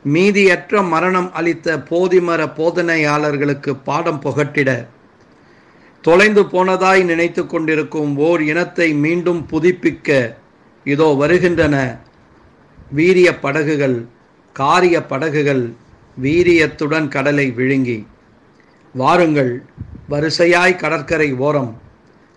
மீதியற்ற 0.04 0.88
மரணம் 0.88 1.32
அளித்த 1.32 1.76
போதிமர 1.76 2.46
போதனையாளர்களுக்கு 2.56 3.76
பாடம் 3.84 4.22
புகட்டிட 4.22 4.86
தொலைந்து 6.00 6.42
போனதாய் 6.42 7.04
நினைத்து 7.04 7.46
கொண்டிருக்கும் 7.46 8.16
ஓர் 8.16 8.42
இனத்தை 8.42 8.94
மீண்டும் 8.94 9.46
புதுப்பிக்க 9.50 10.36
இதோ 10.84 11.14
வருகின்றன. 11.18 11.98
வீரிய 12.90 13.38
படகுகள் 13.38 14.06
காரிய 14.52 15.06
படகுகள் 15.06 15.74
வீரியத்துடன் 16.22 17.08
கடலை 17.08 17.50
விழுங்கி. 17.50 18.06
வாருங்கள் 18.94 19.64
வரிசையாய் 20.10 20.76
கடற்கரை 20.76 21.34
ஓரம். 21.34 21.80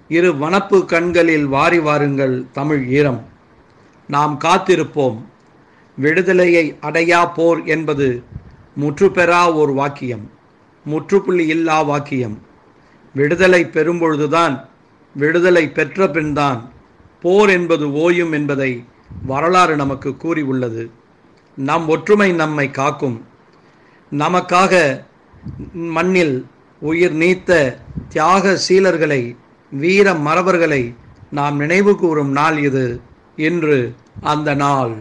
இரு 0.08 0.34
வனப்பு 0.34 0.86
கண்களில் 0.86 1.46
வாரி 1.46 1.80
வாருங்கள் 1.80 2.46
தமிழ் 2.52 2.88
ஈரம். 2.88 3.26
நாம் 4.08 4.40
காத்திருப்போம். 4.44 5.18
விடுதலையை 5.96 6.78
அடையா 6.82 7.34
போர் 7.36 7.66
என்பது 7.66 8.24
முற்றுப்பெறா 8.82 9.54
ஓர் 9.54 9.72
வாக்கியம். 9.72 10.32
முற்றுப்புள்ளி 10.84 11.48
இல்லா 11.48 11.82
வாக்கியம். 11.82 12.48
விடுதலை 13.20 13.62
பெறும்பொழுதுதான் 13.74 14.56
விடுதலை 15.16 15.64
பெற்ற 15.78 16.08
பின்தான் 16.16 16.60
போர் 17.24 17.52
என்பது 17.58 17.86
ஓயும் 18.06 18.34
என்பதை 18.38 18.72
வரலாறு 19.32 19.76
நமக்கு 19.82 20.10
கூறியுள்ளது. 20.18 20.84
நம் 21.58 21.88
ஒற்றுமை 21.94 22.30
நம்மை 22.42 22.66
காக்கும். 22.72 23.18
நமக்காக 24.12 24.74
மண்ணில் 25.96 26.36
உயிர் 26.90 27.16
நீத்த 27.24 27.52
தியாக 28.10 28.54
சீலர்களை 28.68 29.22
வீர 29.72 30.14
மரபர்களை 30.28 30.84
நாம் 31.38 31.58
நினைவு 31.64 31.92
கூறும் 32.02 32.32
நாள் 32.38 32.58
இது 32.68 32.86
இன்று 33.48 33.78
அந்த 34.34 34.54
நாள். 34.64 34.96